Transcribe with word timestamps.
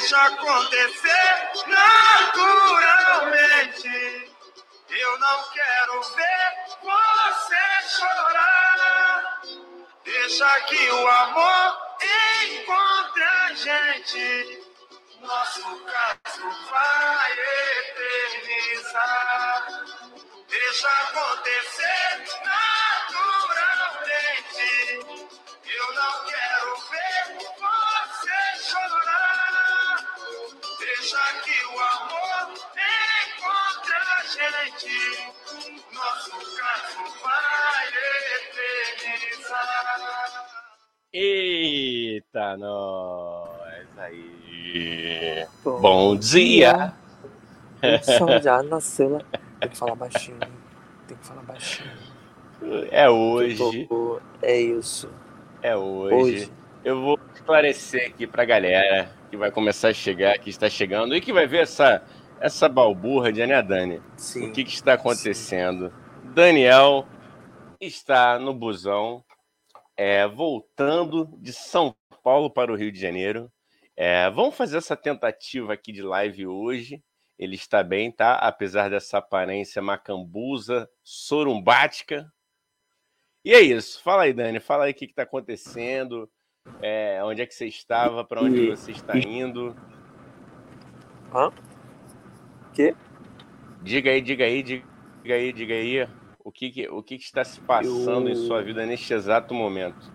Deixa 0.00 0.16
acontecer 0.16 1.50
naturalmente. 1.66 2.72
Eu 4.88 5.18
não 5.18 5.42
quero 5.50 6.02
ver 6.14 6.54
você 6.82 7.58
chorar. 7.98 9.42
Deixa 10.02 10.60
que 10.62 10.90
o 10.90 11.06
amor 11.06 11.76
encontre 12.46 13.22
a 13.24 13.52
gente. 13.52 14.64
Nosso 15.20 15.84
caso 15.84 16.50
vai 16.70 17.32
eternizar. 18.40 19.66
Deixa 20.48 20.88
acontecer 20.88 22.24
naturalmente. 22.42 22.69
Gente. 34.80 35.84
Nosso 35.92 36.30
caso 36.56 36.98
vai 37.22 37.88
eternizar. 39.28 39.70
Eita, 41.12 42.56
nós 42.56 43.98
aí. 43.98 45.46
Bom, 45.64 45.80
Bom 45.80 46.16
dia. 46.16 46.94
dia. 47.82 47.98
O 47.98 48.04
sol 48.04 48.40
já 48.40 48.62
nasceu 48.62 49.10
lá. 49.10 49.20
Tem 49.60 49.68
que 49.68 49.76
falar 49.76 49.94
baixinho. 49.94 50.38
Tem 51.06 51.16
que 51.16 51.26
falar 51.26 51.42
baixinho. 51.42 51.90
É 52.90 53.08
hoje. 53.08 53.86
Tô... 53.86 54.20
É 54.42 54.58
isso. 54.58 55.10
É 55.62 55.76
hoje. 55.76 56.14
Hoje. 56.14 56.52
Eu 56.82 57.00
vou 57.02 57.18
esclarecer 57.34 58.06
aqui 58.08 58.26
pra 58.26 58.44
galera 58.44 59.10
que 59.30 59.36
vai 59.36 59.50
começar 59.50 59.88
a 59.88 59.92
chegar, 59.92 60.38
que 60.38 60.48
está 60.48 60.68
chegando, 60.68 61.14
e 61.14 61.20
que 61.20 61.32
vai 61.32 61.46
ver 61.46 61.62
essa, 61.62 62.02
essa 62.40 62.68
balburra 62.68 63.30
de 63.30 63.46
né, 63.46 63.62
Dani? 63.62 64.02
Sim. 64.16 64.48
O 64.48 64.52
que, 64.52 64.64
que 64.64 64.72
está 64.72 64.94
acontecendo? 64.94 65.92
Daniel 66.34 67.06
está 67.80 68.38
no 68.38 68.54
busão, 68.54 69.22
é, 69.96 70.26
voltando 70.26 71.26
de 71.38 71.52
São 71.52 71.94
Paulo 72.22 72.50
para 72.50 72.72
o 72.72 72.76
Rio 72.76 72.90
de 72.90 72.98
Janeiro. 72.98 73.52
É, 73.96 74.30
vamos 74.30 74.56
fazer 74.56 74.78
essa 74.78 74.96
tentativa 74.96 75.74
aqui 75.74 75.92
de 75.92 76.02
live 76.02 76.46
hoje. 76.46 77.02
Ele 77.38 77.54
está 77.54 77.82
bem, 77.82 78.10
tá? 78.10 78.34
Apesar 78.34 78.88
dessa 78.88 79.18
aparência 79.18 79.80
macambusa, 79.82 80.88
sorumbática. 81.02 82.30
E 83.44 83.52
é 83.52 83.60
isso. 83.60 84.02
Fala 84.02 84.22
aí, 84.22 84.32
Dani. 84.32 84.60
Fala 84.60 84.84
aí 84.84 84.92
o 84.92 84.94
que 84.94 85.06
está 85.06 85.22
acontecendo. 85.22 86.30
É, 86.82 87.20
onde 87.24 87.42
é 87.42 87.46
que 87.46 87.54
você 87.54 87.66
estava? 87.66 88.24
Para 88.24 88.42
onde 88.42 88.68
você 88.68 88.92
está 88.92 89.16
indo? 89.16 89.74
Hã? 91.34 91.50
Que? 92.80 92.94
Diga 93.82 94.10
aí, 94.10 94.20
diga 94.22 94.44
aí, 94.44 94.62
diga 94.62 95.34
aí, 95.34 95.52
diga 95.52 95.74
aí. 95.74 96.08
O 96.42 96.50
que, 96.50 96.70
que- 96.70 96.88
o 96.88 97.02
que, 97.02 97.18
que 97.18 97.24
está 97.24 97.44
se 97.44 97.60
passando 97.60 98.28
em 98.28 98.32
Eu- 98.32 98.36
sua 98.36 98.62
vida 98.62 98.86
neste 98.86 99.12
exato 99.12 99.52
momento? 99.52 100.10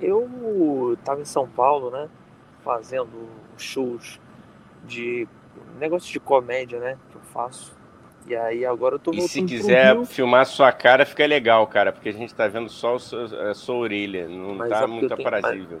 Eu 0.00 0.96
tava 1.04 1.20
em 1.20 1.24
São 1.24 1.48
Paulo, 1.48 1.90
né? 1.90 2.08
Fazendo 2.62 3.28
shows 3.56 4.20
de 4.86 5.26
negócio 5.78 6.10
de 6.12 6.20
comédia, 6.20 6.78
né? 6.78 6.98
Que 7.10 7.16
eu 7.16 7.22
faço. 7.22 7.74
E 8.26 8.36
aí 8.36 8.64
agora 8.66 8.96
eu 8.96 8.98
tô 8.98 9.12
E 9.12 9.20
se 9.22 9.42
quiser 9.42 10.04
filmar 10.04 10.44
sua 10.46 10.70
cara, 10.72 11.06
fica 11.06 11.24
legal, 11.26 11.66
cara, 11.66 11.90
porque 11.92 12.10
a 12.10 12.12
gente 12.12 12.34
tá 12.34 12.46
vendo 12.48 12.68
só 12.68 12.96
a 12.96 13.54
sua 13.54 13.74
orelha, 13.76 14.28
não 14.28 14.54
Mas 14.56 14.68
tá 14.68 14.82
é 14.82 14.86
muito 14.86 15.10
eu 15.10 15.16
tenho- 15.16 15.28
aprazível. 15.28 15.80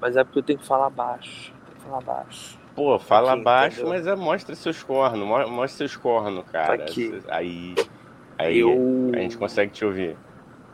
Mas 0.00 0.16
é 0.16 0.22
porque 0.24 0.38
eu 0.38 0.42
tenho 0.42 0.58
que 0.60 0.66
falar 0.66 0.88
baixo. 0.88 1.52
Tem 1.66 1.74
que 1.74 1.80
falar 1.82 2.00
baixo. 2.00 2.58
Pô, 2.80 2.98
fala 2.98 3.34
Aqui, 3.34 3.42
baixo, 3.42 3.76
entendeu? 3.82 3.88
mas 3.92 4.06
é, 4.06 4.16
mostra 4.16 4.54
seus 4.54 4.82
cornos, 4.82 5.28
mo- 5.28 5.50
mostra 5.50 5.86
seus 5.86 5.96
cornos, 5.98 6.46
cara. 6.50 6.82
Aqui. 6.82 7.20
Aí, 7.28 7.74
aí 8.38 8.58
eu. 8.60 9.10
a 9.14 9.18
gente 9.18 9.36
consegue 9.36 9.70
te 9.70 9.84
ouvir. 9.84 10.16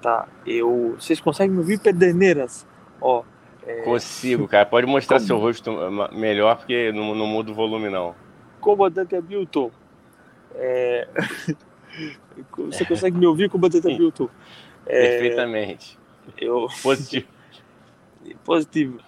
Tá, 0.01 0.29
eu. 0.47 0.95
Vocês 0.97 1.21
conseguem 1.21 1.51
me 1.51 1.59
ouvir, 1.59 1.81
Pederneiras? 1.81 2.65
Ó. 3.01 3.25
É... 3.67 3.83
Consigo, 3.83 4.47
cara. 4.47 4.65
Pode 4.65 4.87
mostrar 4.87 5.17
Como? 5.17 5.27
seu 5.27 5.37
rosto 5.37 5.73
ma- 5.91 6.09
melhor, 6.13 6.59
porque 6.59 6.93
não, 6.93 7.13
não 7.13 7.27
muda 7.27 7.51
o 7.51 7.55
volume, 7.57 7.91
não. 7.91 8.15
Comandante 8.61 9.17
Hamilton. 9.17 9.73
É... 10.55 11.09
Você 12.57 12.85
consegue 12.85 13.19
me 13.19 13.27
ouvir, 13.27 13.51
Comandante 13.51 13.85
Hamilton? 13.93 14.29
É, 14.89 15.19
Perfeitamente. 15.19 15.99
Eu. 16.39 16.69
Positivo. 16.81 17.27
Positivo. 18.45 19.01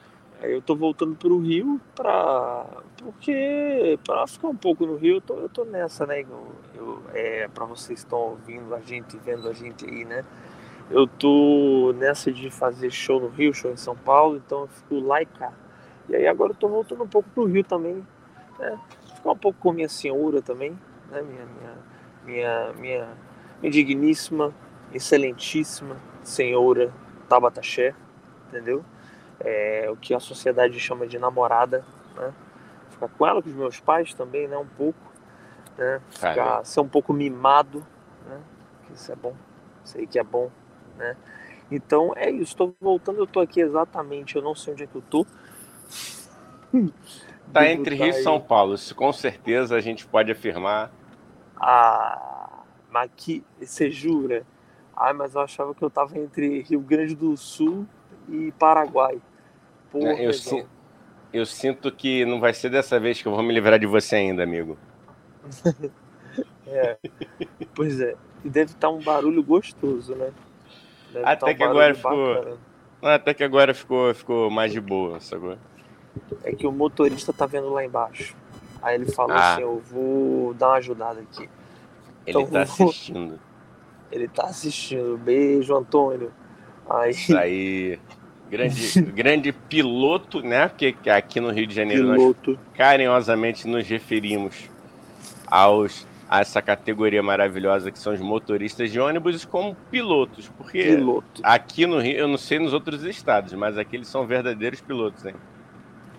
Aí 0.42 0.52
eu 0.52 0.60
tô 0.60 0.74
voltando 0.74 1.14
pro 1.14 1.38
Rio 1.38 1.80
pra. 1.94 2.66
Porque. 3.02 3.98
Pra 4.04 4.26
ficar 4.26 4.48
um 4.48 4.56
pouco 4.56 4.86
no 4.86 4.96
Rio, 4.96 5.16
eu 5.16 5.20
tô, 5.20 5.34
eu 5.34 5.48
tô 5.48 5.64
nessa, 5.64 6.06
né? 6.06 6.22
Eu, 6.22 6.52
eu, 6.74 7.02
é, 7.14 7.48
pra 7.48 7.64
vocês 7.64 8.00
que 8.00 8.06
estão 8.06 8.18
ouvindo 8.18 8.74
a 8.74 8.80
gente, 8.80 9.16
vendo 9.18 9.48
a 9.48 9.52
gente 9.52 9.84
aí, 9.86 10.04
né? 10.04 10.24
Eu 10.90 11.06
tô 11.06 11.92
nessa 11.96 12.32
de 12.32 12.50
fazer 12.50 12.90
show 12.90 13.20
no 13.20 13.28
Rio, 13.28 13.52
show 13.52 13.70
em 13.70 13.76
São 13.76 13.94
Paulo, 13.94 14.36
então 14.36 14.62
eu 14.62 14.68
fico 14.68 15.00
lá 15.00 15.20
e 15.20 15.26
cá. 15.26 15.52
E 16.08 16.16
aí 16.16 16.26
agora 16.26 16.52
eu 16.52 16.56
tô 16.56 16.68
voltando 16.68 17.04
um 17.04 17.08
pouco 17.08 17.28
pro 17.30 17.44
Rio 17.44 17.62
também, 17.62 18.06
né? 18.58 18.78
Ficar 19.14 19.32
um 19.32 19.36
pouco 19.36 19.58
com 19.60 19.72
minha 19.72 19.88
senhora 19.88 20.40
também, 20.40 20.70
né? 21.10 21.22
Minha, 21.22 21.46
minha, 21.46 21.74
minha, 22.24 22.72
minha, 22.72 23.08
minha 23.60 23.70
digníssima, 23.70 24.54
excelentíssima 24.92 25.96
senhora 26.22 26.92
Tabata 27.28 27.62
Xé, 27.62 27.94
entendeu? 28.48 28.82
É, 29.40 29.88
o 29.90 29.96
que 29.96 30.14
a 30.14 30.20
sociedade 30.20 30.80
chama 30.80 31.06
de 31.06 31.18
namorada, 31.18 31.84
né? 32.16 32.32
Ficar 32.98 33.08
com 33.08 33.26
ela, 33.26 33.42
com 33.42 33.48
os 33.48 33.54
meus 33.54 33.78
pais 33.78 34.12
também, 34.12 34.48
né? 34.48 34.56
Um 34.56 34.66
pouco, 34.66 34.98
né? 35.76 36.00
Ficar, 36.10 36.64
ser 36.64 36.80
um 36.80 36.88
pouco 36.88 37.12
mimado, 37.12 37.86
né? 38.26 38.40
Isso 38.92 39.12
é 39.12 39.16
bom, 39.16 39.34
sei 39.84 40.06
que 40.06 40.18
é 40.18 40.24
bom, 40.24 40.50
né? 40.96 41.16
Então 41.70 42.12
é 42.16 42.30
isso, 42.30 42.44
estou 42.44 42.74
voltando, 42.80 43.18
eu 43.18 43.26
tô 43.26 43.40
aqui 43.40 43.60
exatamente, 43.60 44.34
eu 44.34 44.42
não 44.42 44.54
sei 44.54 44.72
onde 44.72 44.84
é 44.84 44.86
que 44.86 44.96
eu 44.96 45.02
tô. 45.02 45.26
Tá 47.52 47.60
Devo 47.60 47.80
entre 47.80 47.96
tá 47.96 48.04
Rio 48.04 48.14
e. 48.14 48.22
São 48.22 48.40
Paulo. 48.40 48.74
Isso 48.74 48.94
com 48.94 49.12
certeza 49.12 49.74
a 49.74 49.80
gente 49.80 50.06
pode 50.06 50.30
afirmar. 50.30 50.90
Ah, 51.56 52.62
mas 52.90 53.10
que, 53.16 53.44
você 53.58 53.90
jura? 53.90 54.44
Ai, 54.94 55.12
mas 55.12 55.34
eu 55.34 55.40
achava 55.40 55.74
que 55.74 55.82
eu 55.82 55.90
tava 55.90 56.18
entre 56.18 56.62
Rio 56.62 56.80
Grande 56.80 57.14
do 57.14 57.36
Sul 57.36 57.86
e 58.28 58.52
Paraguai. 58.52 59.20
Porra, 59.90 60.12
Eu, 60.12 60.30
negão. 60.30 60.68
Eu 61.32 61.44
sinto 61.46 61.90
que 61.92 62.24
não 62.24 62.40
vai 62.40 62.52
ser 62.54 62.70
dessa 62.70 62.98
vez 62.98 63.20
que 63.22 63.28
eu 63.28 63.32
vou 63.32 63.42
me 63.42 63.52
livrar 63.52 63.78
de 63.78 63.86
você 63.86 64.16
ainda, 64.16 64.42
amigo. 64.42 64.76
É. 66.70 66.98
Pois 67.74 67.98
é. 67.98 68.14
E 68.44 68.48
deve 68.50 68.72
estar 68.72 68.90
um 68.90 69.00
barulho 69.00 69.42
gostoso, 69.42 70.14
né? 70.14 70.30
Deve 71.12 71.24
Até 71.24 71.36
tá 71.36 71.46
um 71.46 71.54
que 71.56 71.62
agora 71.62 71.94
ficou- 71.94 72.34
bacana. 72.34 72.56
Até 73.00 73.34
que 73.34 73.42
agora 73.42 73.72
ficou, 73.74 74.14
ficou 74.14 74.50
mais 74.50 74.70
de 74.70 74.80
boa, 74.80 75.18
sacou? 75.18 75.56
É 76.44 76.52
que 76.52 76.66
o 76.66 76.70
motorista 76.70 77.32
tá 77.32 77.46
vendo 77.46 77.70
lá 77.70 77.82
embaixo. 77.84 78.36
Aí 78.82 78.96
ele 78.96 79.10
falou 79.10 79.34
Ah. 79.34 79.52
assim: 79.54 79.62
Eu 79.62 79.80
vou 79.80 80.52
dar 80.54 80.68
uma 80.68 80.76
ajudada 80.76 81.20
aqui. 81.20 81.48
Ele 82.26 82.38
Então, 82.42 82.46
tá 82.46 82.64
vou- 82.76 82.88
assistindo. 82.90 83.40
Ele 84.12 84.28
tá 84.28 84.44
assistindo. 84.44 85.16
Beijo, 85.16 85.74
Antônio. 85.74 86.30
Aí, 86.88 87.10
Isso 87.12 87.36
aí. 87.36 87.98
Grande, 88.50 89.02
grande 89.12 89.52
piloto, 89.52 90.40
né? 90.42 90.68
Porque 90.68 90.94
aqui 91.10 91.40
no 91.40 91.50
Rio 91.50 91.66
de 91.66 91.74
Janeiro 91.74 92.06
nós 92.06 92.16
piloto. 92.16 92.58
carinhosamente 92.74 93.68
nos 93.68 93.86
referimos 93.86 94.68
aos 95.46 96.06
a 96.28 96.40
essa 96.40 96.60
categoria 96.60 97.22
maravilhosa 97.22 97.90
que 97.90 97.98
são 97.98 98.12
os 98.12 98.20
motoristas 98.20 98.92
de 98.92 99.00
ônibus 99.00 99.44
como 99.44 99.74
pilotos, 99.90 100.48
porque 100.58 100.82
Piloto. 100.82 101.40
aqui 101.42 101.86
no 101.86 101.98
Rio, 101.98 102.18
eu 102.18 102.28
não 102.28 102.36
sei 102.36 102.58
nos 102.58 102.74
outros 102.74 103.02
estados, 103.02 103.54
mas 103.54 103.78
aqui 103.78 103.96
eles 103.96 104.08
são 104.08 104.26
verdadeiros 104.26 104.80
pilotos, 104.80 105.24
hein? 105.24 105.34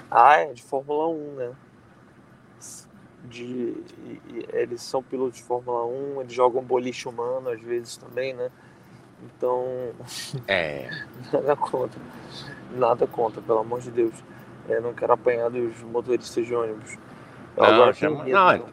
Ah, 0.10 0.38
é, 0.38 0.52
de 0.52 0.64
Fórmula 0.64 1.08
1, 1.10 1.36
né? 1.36 1.52
De, 3.26 3.76
eles 4.52 4.82
são 4.82 5.04
pilotos 5.04 5.38
de 5.38 5.44
Fórmula 5.44 5.86
1, 5.86 6.22
eles 6.22 6.34
jogam 6.34 6.64
boliche 6.64 7.08
humano 7.08 7.50
às 7.50 7.62
vezes 7.62 7.96
também, 7.96 8.34
né? 8.34 8.50
Então, 9.24 9.66
É, 10.48 10.90
nada 11.34 11.56
contra. 11.56 12.02
Nada 12.76 13.08
contra, 13.08 13.42
pelo 13.42 13.60
amor 13.60 13.82
de 13.82 13.92
Deus. 13.92 14.14
Eu 14.68 14.82
não 14.82 14.94
quero 14.94 15.14
apanhar 15.14 15.50
dos 15.50 15.82
motoristas 15.84 16.46
de 16.46 16.54
ônibus. 16.54 16.98
Eu 17.58 17.64
Não, 17.72 17.94
chama- 17.94 18.24
medo, 18.24 18.36
não, 18.36 18.58
não. 18.58 18.66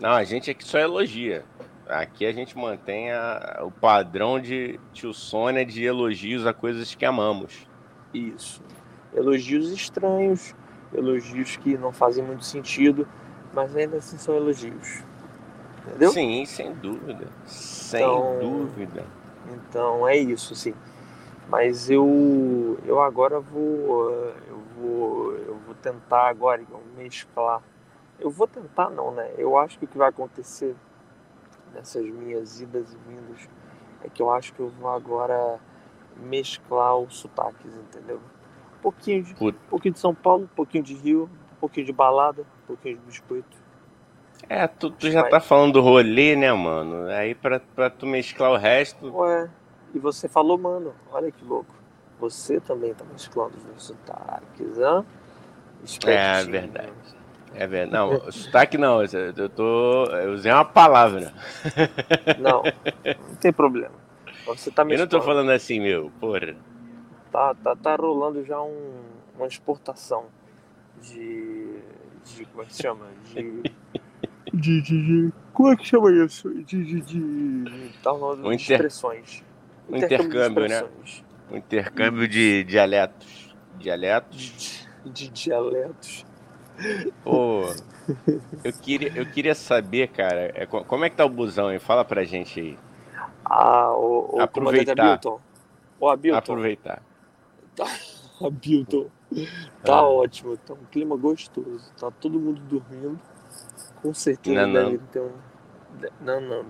não, 0.00 0.10
a 0.10 0.24
gente 0.24 0.50
aqui 0.50 0.64
só 0.64 0.78
elogia. 0.78 1.44
Aqui 1.86 2.24
a 2.24 2.32
gente 2.32 2.56
mantém 2.56 3.12
a- 3.12 3.60
o 3.62 3.70
padrão 3.70 4.40
de 4.40 4.80
tio 4.92 5.12
Sônia 5.12 5.64
de 5.66 5.84
elogios 5.84 6.46
a 6.46 6.54
coisas 6.54 6.94
que 6.94 7.04
amamos. 7.04 7.66
Isso. 8.14 8.62
Elogios 9.14 9.70
estranhos, 9.70 10.54
elogios 10.94 11.56
que 11.56 11.76
não 11.76 11.92
fazem 11.92 12.24
muito 12.24 12.44
sentido, 12.44 13.06
mas 13.52 13.76
ainda 13.76 13.98
assim 13.98 14.16
são 14.16 14.34
elogios. 14.34 15.02
Entendeu? 15.86 16.10
Sim, 16.12 16.44
sem 16.46 16.72
dúvida. 16.74 17.26
Sem 17.44 18.00
Então- 18.00 18.38
dúvida. 18.40 19.04
Então 19.54 20.06
é 20.06 20.16
isso, 20.16 20.52
assim. 20.52 20.74
Mas 21.48 21.90
eu, 21.90 22.78
eu 22.86 23.00
agora 23.00 23.40
vou, 23.40 24.10
eu 24.10 24.58
vou, 24.76 25.32
eu 25.34 25.54
vou 25.66 25.74
tentar 25.74 26.28
agora 26.28 26.62
mesclar. 26.96 27.62
Eu 28.18 28.30
vou 28.30 28.46
tentar 28.46 28.88
não, 28.88 29.10
né? 29.10 29.32
Eu 29.36 29.58
acho 29.58 29.78
que 29.78 29.84
o 29.84 29.88
que 29.88 29.98
vai 29.98 30.08
acontecer 30.08 30.74
nessas 31.74 32.04
minhas 32.06 32.60
idas 32.60 32.92
e 32.92 32.96
vindas 33.08 33.48
é 34.02 34.08
que 34.08 34.22
eu 34.22 34.30
acho 34.30 34.52
que 34.54 34.60
eu 34.60 34.68
vou 34.68 34.90
agora 34.90 35.58
mesclar 36.16 36.96
os 36.96 37.16
sotaques, 37.18 37.74
entendeu? 37.74 38.20
Um 38.78 38.82
pouquinho 38.82 39.22
de, 39.22 39.32
um 39.32 39.52
pouquinho 39.68 39.94
de 39.94 40.00
São 40.00 40.14
Paulo, 40.14 40.44
um 40.44 40.54
pouquinho 40.56 40.84
de 40.84 40.94
Rio, 40.94 41.28
um 41.52 41.56
pouquinho 41.56 41.86
de 41.86 41.92
balada, 41.92 42.42
um 42.42 42.66
pouquinho 42.66 42.98
de 42.98 43.04
biscoito. 43.04 43.61
É, 44.48 44.66
tu, 44.66 44.90
tu 44.90 45.10
já 45.10 45.22
tá 45.22 45.40
falando 45.40 45.74
do 45.74 45.80
rolê, 45.80 46.36
né, 46.36 46.52
mano? 46.52 47.08
Aí 47.08 47.34
pra, 47.34 47.60
pra 47.60 47.88
tu 47.88 48.06
mesclar 48.06 48.50
o 48.50 48.56
resto. 48.56 49.14
Ué, 49.16 49.48
e 49.94 49.98
você 49.98 50.28
falou, 50.28 50.58
mano, 50.58 50.94
olha 51.10 51.30
que 51.30 51.44
louco. 51.44 51.74
Você 52.20 52.60
também 52.60 52.94
tá 52.94 53.04
mesclando 53.04 53.54
os 53.76 53.84
sotaques, 53.84 54.78
hã? 54.78 55.04
É 56.06 56.44
verdade. 56.44 56.92
É 57.54 57.66
verdade. 57.66 57.92
Não, 57.92 58.32
sotaque 58.32 58.78
não, 58.78 59.02
eu 59.02 59.48
tô. 59.48 60.04
Eu 60.06 60.32
usei 60.32 60.50
uma 60.52 60.64
palavra. 60.64 61.32
Não, 62.38 62.62
não 63.28 63.34
tem 63.36 63.52
problema. 63.52 63.94
Você 64.46 64.70
tá 64.70 64.82
Eu 64.82 64.98
não 64.98 65.06
tô 65.06 65.20
falando 65.20 65.50
assim, 65.50 65.78
meu, 65.80 66.10
porra. 66.18 66.56
Tá, 67.30 67.54
tá, 67.54 67.76
tá 67.76 67.96
rolando 67.96 68.44
já 68.44 68.60
um, 68.60 69.02
uma 69.36 69.46
exportação 69.46 70.26
de. 71.00 71.80
de. 72.24 72.44
como 72.46 72.62
é 72.62 72.66
que 72.66 72.74
se 72.74 72.82
chama? 72.82 73.06
De. 73.26 73.62
de, 74.52 74.82
de, 74.82 75.02
de 75.02 75.32
como 75.52 75.72
é 75.72 75.76
que 75.76 75.86
chama 75.86 76.10
isso? 76.12 76.52
De. 76.64 76.84
de, 76.84 77.00
de 77.00 77.92
tá 78.02 78.12
um 78.12 78.52
inter... 78.52 78.76
expressões. 78.76 79.42
Um 79.88 79.96
intercâmbio, 79.96 80.68
né? 80.68 80.84
Um 81.50 81.56
intercâmbio 81.56 82.28
de 82.28 82.64
dialetos. 82.64 83.54
Dialetos. 83.78 84.86
De, 85.04 85.10
de 85.10 85.28
dialetos. 85.28 86.24
Pô, 87.22 87.64
eu 88.64 88.72
queria, 88.80 89.12
eu 89.14 89.26
queria 89.26 89.54
saber, 89.54 90.08
cara, 90.08 90.52
é, 90.54 90.66
como 90.66 91.04
é 91.04 91.10
que 91.10 91.16
tá 91.16 91.24
o 91.24 91.28
busão 91.28 91.68
aí? 91.68 91.78
Fala 91.78 92.04
pra 92.04 92.24
gente 92.24 92.58
aí. 92.58 92.78
Ah, 93.44 93.92
o, 93.94 94.36
o 94.36 94.40
Aproveitar. 94.40 94.98
Abilton. 94.98 95.40
O 96.00 96.08
Abilton. 96.08 96.38
Aproveitar. 96.38 97.02
Tá, 97.76 97.86
Abilton. 98.44 99.06
Tá 99.84 99.96
ah. 99.96 100.08
ótimo, 100.08 100.56
tá 100.56 100.74
um 100.74 100.84
clima 100.90 101.16
gostoso. 101.16 101.92
Tá 101.98 102.10
todo 102.10 102.38
mundo 102.38 102.60
dormindo. 102.62 103.20
Com 104.02 104.12
certeza 104.12 104.66
não, 104.66 104.72
deve 104.72 104.98
não. 104.98 105.06
ter 105.06 105.20
um. 105.20 105.32
Não, 106.20 106.40
não. 106.40 106.66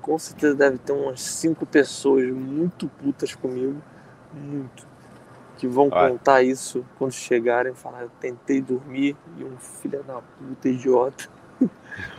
Com 0.00 0.18
certeza 0.18 0.54
deve 0.54 0.78
ter 0.78 0.92
umas 0.92 1.20
cinco 1.20 1.66
pessoas 1.66 2.30
muito 2.30 2.88
putas 2.88 3.34
comigo. 3.34 3.82
Muito 4.32 4.86
que 5.58 5.66
vão 5.66 5.88
Olha. 5.90 6.12
contar 6.12 6.42
isso 6.42 6.86
quando 6.96 7.12
chegarem, 7.12 7.74
falar 7.74 8.02
eu 8.02 8.10
tentei 8.20 8.62
dormir 8.62 9.16
e 9.36 9.44
um 9.44 9.58
filho 9.58 10.02
da 10.04 10.22
puta 10.22 10.68
idiota. 10.68 11.28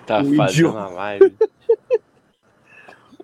Tá 0.05 0.19
um 0.19 0.35
fazendo 0.35 0.67
idiota. 0.67 0.79
a 0.79 0.89
live. 0.89 1.37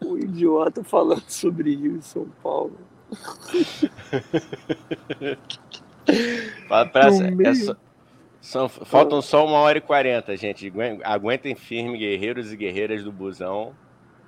o 0.01 0.15
idiota 0.17 0.81
falando 0.85 1.25
sobre 1.27 1.75
Rio 1.75 1.97
e 1.97 2.01
São 2.01 2.29
Paulo. 2.41 2.79
Fala 6.69 6.85
pra 6.87 7.07
é 7.07 7.55
só, 7.55 7.75
são, 8.45 8.69
faltam 8.69 9.23
só 9.23 9.43
uma 9.43 9.57
hora 9.57 9.79
e 9.79 9.81
quarenta, 9.81 10.37
gente. 10.37 10.71
Aguentem 11.03 11.55
firme, 11.55 11.97
guerreiros 11.97 12.53
e 12.53 12.55
guerreiras 12.55 13.03
do 13.03 13.11
busão. 13.11 13.75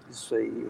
Isso 0.09 0.33
aí. 0.33 0.67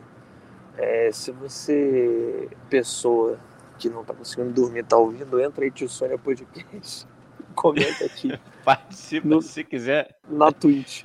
É, 0.78 1.10
se 1.14 1.32
você, 1.32 2.50
pessoa 2.70 3.40
que 3.80 3.90
não 3.90 4.04
tá 4.04 4.14
conseguindo 4.14 4.52
dormir, 4.52 4.84
tá 4.84 4.98
ouvindo, 4.98 5.40
entra 5.40 5.64
aí, 5.64 5.72
Tio 5.72 5.88
Sônia 5.88 6.18
Podcast. 6.18 7.08
Comenta 7.56 8.04
aqui. 8.04 8.38
Participa 8.66 9.28
no, 9.28 9.42
se 9.42 9.64
quiser. 9.64 10.18
Na 10.28 10.52
Twitch. 10.52 11.04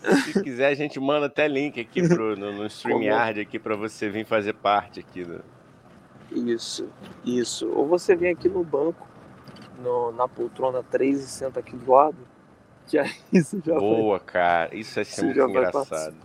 Se 0.00 0.40
quiser, 0.40 0.68
a 0.68 0.74
gente 0.74 1.00
manda 1.00 1.26
até 1.26 1.48
link 1.48 1.80
aqui 1.80 2.06
pro, 2.06 2.36
no, 2.36 2.52
no 2.52 2.66
StreamYard 2.66 3.40
aqui 3.40 3.58
para 3.58 3.74
você 3.74 4.08
vir 4.08 4.24
fazer 4.24 4.52
parte 4.52 5.00
aqui. 5.00 5.24
Do... 5.24 5.42
Isso, 6.30 6.88
isso. 7.24 7.68
Ou 7.72 7.84
você 7.84 8.14
vem 8.14 8.30
aqui 8.30 8.48
no 8.48 8.62
banco, 8.62 9.07
no, 9.78 10.12
na 10.12 10.28
poltrona 10.28 10.82
3 10.82 11.20
e 11.20 11.26
senta 11.26 11.60
aqui 11.60 11.76
do 11.76 11.90
lado. 11.90 12.16
Que 12.86 12.98
aí 12.98 13.12
você 13.32 13.60
já 13.64 13.78
Boa, 13.78 14.18
vai, 14.18 14.26
cara. 14.26 14.74
Isso 14.74 14.94
vai 14.94 15.04
ser 15.04 15.22
muito 15.22 15.40
engraçado. 15.40 16.16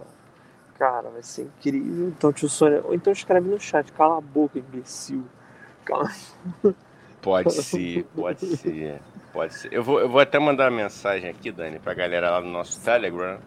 Cara, 0.78 1.10
vai 1.10 1.24
ser 1.24 1.44
incrível. 1.44 2.08
Então, 2.08 2.34
tio 2.34 2.50
Sônia. 2.50 2.82
Ou 2.84 2.94
então 2.94 3.14
escreve 3.14 3.48
no 3.48 3.60
chat, 3.60 3.92
cala 3.94 4.18
a 4.18 4.22
boca, 4.22 4.58
imbecil. 4.58 5.24
Cala 5.86 6.10
Pode 7.22 7.54
ser, 7.54 8.04
pode 8.16 8.46
ser. 8.58 9.02
Pode 9.32 9.54
ser. 9.54 9.74
Eu 9.74 9.82
vou, 9.82 10.00
eu 10.00 10.10
vou 10.10 10.20
até 10.20 10.38
mandar 10.38 10.70
uma 10.70 10.84
mensagem 10.84 11.30
aqui, 11.30 11.52
Dani, 11.52 11.80
pra 11.80 11.94
galera 11.94 12.32
lá 12.32 12.42
no 12.42 12.50
nosso 12.50 12.84
Telegram. 12.84 13.40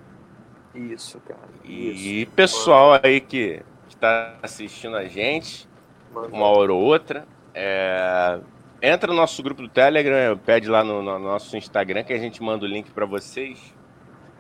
Isso, 0.74 1.20
cara. 1.20 1.40
E 1.62 2.22
isso. 2.22 2.30
pessoal 2.32 2.90
Mano. 2.90 3.00
aí 3.04 3.20
que 3.20 3.62
está 3.88 4.36
assistindo 4.42 4.96
a 4.96 5.04
gente, 5.04 5.68
Mano. 6.12 6.28
uma 6.28 6.46
hora 6.46 6.72
ou 6.72 6.82
outra, 6.82 7.26
é... 7.54 8.40
entra 8.80 9.10
no 9.10 9.16
nosso 9.16 9.42
grupo 9.42 9.62
do 9.62 9.68
Telegram, 9.68 10.36
pede 10.38 10.68
lá 10.68 10.84
no, 10.84 11.02
no 11.02 11.18
nosso 11.18 11.56
Instagram 11.56 12.04
que 12.04 12.12
a 12.12 12.18
gente 12.18 12.42
manda 12.42 12.64
o 12.64 12.68
link 12.68 12.90
para 12.90 13.06
vocês. 13.06 13.74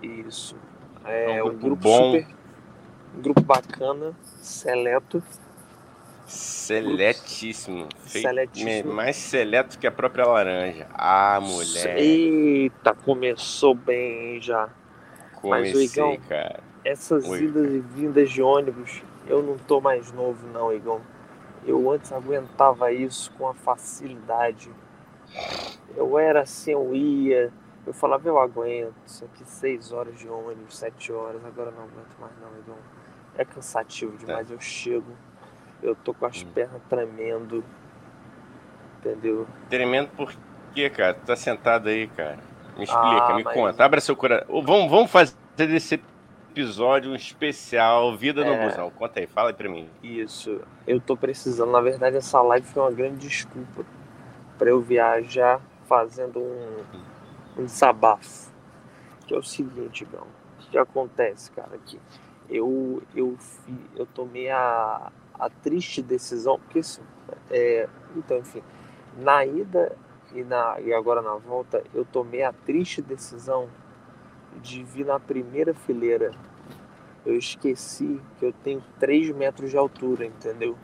Isso. 0.02 0.56
É, 1.04 1.38
é 1.38 1.42
um 1.42 1.48
grupo, 1.48 1.60
grupo 1.60 1.82
bom. 1.82 2.12
Super, 2.12 2.36
um 3.16 3.22
grupo 3.22 3.40
bacana, 3.40 4.12
seleto. 4.42 5.22
Seletíssimo. 6.26 7.88
Seletíssimo. 8.04 8.92
Mais 8.92 9.14
seleto 9.14 9.78
que 9.78 9.86
a 9.86 9.92
própria 9.92 10.26
laranja. 10.26 10.88
Ah, 10.92 11.38
mulher. 11.40 11.98
Eita, 11.98 12.94
começou 12.94 13.74
bem 13.74 14.42
já. 14.42 14.68
Comecei, 15.40 15.82
Mas, 15.82 15.92
Igão, 15.92 16.18
cara. 16.28 16.60
essas 16.84 17.28
Oi, 17.28 17.44
idas 17.44 17.62
cara. 17.62 17.76
e 17.76 17.80
vindas 17.80 18.30
de 18.30 18.42
ônibus, 18.42 19.02
eu 19.28 19.40
não 19.42 19.56
tô 19.56 19.80
mais 19.80 20.10
novo, 20.12 20.46
não, 20.48 20.72
Igão. 20.72 21.00
Eu 21.66 21.90
antes 21.90 22.12
aguentava 22.12 22.92
isso 22.92 23.32
com 23.32 23.48
a 23.48 23.54
facilidade. 23.54 24.70
Eu 25.96 26.18
era 26.18 26.42
assim, 26.42 26.72
eu 26.72 26.94
ia, 26.94 27.52
eu 27.84 27.92
falava, 27.92 28.28
eu 28.28 28.38
aguento, 28.38 28.94
isso 29.04 29.24
aqui 29.24 29.44
seis 29.44 29.90
horas 29.92 30.16
de 30.16 30.28
ônibus, 30.28 30.78
sete 30.78 31.12
horas, 31.12 31.44
agora 31.44 31.72
não 31.72 31.82
aguento 31.82 32.16
mais 32.20 32.32
não, 32.40 32.58
Igão. 32.58 32.76
É 33.36 33.44
cansativo 33.44 34.16
demais, 34.16 34.50
é. 34.50 34.54
eu 34.54 34.60
chego, 34.60 35.12
eu 35.82 35.94
tô 35.96 36.14
com 36.14 36.26
as 36.26 36.42
hum. 36.42 36.48
pernas 36.54 36.80
tremendo, 36.88 37.64
entendeu? 38.98 39.46
Tremendo 39.68 40.08
por 40.16 40.32
quê, 40.72 40.88
cara? 40.88 41.14
Tu 41.14 41.26
tá 41.26 41.36
sentado 41.36 41.88
aí, 41.88 42.06
cara. 42.06 42.38
Me 42.76 42.84
explica, 42.84 43.24
ah, 43.24 43.34
me 43.34 43.42
mas... 43.42 43.54
conta. 43.54 43.84
Abra 43.84 44.00
seu 44.00 44.14
coração. 44.14 44.62
Vamos, 44.62 44.90
vamos 44.90 45.10
fazer 45.10 45.34
desse 45.56 46.00
episódio 46.56 47.14
especial 47.14 48.16
Vida 48.16 48.42
no 48.42 48.52
é... 48.52 48.66
Busão. 48.66 48.90
Conta 48.90 49.20
aí, 49.20 49.26
fala 49.26 49.50
aí 49.50 49.54
pra 49.54 49.68
mim. 49.68 49.90
Isso. 50.02 50.62
Eu 50.86 50.98
tô 50.98 51.14
precisando. 51.14 51.70
Na 51.70 51.82
verdade, 51.82 52.16
essa 52.16 52.40
live 52.40 52.66
foi 52.66 52.82
uma 52.82 52.90
grande 52.90 53.28
desculpa 53.28 53.84
para 54.56 54.70
eu 54.70 54.80
viajar 54.80 55.60
fazendo 55.86 56.38
um, 56.38 56.84
um 57.58 57.64
desabafo. 57.66 58.50
Que 59.26 59.34
é 59.34 59.38
o 59.38 59.42
seguinte, 59.42 60.06
Gão. 60.06 60.26
O 60.58 60.70
que 60.70 60.78
acontece, 60.78 61.50
cara, 61.50 61.74
aqui? 61.74 62.00
Eu, 62.48 63.02
eu, 63.14 63.36
eu 63.94 64.06
tomei 64.06 64.48
a, 64.48 65.12
a 65.34 65.50
triste 65.50 66.00
decisão, 66.00 66.58
porque 66.58 66.78
isso, 66.78 67.02
é, 67.50 67.86
então, 68.16 68.38
enfim, 68.38 68.62
na 69.18 69.44
ida 69.44 69.94
e, 70.32 70.42
na, 70.42 70.80
e 70.80 70.94
agora 70.94 71.20
na 71.20 71.34
volta, 71.34 71.82
eu 71.92 72.04
tomei 72.04 72.42
a 72.42 72.52
triste 72.52 73.02
decisão 73.02 73.68
de 74.62 74.82
vir 74.82 75.06
na 75.06 75.18
primeira 75.18 75.74
fileira. 75.74 76.32
Eu 77.24 77.36
esqueci 77.36 78.20
que 78.38 78.46
eu 78.46 78.52
tenho 78.52 78.82
3 79.00 79.34
metros 79.34 79.70
de 79.70 79.76
altura, 79.76 80.24
entendeu? 80.24 80.76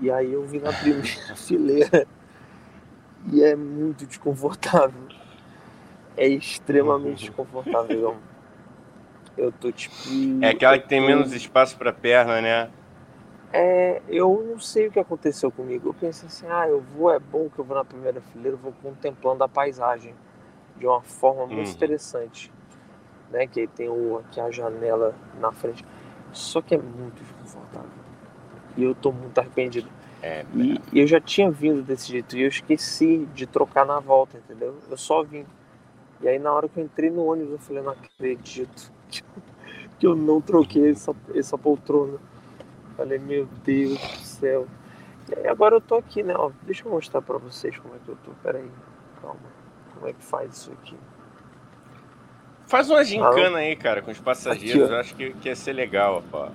E 0.00 0.10
aí 0.10 0.32
eu 0.32 0.44
vim 0.46 0.60
na 0.60 0.72
primeira 0.72 1.06
fileira 1.34 2.06
e 3.32 3.42
é 3.42 3.56
muito 3.56 4.06
desconfortável. 4.06 5.02
É 6.16 6.28
extremamente 6.28 7.26
desconfortável. 7.26 8.16
Eu 9.36 9.52
tô 9.52 9.70
tipo. 9.70 9.94
É 10.42 10.48
aquela 10.48 10.78
que 10.78 10.88
tem 10.88 11.00
menos 11.00 11.32
espaço 11.32 11.76
para 11.76 11.92
perna, 11.92 12.40
né? 12.40 12.70
É, 13.52 14.02
eu 14.08 14.44
não 14.50 14.58
sei 14.58 14.88
o 14.88 14.90
que 14.90 14.98
aconteceu 14.98 15.50
comigo. 15.50 15.88
Eu 15.88 15.94
pensei 15.94 16.26
assim, 16.26 16.46
ah, 16.48 16.68
eu 16.68 16.80
vou, 16.80 17.10
é 17.10 17.18
bom 17.18 17.48
que 17.48 17.58
eu 17.58 17.64
vou 17.64 17.76
na 17.76 17.84
primeira 17.84 18.20
fileira, 18.20 18.56
vou 18.56 18.72
contemplando 18.82 19.42
a 19.42 19.48
paisagem 19.48 20.14
de 20.76 20.86
uma 20.86 21.00
forma 21.02 21.46
muito 21.46 21.68
uhum. 21.68 21.74
interessante. 21.74 22.52
Né? 23.30 23.46
Que 23.46 23.66
tem 23.66 23.88
o, 23.88 24.18
aqui 24.18 24.40
a 24.40 24.50
janela 24.50 25.14
na 25.40 25.52
frente. 25.52 25.84
Só 26.32 26.60
que 26.60 26.74
é 26.74 26.78
muito 26.78 27.22
desconfortável. 27.22 27.90
E 28.76 28.84
eu 28.84 28.94
tô 28.94 29.10
muito 29.12 29.38
arrependido. 29.38 29.88
É, 30.22 30.44
e, 30.54 30.80
e 30.92 31.00
eu 31.00 31.06
já 31.06 31.20
tinha 31.20 31.50
vindo 31.50 31.82
desse 31.82 32.08
jeito 32.08 32.36
e 32.36 32.42
eu 32.42 32.48
esqueci 32.48 33.28
de 33.34 33.46
trocar 33.46 33.86
na 33.86 34.00
volta, 34.00 34.36
entendeu? 34.36 34.76
Eu 34.90 34.96
só 34.96 35.22
vim. 35.22 35.46
E 36.20 36.28
aí 36.28 36.38
na 36.38 36.52
hora 36.52 36.68
que 36.68 36.80
eu 36.80 36.84
entrei 36.84 37.08
no 37.08 37.24
ônibus 37.24 37.52
eu 37.52 37.58
falei, 37.58 37.82
não 37.82 37.92
acredito 37.92 38.92
que 39.98 40.06
eu 40.06 40.16
não 40.16 40.40
troquei 40.40 40.90
essa, 40.90 41.14
essa 41.34 41.56
poltrona. 41.56 42.18
Falei, 42.96 43.18
meu 43.18 43.46
Deus 43.64 43.98
do 44.00 44.24
céu. 44.24 44.66
E 45.30 45.38
aí 45.38 45.46
agora 45.46 45.76
eu 45.76 45.80
tô 45.80 45.94
aqui, 45.94 46.22
né? 46.22 46.34
Ó, 46.36 46.50
deixa 46.62 46.84
eu 46.84 46.90
mostrar 46.90 47.22
pra 47.22 47.38
vocês 47.38 47.78
como 47.78 47.94
é 47.94 47.98
que 48.04 48.08
eu 48.08 48.16
tô. 48.24 48.32
Pera 48.42 48.58
aí, 48.58 48.70
calma. 49.22 49.38
Como 49.94 50.08
é 50.08 50.12
que 50.12 50.24
faz 50.24 50.52
isso 50.56 50.72
aqui? 50.72 50.96
Faz 52.68 52.90
uma 52.90 53.02
gincana 53.02 53.58
aí, 53.58 53.74
cara, 53.74 54.02
com 54.02 54.10
os 54.10 54.16
Aqui, 54.18 54.24
passageiros. 54.24 54.90
ó. 54.90 54.92
Eu 54.94 55.00
acho 55.00 55.14
que, 55.14 55.30
que 55.34 55.48
ia 55.48 55.56
ser 55.56 55.72
legal, 55.72 56.22
ó. 56.32 56.48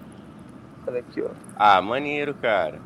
Olha 0.87 0.99
aqui, 0.99 1.21
ó. 1.21 1.29
Ah, 1.55 1.81
maneiro, 1.81 2.33
cara. 2.35 2.79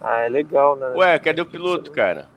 Ah, 0.00 0.20
é 0.20 0.28
legal, 0.28 0.76
né? 0.76 0.88
Ué, 0.96 1.18
cadê 1.18 1.40
o 1.40 1.46
piloto, 1.46 1.90
cara? 1.90 2.28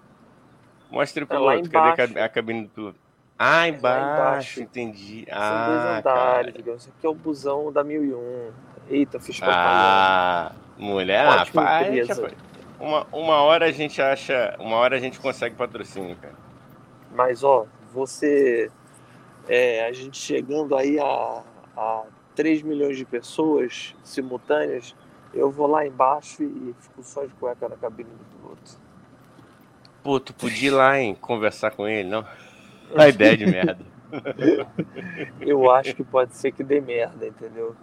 Mostra 0.90 1.24
o 1.24 1.26
É 1.26 1.28
piloto. 1.28 1.70
Cadê 1.70 2.20
a 2.20 2.30
cabine 2.30 2.64
do 2.64 2.70
piloto? 2.70 3.00
Ah, 3.38 3.68
embaixo, 3.68 4.06
embaixo. 4.06 4.62
entendi. 4.62 5.26
São 5.28 5.38
Ah, 5.38 5.66
dois 5.68 5.80
andares, 5.80 6.04
cara. 6.04 6.52
digamos. 6.52 6.82
Esse 6.84 6.90
aqui 6.98 7.06
é 7.06 7.10
o 7.10 7.14
busão 7.16 7.72
da 7.72 7.84
1001. 7.84 8.52
Eita, 8.90 9.20
fiz 9.20 9.38
propaganda. 9.40 9.64
Ah, 9.66 10.52
mulher, 10.78 11.26
ah, 11.26 11.42
Ótima 11.42 11.82
empresa. 11.84 12.14
rapaz. 12.16 12.34
Uma, 12.80 13.08
uma 13.12 13.36
hora 13.42 13.66
a 13.66 13.72
gente 13.72 14.02
acha, 14.02 14.56
uma 14.60 14.76
hora 14.78 14.96
a 14.98 15.00
gente 15.00 15.20
consegue 15.20 15.56
patrocínio, 15.56 16.16
cara. 16.18 16.36
Mas, 17.16 17.44
ó, 17.44 17.66
você. 17.94 18.70
É, 19.48 19.86
a 19.86 19.92
gente 19.92 20.18
chegando 20.18 20.76
aí 20.76 21.00
a, 21.00 21.44
a 21.76 22.04
3 22.36 22.62
milhões 22.62 22.98
de 22.98 23.06
pessoas 23.06 23.96
simultâneas, 24.04 24.96
eu 25.34 25.50
vou 25.52 25.68
lá 25.68 25.86
embaixo 25.86 26.44
e 26.44 26.76
fico 26.80 27.04
só 27.04 27.24
de 27.26 27.34
cueca 27.36 27.68
na 27.70 27.76
cabine 27.76 28.10
do 28.10 28.38
piloto. 28.40 28.80
Pô, 30.04 30.20
tu 30.20 30.34
podia 30.34 30.68
ir 30.68 30.72
lá, 30.72 31.00
hein, 31.00 31.16
conversar 31.20 31.72
com 31.72 31.88
ele, 31.88 32.10
não? 32.10 32.26
A 32.96 33.08
ideia 33.08 33.36
de 33.38 33.46
merda. 33.46 33.80
Eu 35.42 35.72
acho 35.72 35.96
que 35.96 36.04
pode 36.04 36.36
ser 36.36 36.52
que 36.52 36.64
dê 36.64 36.80
merda, 36.80 37.26
entendeu? 37.26 37.76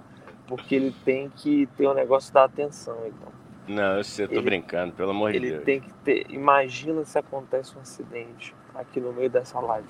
Porque 0.46 0.74
ele 0.74 0.94
tem 1.04 1.28
que 1.30 1.66
ter 1.76 1.86
o 1.86 1.94
negócio 1.94 2.32
da 2.32 2.44
atenção, 2.44 2.96
então. 3.06 3.28
Não, 3.68 3.96
eu 3.98 4.04
sei, 4.04 4.24
eu 4.24 4.28
tô 4.28 4.34
Ele- 4.34 4.42
brincando, 4.42 4.92
pelo 4.92 5.10
amor 5.10 5.30
de 5.30 5.38
Ele 5.38 5.50
Deus. 5.50 5.64
tem 5.64 5.80
que 5.80 5.92
ter. 6.04 6.26
Imagina 6.30 7.04
se 7.04 7.16
acontece 7.18 7.76
um 7.76 7.80
acidente 7.80 8.54
aqui 8.74 9.00
no 9.00 9.12
meio 9.12 9.30
dessa 9.30 9.60
live. 9.60 9.86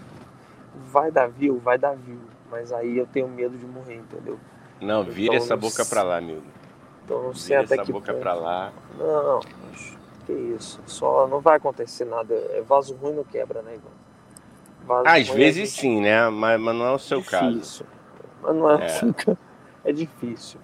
Vai 0.87 1.11
dar 1.11 1.29
view, 1.29 1.59
vai 1.59 1.79
dar 1.79 1.95
view. 1.97 2.19
Mas 2.51 2.73
aí 2.73 2.99
eu 2.99 3.07
tenho 3.07 3.29
medo 3.29 3.57
de 3.57 3.67
morrer, 3.67 3.97
entendeu? 3.97 4.39
Não, 4.81 5.05
vira 5.05 5.35
Então, 5.35 5.45
essa 5.45 5.55
não 5.55 5.61
boca 5.61 5.85
pra 5.85 6.03
lá, 6.03 6.17
amigo. 6.19 6.43
Então 7.05 7.23
não 7.23 7.35
sei 7.35 7.57
Vira 7.57 7.65
até 7.67 7.75
essa 7.75 7.85
que 7.85 7.93
boca 7.93 8.13
ponto. 8.13 8.23
pra 8.23 8.35
lá. 8.35 8.73
Não, 8.99 9.41
mas 9.69 9.99
que 10.27 10.33
isso. 10.33 10.81
Só 10.87 11.27
não 11.29 11.41
vai 11.41 11.57
acontecer 11.57 12.05
nada. 12.05 12.35
É 12.35 12.61
vaso 12.63 12.95
ruim 12.95 13.15
não 13.15 13.25
quebra, 13.25 13.63
né, 13.63 13.75
Igor? 13.75 13.91
Vaso 14.87 15.07
Às 15.09 15.29
ruim, 15.29 15.37
vezes 15.39 15.71
gente- 15.71 15.81
sim, 15.81 16.01
né? 16.01 16.29
Mas, 16.31 16.61
mas 16.61 16.75
não 16.75 16.87
é 16.87 16.93
o 16.93 16.99
seu 16.99 17.23
caso. 17.23 17.53
difícil. 17.53 17.87
Mas 18.43 18.57
não 18.57 18.71
é, 18.71 18.87
é. 19.85 19.93
difícil. 19.93 20.59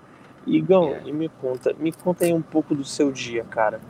Igão, 0.46 0.94
É. 0.94 1.02
e 1.04 1.12
me 1.12 1.28
conta, 1.28 1.72
me 1.74 1.92
conta 1.92 2.24
aí 2.24 2.32
um 2.32 2.40
pouco 2.42 2.74
do 2.74 2.84
seu 2.84 3.10
dia, 3.12 3.44
cara. 3.44 3.80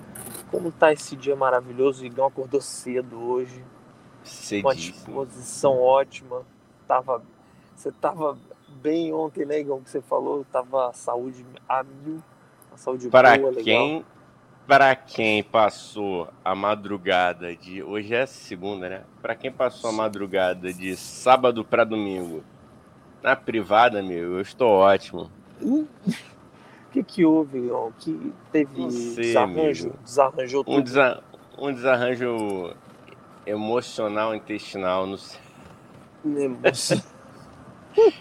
Como 0.51 0.73
tá 0.73 0.93
esse 0.93 1.15
dia 1.15 1.37
maravilhoso? 1.37 2.03
O 2.03 2.07
Igão 2.07 2.27
acordou 2.27 2.61
cedo 2.61 3.17
hoje, 3.31 3.63
com 4.63 4.69
a 4.69 4.75
Cedíssimo. 4.75 5.25
disposição 5.27 5.79
ótima. 5.81 6.43
Tava, 6.87 7.23
você 7.75 7.91
tava 7.93 8.37
bem 8.83 9.13
ontem, 9.13 9.45
né, 9.45 9.61
Igão? 9.61 9.81
Que 9.81 9.91
você 9.91 10.01
falou, 10.01 10.45
tava 10.53 10.89
a 10.91 10.93
saúde 10.93 11.45
a 11.69 11.83
mil, 11.83 12.23
a 12.73 12.77
saúde 12.77 13.09
Para 13.09 13.37
boa, 13.37 13.51
legal. 13.51 13.65
quem, 13.65 14.05
para 14.67 14.95
quem 14.97 15.43
passou 15.43 16.29
a 16.45 16.55
madrugada 16.55 17.55
de. 17.57 17.83
Hoje 17.83 18.15
é 18.15 18.27
segunda, 18.27 18.89
né? 18.89 19.05
Para 19.23 19.35
quem 19.35 19.51
passou 19.51 19.91
a 19.91 19.93
madrugada 19.93 20.73
de 20.73 20.97
sábado 20.97 21.65
para 21.65 21.85
domingo 21.85 22.43
na 23.23 23.35
privada, 23.35 23.99
amigo, 24.01 24.21
eu 24.35 24.41
estou 24.41 24.69
ótimo. 24.71 25.31
O 25.61 25.87
que 26.93 27.03
que 27.03 27.25
houve, 27.25 27.59
Igão? 27.59 27.93
Que 27.99 28.33
teve 28.53 28.91
sei, 28.91 29.25
desarranjo? 29.25 29.89
amigo. 29.89 29.99
Desarranjou 30.05 30.61
Um, 30.61 30.65
tudo? 30.65 30.83
desa- 30.83 31.23
um 31.59 31.73
desarranjo 31.73 32.75
emocional, 33.47 34.35
intestinal, 34.35 35.07
não 35.07 35.17
sei. 35.17 35.41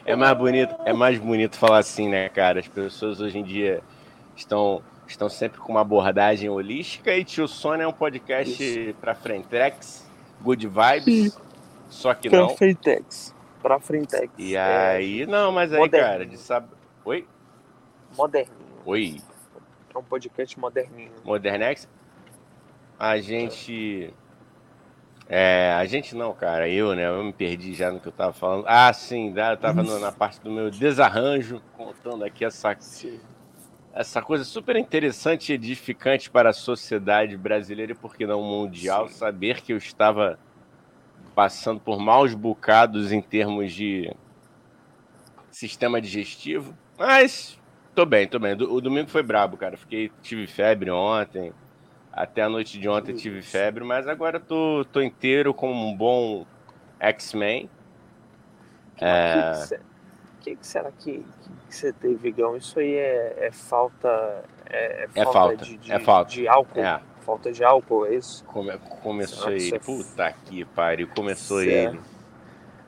É 0.05 0.15
mais 0.15 0.37
bonito, 0.37 0.75
é 0.85 0.93
mais 0.93 1.19
bonito 1.19 1.57
falar 1.57 1.79
assim, 1.79 2.07
né, 2.07 2.29
cara? 2.29 2.59
As 2.59 2.67
pessoas 2.67 3.19
hoje 3.19 3.37
em 3.39 3.43
dia 3.43 3.81
estão 4.35 4.81
estão 5.07 5.29
sempre 5.29 5.59
com 5.59 5.71
uma 5.71 5.81
abordagem 5.81 6.49
holística 6.49 7.13
e 7.15 7.23
Tio 7.23 7.47
Sônia 7.47 7.83
é 7.83 7.87
um 7.87 7.93
podcast 7.93 8.95
pra 8.99 9.13
Frentex, 9.13 10.09
good 10.41 10.67
vibes, 10.67 11.37
só 11.89 12.13
que 12.13 12.27
Pra 12.29 12.39
não. 12.39 12.49
Frentex. 12.49 13.35
Pra 13.61 13.79
Frentex. 13.79 14.31
E 14.37 14.55
É, 14.55 14.87
aí, 14.95 15.25
não, 15.27 15.51
mas 15.51 15.71
aí, 15.73 15.79
moderno. 15.79 16.07
cara, 16.07 16.25
de 16.25 16.37
sábado. 16.37 16.75
Oi? 17.03 17.27
moderninho. 18.17 18.55
Oi, 18.85 19.17
É 19.93 19.97
um 19.97 20.03
podcast 20.03 20.57
moderninho. 20.59 21.11
Modernex? 21.23 21.87
A 22.97 23.17
gente. 23.19 24.05
É, 24.05 24.24
a 25.27 25.85
gente 25.85 26.15
não, 26.15 26.33
cara, 26.35 26.69
eu, 26.69 26.95
né? 26.95 27.07
Eu 27.07 27.23
me 27.23 27.33
perdi 27.33 27.73
já 27.73 27.91
no 27.91 27.99
que 27.99 28.07
eu 28.07 28.11
tava 28.11 28.33
falando. 28.33 28.65
Ah, 28.67 28.91
sim, 28.93 29.33
eu 29.35 29.57
tava 29.57 29.81
no- 29.83 29.99
na 29.99 30.11
parte 30.11 30.41
do 30.41 30.51
meu 30.51 30.69
desarranjo, 30.69 31.61
contando 31.71 32.23
aqui 32.23 32.45
essa, 32.45 32.77
essa 33.91 34.21
coisa 34.21 34.43
super 34.43 34.75
interessante 34.75 35.51
e 35.51 35.55
edificante 35.55 36.29
para 36.29 36.49
a 36.49 36.53
sociedade 36.53 37.37
brasileira 37.37 37.93
e, 37.93 37.95
por 37.95 38.13
que 38.15 38.25
não, 38.27 38.41
mundial, 38.43 39.07
Sim. 39.07 39.15
saber 39.15 39.61
que 39.61 39.73
eu 39.73 39.77
estava 39.77 40.37
passando 41.35 41.79
por 41.81 41.99
maus 41.99 42.33
bocados 42.33 43.11
em 43.11 43.21
termos 43.21 43.73
de 43.73 44.09
sistema 45.51 46.01
digestivo. 46.01 46.77
Mas 46.97 47.57
tô 47.93 48.05
bem, 48.05 48.27
tô 48.27 48.39
bem. 48.39 48.53
O 48.53 48.81
domingo 48.81 49.09
foi 49.09 49.23
brabo, 49.23 49.57
cara. 49.57 49.77
Fiquei, 49.77 50.09
tive 50.21 50.47
febre 50.47 50.91
ontem. 50.91 51.53
Até 52.15 52.41
a 52.43 52.49
noite 52.49 52.79
de 52.79 52.87
ontem 52.87 53.13
tive 53.13 53.41
febre, 53.41 53.83
mas 53.83 54.07
agora 54.07 54.39
tô, 54.39 54.85
tô 54.91 55.01
inteiro 55.01 55.53
como 55.53 55.85
um 55.87 55.95
bom 55.95 56.45
X-Men. 56.99 57.69
Que, 58.95 59.03
É. 59.03 59.51
que, 60.39 60.55
que, 60.55 60.65
será 60.65 60.91
que, 60.91 61.17
que, 61.19 61.49
que 61.67 61.75
você 61.75 61.91
teve, 61.91 62.29
Igão? 62.29 62.55
Isso 62.55 62.79
aí 62.79 62.93
é, 62.95 63.47
é 63.47 63.51
falta. 63.51 64.07
É, 64.69 65.03
é 65.03 65.07
É 65.13 65.23
falta, 65.25 65.31
falta, 65.39 65.57
de, 65.65 65.77
de, 65.77 65.91
é 65.91 65.99
falta. 65.99 66.31
de 66.31 66.47
álcool. 66.47 66.79
É, 66.79 67.01
Falta 67.25 67.51
de 67.51 67.63
álcool, 67.63 68.05
é 68.05 68.13
isso? 68.15 68.45
come- 68.45 68.77
começou 69.01 69.45
Será 69.45 69.55
ele. 69.55 69.75
é- 69.75 69.79
Puta 69.79 70.31
que 70.45 70.63
pariu, 70.63 71.07
começou 71.07 71.59
Certo. 71.63 71.95
ele. 71.95 72.01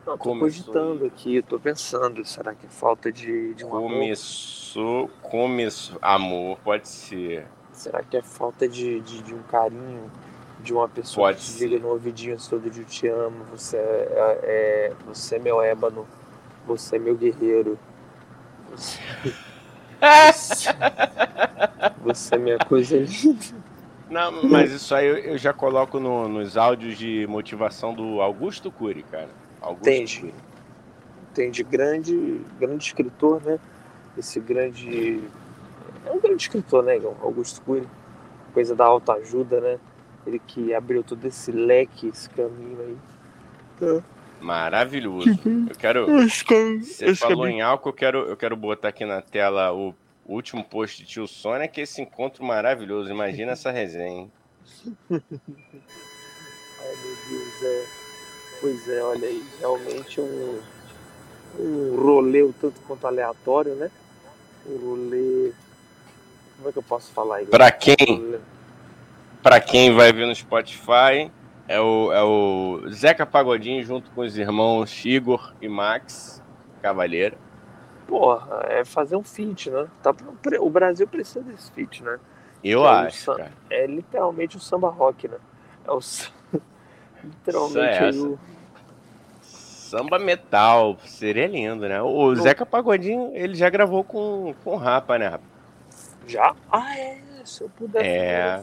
Não, 0.05 0.15
tô 0.15 0.23
Começou 0.23 0.73
cogitando 0.73 1.05
aqui, 1.05 1.41
tô 1.41 1.59
pensando, 1.59 2.23
será 2.23 2.53
que 2.53 2.67
é 2.67 2.69
falta 2.69 3.11
de, 3.11 3.55
de 3.55 3.65
um 3.65 3.69
amor? 3.75 3.91
Começou, 3.91 5.07
começou. 5.23 5.97
Amor, 6.01 6.59
pode 6.63 6.87
ser. 6.87 7.45
Será 7.77 8.01
que 8.01 8.17
é 8.17 8.23
falta 8.23 8.67
de, 8.67 8.99
de, 9.01 9.21
de 9.21 9.35
um 9.35 9.43
carinho, 9.43 10.09
de 10.63 10.73
uma 10.73 10.89
pessoa 10.89 11.27
Pode 11.27 11.37
que 11.37 11.45
te 11.53 11.57
diga 11.59 11.77
no 11.79 11.89
ouvidinho 11.89 12.35
todo 12.49 12.67
dia 12.71 12.81
eu 12.81 12.87
te 12.87 13.07
amo, 13.07 13.43
você 13.51 13.77
é, 13.77 14.39
é- 14.43 14.93
você 15.05 15.35
é 15.35 15.39
meu 15.39 15.61
ébano, 15.61 16.07
você 16.65 16.95
é 16.95 16.99
meu 16.99 17.15
guerreiro, 17.15 17.77
você, 18.71 18.99
você, 20.33 20.69
você 22.01 22.35
é 22.35 22.37
minha 22.39 22.57
coisa 22.57 22.97
linda. 22.97 23.45
Não, 24.09 24.43
mas 24.49 24.71
isso 24.71 24.95
aí 24.95 25.05
eu, 25.05 25.37
já 25.37 25.53
coloco 25.53 25.99
no- 25.99 26.27
nos 26.27 26.57
áudios 26.57 26.97
de 26.97 27.27
motivação 27.27 27.93
do 27.93 28.21
Augusto 28.21 28.71
Cury, 28.71 29.03
cara. 29.03 29.29
Augusto 29.61 29.87
Entendi. 29.87 30.19
Cury. 30.21 30.33
Entende? 31.31 31.63
Grande, 31.63 32.41
grande 32.59 32.83
escritor, 32.85 33.39
né? 33.43 33.59
Esse 34.17 34.39
grande. 34.39 35.21
É 36.37 36.39
grande 36.39 36.43
escritor, 36.43 36.83
né? 36.83 36.95
Augusto 37.21 37.61
Cury. 37.63 37.87
Coisa 38.53 38.75
da 38.75 38.85
autoajuda, 38.85 39.59
né? 39.59 39.79
Ele 40.25 40.39
que 40.39 40.73
abriu 40.73 41.03
todo 41.03 41.25
esse 41.25 41.51
leque, 41.51 42.07
esse 42.07 42.29
caminho 42.29 42.97
aí. 43.81 44.01
Maravilhoso. 44.39 45.29
Eu 45.69 45.75
quero. 45.75 46.19
Esse 46.21 46.45
caminho. 46.45 46.83
Você 46.83 47.15
falou 47.15 47.47
em 47.47 47.61
álcool, 47.61 47.89
eu 47.89 47.93
quero, 47.93 48.19
eu 48.19 48.37
quero 48.37 48.55
botar 48.55 48.89
aqui 48.89 49.05
na 49.05 49.21
tela 49.21 49.73
o 49.73 49.95
último 50.25 50.63
post 50.63 51.01
de 51.01 51.07
tio 51.07 51.27
Sônia, 51.27 51.67
que 51.67 51.79
é 51.79 51.83
esse 51.83 52.01
encontro 52.01 52.43
maravilhoso. 52.43 53.09
Imagina 53.09 53.53
essa 53.53 53.71
resenha, 53.71 54.21
hein? 54.21 54.31
Ai, 55.11 55.19
meu 57.03 57.17
Deus, 57.29 57.63
é. 57.63 57.85
Pois 58.59 58.87
é, 58.89 59.03
olha 59.03 59.27
aí, 59.27 59.43
realmente 59.59 60.19
um, 60.19 60.59
um 61.59 61.95
rolê 61.95 62.43
um 62.43 62.51
tanto 62.51 62.81
quanto 62.81 63.05
aleatório, 63.05 63.75
né? 63.75 63.91
Um 64.65 64.77
rolê. 64.77 65.51
Como 66.57 66.69
é 66.69 66.71
que 66.71 66.77
eu 66.79 66.83
posso 66.83 67.11
falar 67.11 67.37
aí? 67.37 67.45
Pra 67.45 67.71
quem, 67.71 68.39
pra 69.43 69.61
quem 69.61 69.93
vai 69.95 70.11
ver 70.11 70.25
no 70.25 70.35
Spotify, 70.35 71.31
é 71.67 71.79
o, 71.79 72.11
é 72.11 72.23
o 72.23 72.89
Zeca 72.89 73.25
Pagodinho 73.25 73.83
junto 73.83 74.09
com 74.11 74.21
os 74.21 74.37
irmãos 74.37 75.05
Igor 75.05 75.53
e 75.61 75.67
Max 75.67 76.41
Cavalheiro. 76.81 77.37
Porra, 78.07 78.65
é 78.69 78.85
fazer 78.85 79.15
um 79.17 79.23
feat, 79.23 79.69
né? 79.69 79.87
Tá, 80.01 80.15
o 80.59 80.69
Brasil 80.69 81.07
precisa 81.07 81.41
desse 81.41 81.71
feat, 81.73 82.03
né? 82.03 82.17
Eu 82.63 82.85
É 82.85 82.89
acho, 82.89 83.17
isso. 83.17 83.35
É 83.69 83.85
literalmente 83.85 84.57
o 84.57 84.59
samba 84.59 84.89
rock, 84.89 85.27
né? 85.27 85.37
É 85.85 85.91
o. 85.91 85.99
literalmente 87.23 88.09
Isso 88.09 88.25
é 88.25 88.29
o. 88.29 88.39
Samba 89.41 90.19
metal, 90.19 90.97
seria 91.05 91.47
lindo, 91.47 91.87
né? 91.87 92.01
O 92.01 92.35
Zeca 92.35 92.65
Pagodinho, 92.65 93.31
ele 93.33 93.55
já 93.55 93.69
gravou 93.69 94.03
com, 94.03 94.53
com 94.61 94.71
o 94.71 94.75
Rapa, 94.75 95.17
né, 95.17 95.27
Rapa? 95.29 95.45
Já? 96.27 96.55
Ah, 96.71 96.97
é. 96.97 97.17
Se 97.45 97.63
eu 97.63 97.69
puder 97.69 98.05
É. 98.05 98.61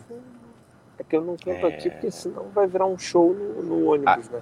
É 0.99 1.03
que 1.03 1.17
eu 1.17 1.23
não 1.25 1.37
canto 1.37 1.67
aqui 1.67 1.89
É. 1.89 1.91
porque 1.91 2.11
senão 2.11 2.45
vai 2.51 2.67
virar 2.67 2.87
um 2.87 2.99
show 2.99 3.33
no, 3.35 3.63
no 3.63 3.87
ônibus, 3.91 4.29
né? 4.29 4.41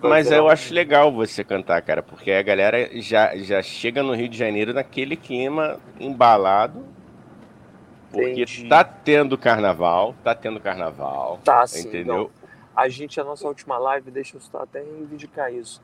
Vai 0.00 0.10
Mas 0.10 0.30
eu 0.30 0.44
um- 0.44 0.48
acho 0.48 0.74
legal 0.74 1.12
você 1.12 1.44
cantar, 1.44 1.80
cara, 1.82 2.02
porque 2.02 2.30
a 2.32 2.42
galera 2.42 2.88
já, 3.00 3.36
já 3.36 3.62
chega 3.62 4.02
no 4.02 4.14
Rio 4.14 4.28
de 4.28 4.36
Janeiro 4.36 4.72
naquele 4.74 5.16
clima 5.16 5.78
embalado. 5.98 6.84
Porque 8.10 8.42
Entendi. 8.42 8.68
tá 8.68 8.82
tendo 8.82 9.38
carnaval, 9.38 10.14
tá 10.24 10.34
tendo 10.34 10.58
carnaval, 10.58 11.38
Tá, 11.44 11.64
sim. 11.66 11.86
entendeu? 11.88 12.14
não. 12.24 12.50
A 12.74 12.88
gente, 12.88 13.20
a 13.20 13.24
nossa 13.24 13.46
última 13.46 13.78
live, 13.78 14.10
deixa 14.10 14.36
eu 14.36 14.40
só 14.40 14.62
até 14.62 14.80
reivindicar 14.80 15.52
isso. 15.52 15.80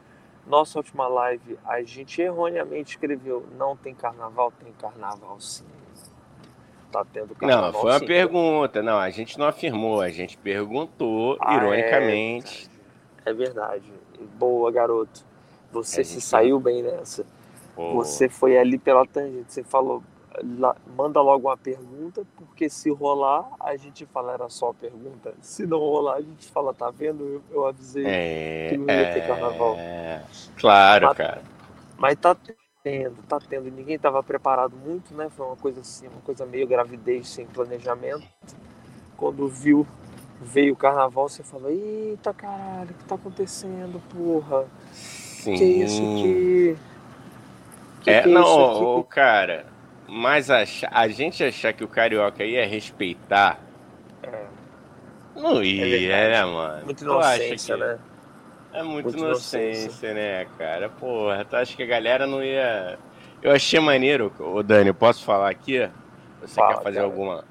Nossa 0.47 0.79
última 0.79 1.07
live, 1.09 1.57
a 1.65 1.83
gente 1.83 2.21
erroneamente 2.21 2.91
escreveu: 2.97 3.47
não 3.57 3.77
tem 3.77 3.95
carnaval, 3.95 4.53
tem 4.63 4.73
carnaval 4.73 5.39
sim. 5.41 5.65
Tá 6.97 7.07
tendo 7.13 7.35
carnaval 7.35 7.73
Não, 7.73 7.81
foi 7.81 7.91
uma 7.91 7.99
sim. 7.99 8.07
pergunta. 8.07 8.83
Não, 8.83 8.99
a 8.99 9.11
gente 9.11 9.39
não 9.39 9.47
afirmou, 9.47 10.01
a 10.01 10.09
gente 10.09 10.39
perguntou, 10.39 11.37
Ah, 11.41 11.57
ironicamente. 11.57 12.71
É 13.25 13.33
verdade. 13.35 13.85
Boa, 14.39 14.73
garoto. 14.73 15.23
Você 15.73 16.01
A 16.01 16.05
se 16.05 16.21
saiu 16.23 16.59
bem 16.59 16.83
nessa. 16.83 17.27
Você 17.77 18.31
foi 18.31 18.57
ali 18.57 18.79
pela 18.79 19.05
tangente. 19.07 19.53
Você 19.53 19.63
falou, 19.63 20.03
manda 20.97 21.21
logo 21.21 21.49
uma 21.49 21.57
pergunta, 21.59 22.23
porque 22.37 22.71
se 22.71 22.89
rolar, 22.91 23.47
a 23.61 23.77
gente 23.77 24.07
fala, 24.07 24.33
era 24.33 24.49
só 24.49 24.73
pergunta. 24.73 25.35
Se 25.43 25.67
não 25.67 25.79
rolar, 25.81 26.15
a 26.15 26.23
gente 26.23 26.49
fala, 26.49 26.73
tá 26.73 26.91
vendo? 26.91 27.23
Eu, 27.25 27.43
eu 27.51 27.67
avisei. 27.67 28.05
é, 28.07 28.69
que 28.71 28.79
não 28.79 28.87
ia 28.95 29.13
ter 29.13 29.27
carnaval. 29.27 29.75
é, 29.79 30.23
claro, 30.57 31.09
Mas- 31.09 31.17
cara. 31.19 31.43
Mas 31.99 32.19
tá 32.19 32.35
tendo, 32.87 33.17
tá 33.29 33.41
tendo. 33.41 33.69
Ninguém 33.69 33.99
tava 33.99 34.23
preparado 34.23 34.77
muito, 34.77 35.13
né? 35.13 35.29
Foi 35.29 35.45
uma 35.45 35.57
coisa 35.57 35.81
assim, 35.81 36.07
uma 36.07 36.21
coisa 36.21 36.47
meio 36.47 36.69
gravidez 36.69 37.29
sem 37.29 37.45
planejamento. 37.45 38.25
Quando 39.17 39.49
viu, 39.49 39.85
veio 40.41 40.75
o 40.75 40.77
carnaval, 40.77 41.29
você 41.29 41.43
falou, 41.43 41.69
eita 41.69 42.33
caralho, 42.33 42.91
o 42.91 42.95
que 42.95 43.05
tá 43.05 43.17
acontecendo, 43.17 44.01
porra? 44.15 44.67
Sim. 44.93 45.57
Que 45.57 45.65
isso 45.65 46.01
aqui? 46.03 46.77
Que 48.03 48.11
é, 48.11 48.23
que 48.23 48.29
não, 48.29 48.43
isso 48.43 48.83
ô, 48.85 49.03
cara, 49.03 49.67
mas 50.07 50.49
achar- 50.49 50.91
a 50.93 51.09
gente 51.09 51.43
achar 51.43 51.73
que 51.73 51.83
o 51.83 51.89
carioca 51.89 52.45
ia 52.45 52.65
respeitar, 52.69 53.59
É, 54.23 54.45
não 55.35 55.61
ia, 55.61 55.85
verdade. 55.87 56.29
né, 56.31 56.45
mano? 56.45 56.87
acha 56.93 57.05
inocência, 57.05 57.75
que- 57.75 57.81
né? 57.81 57.99
É 58.77 58.83
muito 58.83 59.17
Muita 59.17 59.17
inocência, 59.17 60.13
inocência. 60.13 60.15
né, 60.15 60.45
cara? 60.59 60.91
Porra, 60.91 61.45
tu 61.47 61.57
acha 61.57 61.75
que 61.75 61.83
a 61.83 61.87
galera 61.87 62.27
não 62.27 62.43
ia. 62.45 62.99
Eu 63.43 63.53
achei 63.53 63.81
maneiro, 63.81 64.35
ô 64.39 64.63
Dani, 64.63 64.89
eu 64.89 64.95
posso 64.95 65.25
falar 65.25 65.51
aqui? 65.51 65.79
Você 66.41 66.57
Fala, 66.57 66.75
quer 66.77 66.83
fazer 66.83 67.01
cara. 67.01 67.05
alguma. 67.05 67.45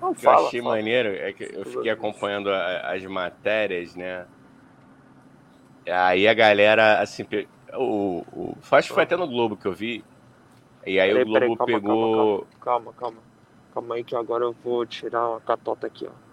Não, 0.00 0.12
O 0.12 0.16
que 0.16 0.26
eu 0.26 0.30
fala, 0.30 0.42
achei 0.46 0.60
fala. 0.62 0.62
maneiro 0.62 1.10
é 1.16 1.32
que 1.32 1.44
eu 1.54 1.64
fiquei 1.64 1.90
acompanhando 1.90 2.50
a- 2.50 2.92
as 2.94 3.04
matérias, 3.04 3.94
né? 3.96 4.26
Aí 5.86 6.26
a 6.26 6.34
galera, 6.34 7.00
assim, 7.00 7.24
o, 7.74 8.22
o, 8.32 8.56
acho 8.72 8.88
que 8.88 8.94
foi 8.94 9.02
até 9.02 9.16
no 9.16 9.26
Globo 9.28 9.56
que 9.56 9.66
eu 9.66 9.72
vi. 9.74 10.04
E 10.86 11.00
aí 11.00 11.12
Peraí, 11.12 11.24
o 11.24 11.24
Globo 11.26 11.56
peraí, 11.56 11.56
calma, 11.56 12.08
pegou. 12.10 12.46
Calma, 12.60 12.92
calma. 12.94 13.18
Calma 13.72 13.94
aí 13.94 14.04
que 14.04 14.16
agora 14.16 14.44
eu 14.44 14.52
vou 14.52 14.84
tirar 14.86 15.28
uma 15.30 15.40
catota 15.40 15.86
aqui, 15.86 16.06
ó. 16.06 16.23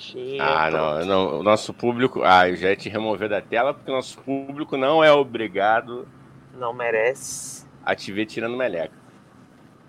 Catotinha. 0.00 0.42
Ah, 0.42 0.70
não, 0.70 1.04
não, 1.04 1.40
o 1.40 1.42
nosso 1.42 1.74
público. 1.74 2.22
Ah, 2.24 2.48
eu 2.48 2.56
já 2.56 2.70
ia 2.70 2.76
te 2.76 2.88
remover 2.88 3.28
da 3.28 3.40
tela, 3.40 3.74
porque 3.74 3.90
o 3.90 3.94
nosso 3.94 4.18
público 4.20 4.76
não 4.76 5.04
é 5.04 5.12
obrigado 5.12 6.08
Não 6.58 6.72
merece. 6.72 7.66
a 7.84 7.94
te 7.94 8.10
ver 8.10 8.26
tirando 8.26 8.56
meleca. 8.56 8.94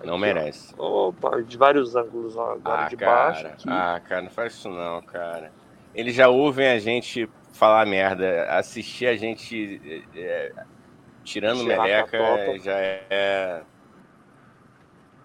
Não 0.04 0.16
Aqui, 0.16 0.16
ó. 0.16 0.18
merece. 0.18 0.76
Opa, 0.78 1.42
de 1.42 1.58
vários 1.58 1.96
ângulos, 1.96 2.36
ó. 2.36 2.54
Agora 2.54 2.86
Ah, 2.86 2.90
de 2.90 2.96
baixo 2.98 3.44
cara. 3.44 3.58
Ah, 3.68 4.00
cara, 4.00 4.22
não 4.24 4.30
faz 4.32 4.54
isso 4.54 4.70
não, 4.70 5.02
cara. 5.02 5.52
Eles 5.94 6.16
já 6.16 6.28
ouvem 6.28 6.68
a 6.68 6.80
gente 6.80 7.30
falar 7.54 7.86
merda, 7.86 8.46
assistir 8.50 9.06
a 9.08 9.16
gente 9.16 10.04
é, 10.16 10.52
tirando 11.24 11.60
Tirar 11.62 11.84
meleca 11.84 12.60
já 12.60 12.78
é. 12.78 13.62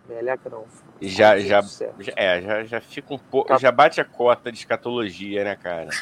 Meleca 0.09 0.51
não. 0.51 0.65
Já, 1.01 1.39
já, 1.39 1.61
já- 1.61 2.13
é, 2.17 2.41
já, 2.41 2.65
já 2.65 2.81
fica 2.81 3.13
um 3.15 3.19
pouco. 3.19 3.49
Cap- 3.49 3.61
Já 3.61 3.71
bate 3.71 4.01
a 4.01 4.05
cota 4.05 4.51
de 4.51 4.59
escatologia, 4.59 5.45
né, 5.45 5.55
cara? 5.57 5.89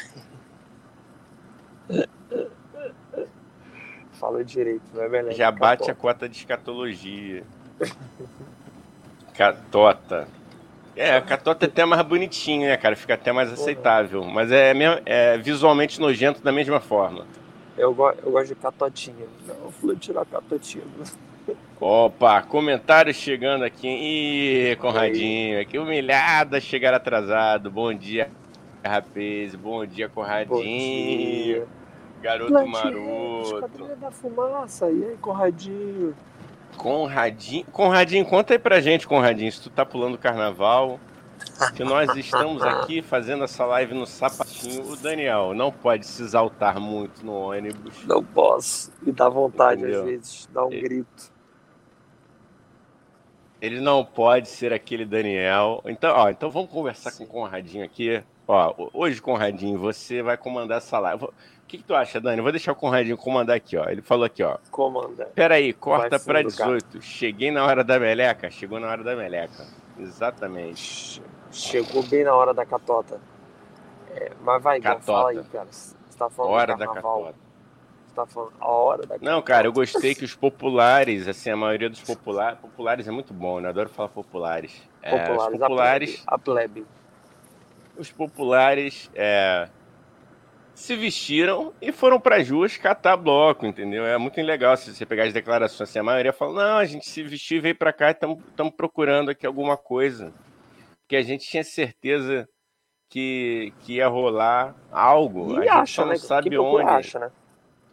Fala 4.13 4.43
direito, 4.43 4.83
não 4.93 5.03
é 5.03 5.09
meleca. 5.09 5.35
Já 5.35 5.51
bate 5.51 5.91
a 5.91 5.95
cota 5.95 6.27
de 6.29 6.37
escatologia. 6.37 7.43
Catota. 9.33 10.27
É, 10.95 11.17
a 11.17 11.21
catota 11.21 11.65
é 11.65 11.67
até 11.67 11.83
mais 11.83 12.01
bonitinho, 12.03 12.67
né, 12.67 12.77
cara? 12.77 12.95
Fica 12.95 13.15
até 13.15 13.31
mais 13.33 13.51
aceitável. 13.51 14.23
Mas 14.23 14.49
é, 14.51 14.73
mesmo- 14.73 15.01
é 15.05 15.37
visualmente 15.37 15.99
nojento 15.99 16.41
da 16.41 16.53
mesma 16.53 16.79
forma. 16.79 17.27
Eu, 17.77 17.93
go 17.93 18.09
eu 18.11 18.31
gosto 18.31 18.47
de 18.47 18.55
catotinha. 18.55 19.27
Não, 19.45 19.55
eu 19.65 19.71
falei 19.71 19.97
tirar 19.97 20.25
catotinha. 20.25 20.85
Opa, 21.79 22.41
comentários 22.41 23.17
chegando 23.17 23.63
aqui. 23.63 23.87
Ih, 23.87 24.75
Conradinho, 24.77 25.65
que 25.65 25.77
humilhada 25.77 26.59
chegar 26.61 26.93
atrasado. 26.93 27.69
Bom 27.69 27.93
dia, 27.93 28.29
rapaz. 28.83 29.53
Bom 29.55 29.85
dia, 29.85 30.07
Bom 30.07 30.15
Conradinho. 30.21 30.63
dia. 30.63 31.67
Garoto 32.21 32.51
Plantinete, 32.53 32.83
maroto. 32.85 33.95
Da 33.99 34.09
fumaça? 34.11 34.89
E 34.89 35.03
aí, 35.05 35.17
Conradinho? 35.17 36.15
Conradinho. 36.77 37.65
Conradinho, 37.71 38.25
conta 38.25 38.53
aí 38.53 38.59
pra 38.59 38.79
gente, 38.81 39.07
Conradinho, 39.07 39.51
se 39.51 39.61
tu 39.61 39.69
tá 39.69 39.85
pulando 39.85 40.15
o 40.15 40.19
carnaval. 40.19 40.99
Que 41.75 41.83
nós 41.83 42.15
estamos 42.15 42.63
aqui 42.63 43.01
fazendo 43.01 43.43
essa 43.43 43.65
live 43.65 43.93
no 43.93 44.05
sapatinho. 44.07 44.89
O 44.89 44.95
Daniel 44.95 45.53
não 45.53 45.71
pode 45.71 46.05
se 46.07 46.23
exaltar 46.23 46.79
muito 46.79 47.23
no 47.25 47.33
ônibus. 47.33 48.03
Não 48.05 48.23
posso. 48.23 48.91
E 49.05 49.11
dá 49.11 49.29
vontade, 49.29 49.81
Entendeu? 49.81 49.99
às 50.01 50.05
vezes, 50.07 50.49
dá 50.51 50.65
um 50.65 50.73
E- 50.73 50.81
grito. 50.81 51.34
Ele 53.65 53.79
não 53.81 54.05
pode 54.05 54.47
ser 54.47 54.71
aquele 54.71 55.05
Daniel. 55.05 55.81
Então, 55.85 56.13
ó, 56.15 56.29
então 56.29 56.51
vamos 56.51 56.69
conversar 56.69 57.11
com 57.13 57.23
o 57.23 57.27
Conradinho 57.27 57.83
aqui. 57.83 58.23
Ó, 58.47 58.89
hoje, 58.93 59.19
Conradinho, 59.21 59.79
você 59.79 60.21
vai 60.21 60.37
comandar 60.37 60.77
essa 60.77 60.99
live. 60.99 61.23
O 61.25 61.33
que, 61.67 61.79
que 61.79 61.83
tu 61.83 61.95
acha, 61.95 62.21
Dani? 62.21 62.37
Eu 62.37 62.43
Vou 62.43 62.51
deixar 62.51 62.73
o 62.73 62.75
Conradinho 62.75 63.17
comandar 63.17 63.55
aqui, 63.55 63.75
ó. 63.75 63.89
Ele 63.89 64.03
falou 64.03 64.23
aqui, 64.23 64.43
ó. 64.43 64.59
Comanda. 64.69 65.25
Peraí, 65.33 65.73
corta 65.73 66.19
cara. 66.19 66.43
18. 66.43 67.01
Cheguei 67.01 67.49
na 67.49 67.65
hora 67.65 67.83
da 67.83 67.99
meleca. 67.99 68.51
Chegou 68.51 68.79
na 68.79 68.87
hora 68.87 69.03
da 69.03 69.15
meleca. 69.15 69.65
Exatamente. 69.99 71.23
Chegou 71.51 72.03
bem 72.03 72.23
na 72.23 72.35
hora 72.35 72.53
da 72.53 72.65
catota. 72.65 73.19
É, 74.11 74.31
mas 74.41 74.61
vai, 74.61 74.79
Catota. 74.79 75.05
fala 75.05 75.29
aí, 75.31 75.43
cara. 75.45 75.67
Você 75.71 75.95
tá 76.17 76.29
falando 76.29 76.51
Hora 76.53 76.73
do 76.73 76.79
da 76.79 76.85
carnaval. 76.85 77.19
catota. 77.23 77.44
Tá 78.15 78.25
falando 78.25 78.53
a 78.61 78.67
hora 78.67 79.05
da. 79.05 79.17
Não, 79.19 79.41
cara, 79.41 79.67
eu 79.67 79.73
gostei 79.73 80.15
que 80.15 80.23
os 80.23 80.33
populares, 80.33 81.27
assim, 81.27 81.49
a 81.49 81.57
maioria 81.57 81.89
dos 81.89 81.99
populares. 81.99 82.57
Populares 82.59 83.07
é 83.07 83.11
muito 83.11 83.33
bom, 83.33 83.59
né? 83.59 83.67
Eu 83.67 83.71
adoro 83.71 83.89
falar 83.89 84.07
populares. 84.09 84.81
É, 85.01 85.11
Populares, 85.11 85.53
os 85.53 85.59
populares, 85.59 86.23
A 86.25 86.37
plebe. 86.37 86.79
A 86.79 86.79
plebe. 86.79 86.85
os 87.97 88.11
populares 88.11 89.11
é, 89.13 89.69
se 90.73 90.95
vestiram 90.95 91.73
e 91.81 91.91
foram 91.91 92.19
para 92.19 92.35
as 92.37 92.49
ruas 92.49 92.77
catar 92.77 93.17
bloco, 93.17 93.65
entendeu? 93.65 94.05
É 94.05 94.17
muito 94.17 94.39
legal 94.41 94.75
se 94.75 94.93
você 94.93 95.05
pegar 95.05 95.23
as 95.23 95.33
declarações. 95.33 95.89
Assim, 95.89 95.99
a 95.99 96.03
maioria 96.03 96.33
fala: 96.33 96.53
não, 96.53 96.77
a 96.77 96.85
gente 96.85 97.07
se 97.09 97.23
vestiu 97.23 97.57
e 97.57 97.61
veio 97.61 97.75
para 97.75 97.93
cá 97.93 98.09
e 98.09 98.11
estamos 98.11 98.73
procurando 98.75 99.31
aqui 99.31 99.45
alguma 99.45 99.77
coisa. 99.77 100.33
Porque 101.01 101.15
a 101.15 101.21
gente 101.21 101.47
tinha 101.47 101.63
certeza 101.63 102.47
que, 103.09 103.73
que 103.81 103.95
ia 103.95 104.07
rolar 104.07 104.75
algo. 104.91 105.53
E 105.53 105.57
a 105.57 105.61
gente 105.61 105.69
acha, 105.69 105.95
só 105.95 106.01
não 106.03 106.09
né? 106.09 106.17
sabe 106.17 106.49
procura 106.49 106.83
onde. 106.83 106.93
acha, 106.93 107.19
né? 107.19 107.31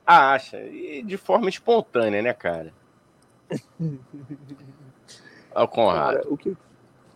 Ah, 0.06 0.32
acha. 0.32 0.58
E 0.64 1.02
de 1.02 1.16
forma 1.16 1.48
espontânea, 1.48 2.20
né, 2.22 2.32
cara? 2.32 2.72
Olha 5.54 5.64
o 5.64 5.68
Conrado. 5.68 6.16
Cara, 6.16 6.28
o 6.28 6.36
que, 6.36 6.50
o 6.50 6.56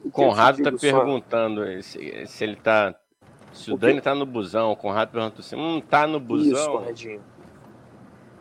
que 0.05 0.11
Conrado 0.11 0.62
tá 0.62 0.70
só- 0.72 0.79
perguntando 0.79 1.83
se, 1.83 2.27
se 2.27 2.44
ele 2.44 2.57
tá. 2.57 2.94
Se 3.53 3.70
o, 3.70 3.75
O 3.75 3.79
que- 3.79 3.87
Dani 3.87 4.01
tá 4.01 4.14
no 4.14 4.27
busão, 4.27 4.70
o 4.72 4.77
Conrado 4.77 5.11
perguntou 5.11 5.40
assim: 5.40 5.57
hum, 5.57 5.81
tá 5.81 6.07
no 6.07 6.18
Isso, 6.18 6.27
busão? 6.27 6.72
Conradinho. 6.79 7.22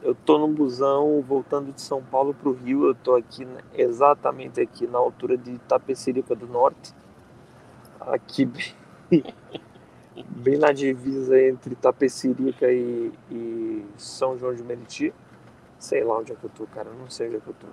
Eu 0.04 0.14
tô 0.14 0.38
num 0.38 0.54
busão 0.54 1.22
voltando 1.22 1.72
de 1.72 1.82
São 1.82 2.04
Paulo 2.04 2.34
pro 2.34 2.52
Rio. 2.54 2.86
Eu 2.86 2.94
tô 2.94 3.16
aqui, 3.16 3.48
exatamente 3.74 4.62
aqui 4.62 4.86
na 4.86 5.00
altura 5.00 5.36
de 5.38 5.52
Itapecerica 5.54 6.36
do 6.36 6.46
Norte. 6.46 6.94
Aqui 8.02 8.46
bem, 9.10 9.24
bem 10.24 10.58
na 10.58 10.72
divisa 10.72 11.40
entre 11.42 11.74
Itapecerica 11.74 12.72
e, 12.72 13.12
e 13.32 13.86
São 13.98 14.38
João 14.38 14.54
de 14.54 14.64
Meriti. 14.64 15.14
Sei 15.78 16.04
lá 16.04 16.20
onde 16.20 16.32
é 16.32 16.36
que 16.36 16.44
eu 16.44 16.50
tô, 16.50 16.66
cara. 16.68 16.90
Eu 16.90 16.96
não 16.96 17.10
sei 17.10 17.28
onde 17.28 17.38
é 17.38 17.40
que 17.40 17.48
eu 17.48 17.54
tô. 17.54 17.68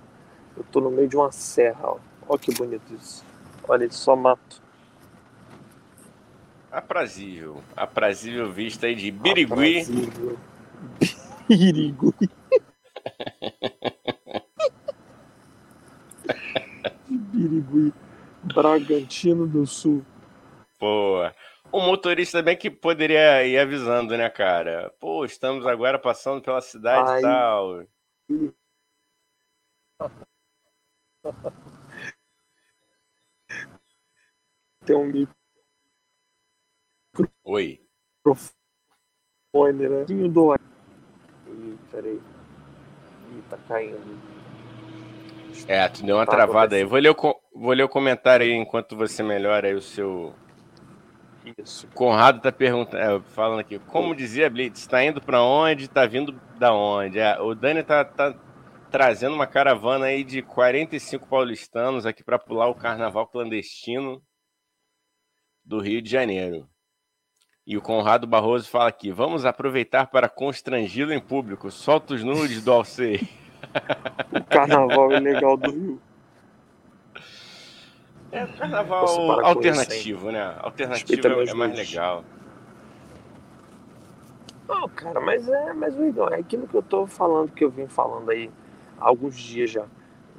Eu 0.57 0.63
tô 0.71 0.81
no 0.81 0.91
meio 0.91 1.07
de 1.07 1.15
uma 1.15 1.31
serra, 1.31 1.79
ó. 1.83 1.97
Ó 2.27 2.37
que 2.37 2.53
bonito 2.53 2.93
isso. 2.93 3.25
Olha, 3.67 3.89
só 3.91 4.15
mato. 4.15 4.61
Aprazível. 6.71 7.61
Aprazível 7.75 8.51
vista 8.51 8.87
aí 8.87 8.95
de 8.95 9.11
Birigui. 9.11 9.79
Aprazível. 9.81 10.37
Birigui. 11.47 12.13
Birigui. 17.07 17.93
Bragantino 18.43 19.47
do 19.47 19.65
Sul. 19.65 20.03
Pô. 20.79 21.21
O 21.73 21.81
motorista 21.81 22.39
bem 22.43 22.55
que 22.55 22.69
poderia 22.69 23.43
ir 23.47 23.57
avisando, 23.57 24.15
né, 24.15 24.29
cara? 24.29 24.93
Pô, 24.99 25.25
estamos 25.25 25.65
agora 25.65 25.97
passando 25.97 26.39
pela 26.39 26.61
cidade 26.61 27.17
e 27.17 27.21
tal. 27.23 27.83
Tem 34.85 34.95
um 34.95 35.11
Oi. 37.43 37.81
microfone, 38.23 39.89
né? 39.89 40.05
Do 40.05 40.55
Ih, 41.47 41.77
peraí. 41.89 42.21
Ih, 43.31 43.41
tá 43.49 43.57
caindo. 43.67 44.21
É, 45.67 45.89
tu 45.89 46.05
deu 46.05 46.17
uma 46.17 46.25
Tá 46.27 46.33
travada 46.33 46.75
aí. 46.75 46.83
Vou 46.83 46.99
ler, 46.99 47.09
o, 47.09 47.15
vou 47.55 47.73
ler 47.73 47.83
o 47.83 47.89
comentário 47.89 48.45
aí 48.45 48.51
enquanto 48.51 48.95
você 48.95 49.23
melhora 49.23 49.67
aí 49.67 49.73
o 49.73 49.81
seu. 49.81 50.35
Isso. 51.57 51.87
Conrado 51.93 52.41
tá 52.41 52.51
perguntando, 52.51 52.97
é, 52.97 53.21
falando 53.31 53.59
aqui, 53.59 53.77
como 53.79 54.15
dizia 54.15 54.49
Blitz, 54.49 54.87
tá 54.87 55.03
indo 55.03 55.21
pra 55.21 55.41
onde? 55.41 55.87
Tá 55.87 56.05
vindo 56.05 56.31
da 56.57 56.73
onde? 56.73 57.19
É, 57.19 57.39
o 57.39 57.53
Dani 57.53 57.83
tá, 57.83 58.05
tá 58.05 58.33
trazendo 58.89 59.35
uma 59.35 59.47
caravana 59.47 60.05
aí 60.05 60.23
de 60.23 60.41
45 60.41 61.27
paulistanos 61.27 62.05
aqui 62.05 62.23
pra 62.23 62.39
pular 62.39 62.67
o 62.67 62.75
carnaval 62.75 63.27
clandestino 63.27 64.21
do 65.65 65.79
Rio 65.79 66.01
de 66.01 66.09
Janeiro. 66.09 66.69
E 67.65 67.77
o 67.77 67.81
Conrado 67.81 68.27
Barroso 68.27 68.69
fala 68.69 68.89
aqui: 68.89 69.11
vamos 69.11 69.45
aproveitar 69.45 70.07
para 70.07 70.29
constrangê-lo 70.29 71.13
em 71.13 71.19
público. 71.19 71.71
Solta 71.71 72.13
os 72.13 72.23
nudes 72.23 72.63
do 72.63 72.71
Alcei. 72.71 73.21
O 74.31 74.43
carnaval 74.43 75.11
ilegal 75.13 75.55
do 75.55 75.71
Rio. 75.71 76.01
É 78.33 78.47
carnaval 78.47 79.45
alternativo, 79.45 80.31
né? 80.31 80.55
Alternativo 80.59 81.27
é, 81.27 81.49
é 81.49 81.53
mais 81.53 81.77
legal. 81.77 82.25
Não, 84.67 84.89
cara, 84.89 85.21
mas 85.21 85.47
é, 85.47 85.71
mas 85.73 85.95
o 85.95 86.03
Igor, 86.03 86.33
é 86.33 86.39
aquilo 86.39 86.67
que 86.67 86.73
eu 86.73 86.81
tô 86.81 87.05
falando, 87.05 87.51
que 87.51 87.63
eu 87.63 87.69
vim 87.69 87.85
falando 87.87 88.31
aí 88.31 88.49
há 88.99 89.07
alguns 89.07 89.35
dias 89.35 89.69
já. 89.69 89.85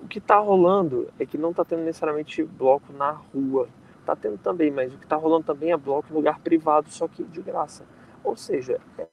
O 0.02 0.08
que 0.08 0.20
tá 0.20 0.38
rolando 0.38 1.08
é 1.20 1.24
que 1.24 1.38
não 1.38 1.52
tá 1.52 1.64
tendo 1.64 1.84
necessariamente 1.84 2.42
bloco 2.42 2.92
na 2.92 3.12
rua. 3.12 3.68
Tá 4.04 4.16
tendo 4.16 4.38
também, 4.38 4.72
mas 4.72 4.92
o 4.92 4.98
que 4.98 5.06
tá 5.06 5.14
rolando 5.14 5.44
também 5.44 5.70
é 5.70 5.76
bloco 5.76 6.08
em 6.10 6.16
lugar 6.16 6.40
privado, 6.40 6.90
só 6.90 7.06
que 7.06 7.22
de 7.22 7.40
graça. 7.40 7.84
Ou 8.24 8.36
seja, 8.36 8.80
é 8.98 9.06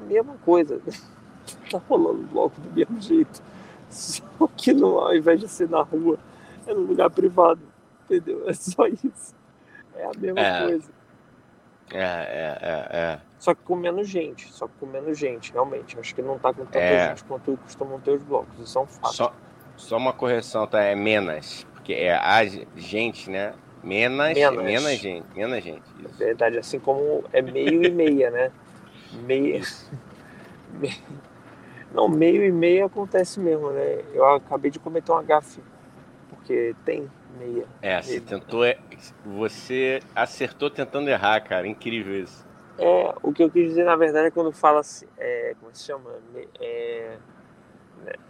a 0.00 0.04
mesma 0.04 0.36
coisa. 0.38 0.80
tá 1.70 1.80
rolando 1.88 2.26
bloco 2.26 2.60
do 2.60 2.72
mesmo 2.72 3.00
jeito. 3.00 3.40
Só 3.88 4.48
que 4.56 4.72
não, 4.72 4.98
ao 4.98 5.14
invés 5.14 5.38
de 5.38 5.46
ser 5.46 5.70
na 5.70 5.80
rua, 5.80 6.18
é 6.66 6.74
no 6.74 6.80
lugar 6.80 7.08
privado. 7.08 7.60
Entendeu? 8.06 8.48
É 8.48 8.52
só 8.54 8.86
isso. 8.86 9.34
É 9.94 10.04
a 10.04 10.10
mesma 10.18 10.40
É. 10.40 10.62
coisa. 10.66 10.90
É, 11.92 11.98
é, 11.98 12.58
é, 12.62 12.98
é. 12.98 13.20
Só 13.38 13.54
que 13.54 13.62
com 13.62 13.76
menos 13.76 14.08
gente, 14.08 14.48
só 14.52 14.66
que 14.66 14.72
com 14.80 14.86
menos 14.86 15.16
gente, 15.18 15.52
realmente. 15.52 15.98
Acho 15.98 16.14
que 16.14 16.22
não 16.22 16.38
tá 16.38 16.52
com 16.52 16.64
tanta 16.64 16.78
É. 16.78 17.08
gente 17.10 17.24
quanto 17.24 17.56
costumam 17.58 18.00
ter 18.00 18.12
os 18.12 18.22
blocos. 18.22 18.58
Isso 18.58 18.78
é 18.78 18.82
um 18.82 18.86
fato. 18.86 19.14
Só, 19.14 19.34
só 19.76 19.96
uma 19.96 20.12
correção, 20.12 20.66
tá? 20.66 20.82
É 20.82 20.94
menos. 20.94 21.64
Porque 21.74 21.92
é 21.92 22.14
a 22.16 22.44
ge- 22.44 22.66
gente, 22.76 23.30
né? 23.30 23.54
Menos, 23.84 24.34
Menos. 24.34 24.64
menos, 24.64 24.90
gente. 24.98 25.26
Menos 25.36 25.62
gente. 25.62 25.82
Isso. 26.04 26.18
verdade, 26.18 26.58
assim 26.58 26.80
como 26.80 27.22
é 27.32 27.40
meio 27.40 27.84
e 27.84 27.90
meia, 27.90 28.30
né? 28.32 28.50
Meia. 29.12 29.60
Me- 30.80 31.00
Não, 31.92 32.08
meio 32.08 32.42
e 32.44 32.50
meia 32.50 32.86
acontece 32.86 33.38
mesmo, 33.38 33.70
né? 33.70 34.02
Eu 34.12 34.26
acabei 34.26 34.70
de 34.72 34.78
cometer 34.80 35.12
um 35.12 35.24
gafe. 35.24 35.62
Porque 36.28 36.74
tem 36.84 37.08
meia. 37.38 37.64
É, 37.82 38.00
você 38.02 38.20
tentou. 38.20 38.64
é- 38.64 38.78
Você 39.24 40.00
acertou 40.14 40.70
tentando 40.70 41.08
errar, 41.08 41.40
cara. 41.40 41.66
Incrível 41.66 42.20
isso. 42.22 42.44
É, 42.78 43.14
o 43.22 43.32
que 43.32 43.42
eu 43.42 43.50
quis 43.50 43.68
dizer, 43.68 43.84
na 43.84 43.96
verdade, 43.96 44.26
é 44.28 44.30
quando 44.30 44.52
fala 44.52 44.80
assim. 44.80 45.06
É, 45.16 45.54
como 45.60 45.74
se 45.74 45.84
chama? 45.86 46.10
É, 46.60 47.16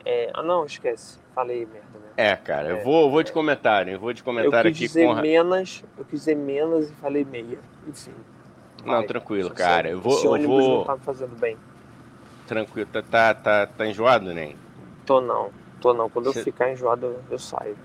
é, 0.04 0.30
ah, 0.34 0.42
não, 0.42 0.64
esquece. 0.64 1.18
Falei 1.34 1.66
merda, 1.66 1.98
né? 1.98 2.06
É, 2.16 2.36
cara. 2.36 2.68
Eu 2.68 2.76
É. 2.78 2.82
vou, 2.82 3.10
vou 3.10 3.22
de 3.22 3.32
comentário. 3.32 3.92
Eu 3.92 3.98
vou 4.00 4.12
de 4.12 4.20
Eu 4.20 4.24
comentário 4.24 4.70
quis 4.70 4.78
aqui 4.78 4.86
dizer 4.86 5.06
com. 5.06 5.14
menos, 5.20 5.84
eu 5.98 6.04
quis 6.04 6.20
dizer 6.20 6.36
menos 6.36 6.88
e 6.90 6.92
falei 6.94 7.24
meia. 7.24 7.58
Enfim. 7.86 8.12
Não, 8.84 8.94
Vai. 8.94 9.06
tranquilo, 9.06 9.50
cara. 9.50 9.88
Eu 9.90 10.00
vou. 10.00 10.12
esse 10.14 10.24
Eu 10.26 10.30
vou 10.42 10.78
não 10.78 10.84
tá 10.84 10.96
fazendo 10.98 11.36
bem. 11.38 11.56
Tranquilo. 12.46 12.88
Tá, 12.92 13.02
tá, 13.02 13.34
tá, 13.34 13.66
tá 13.66 13.86
enjoado, 13.86 14.32
né? 14.32 14.54
Tô 15.04 15.20
não, 15.20 15.50
tô 15.80 15.92
não. 15.92 16.08
Quando 16.08 16.32
Cê- 16.32 16.38
eu 16.40 16.44
ficar 16.44 16.70
enjoado, 16.70 17.16
eu 17.28 17.38
saio. 17.38 17.76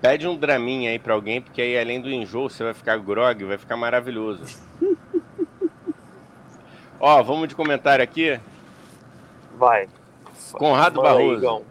Pede 0.00 0.26
um 0.26 0.36
draminha 0.36 0.90
aí 0.90 0.98
pra 0.98 1.14
alguém, 1.14 1.42
porque 1.42 1.60
aí 1.60 1.78
além 1.78 2.00
do 2.00 2.10
enjoo, 2.10 2.48
você 2.48 2.64
vai 2.64 2.72
ficar 2.72 2.96
grog, 2.98 3.44
vai 3.44 3.58
ficar 3.58 3.76
maravilhoso. 3.76 4.58
Ó, 6.98 7.22
vamos 7.22 7.48
de 7.48 7.54
comentário 7.54 8.02
aqui. 8.02 8.40
Vai. 9.56 9.88
Conrado 10.52 11.00
aí, 11.00 11.06
Barroso. 11.06 11.34
Igão. 11.36 11.64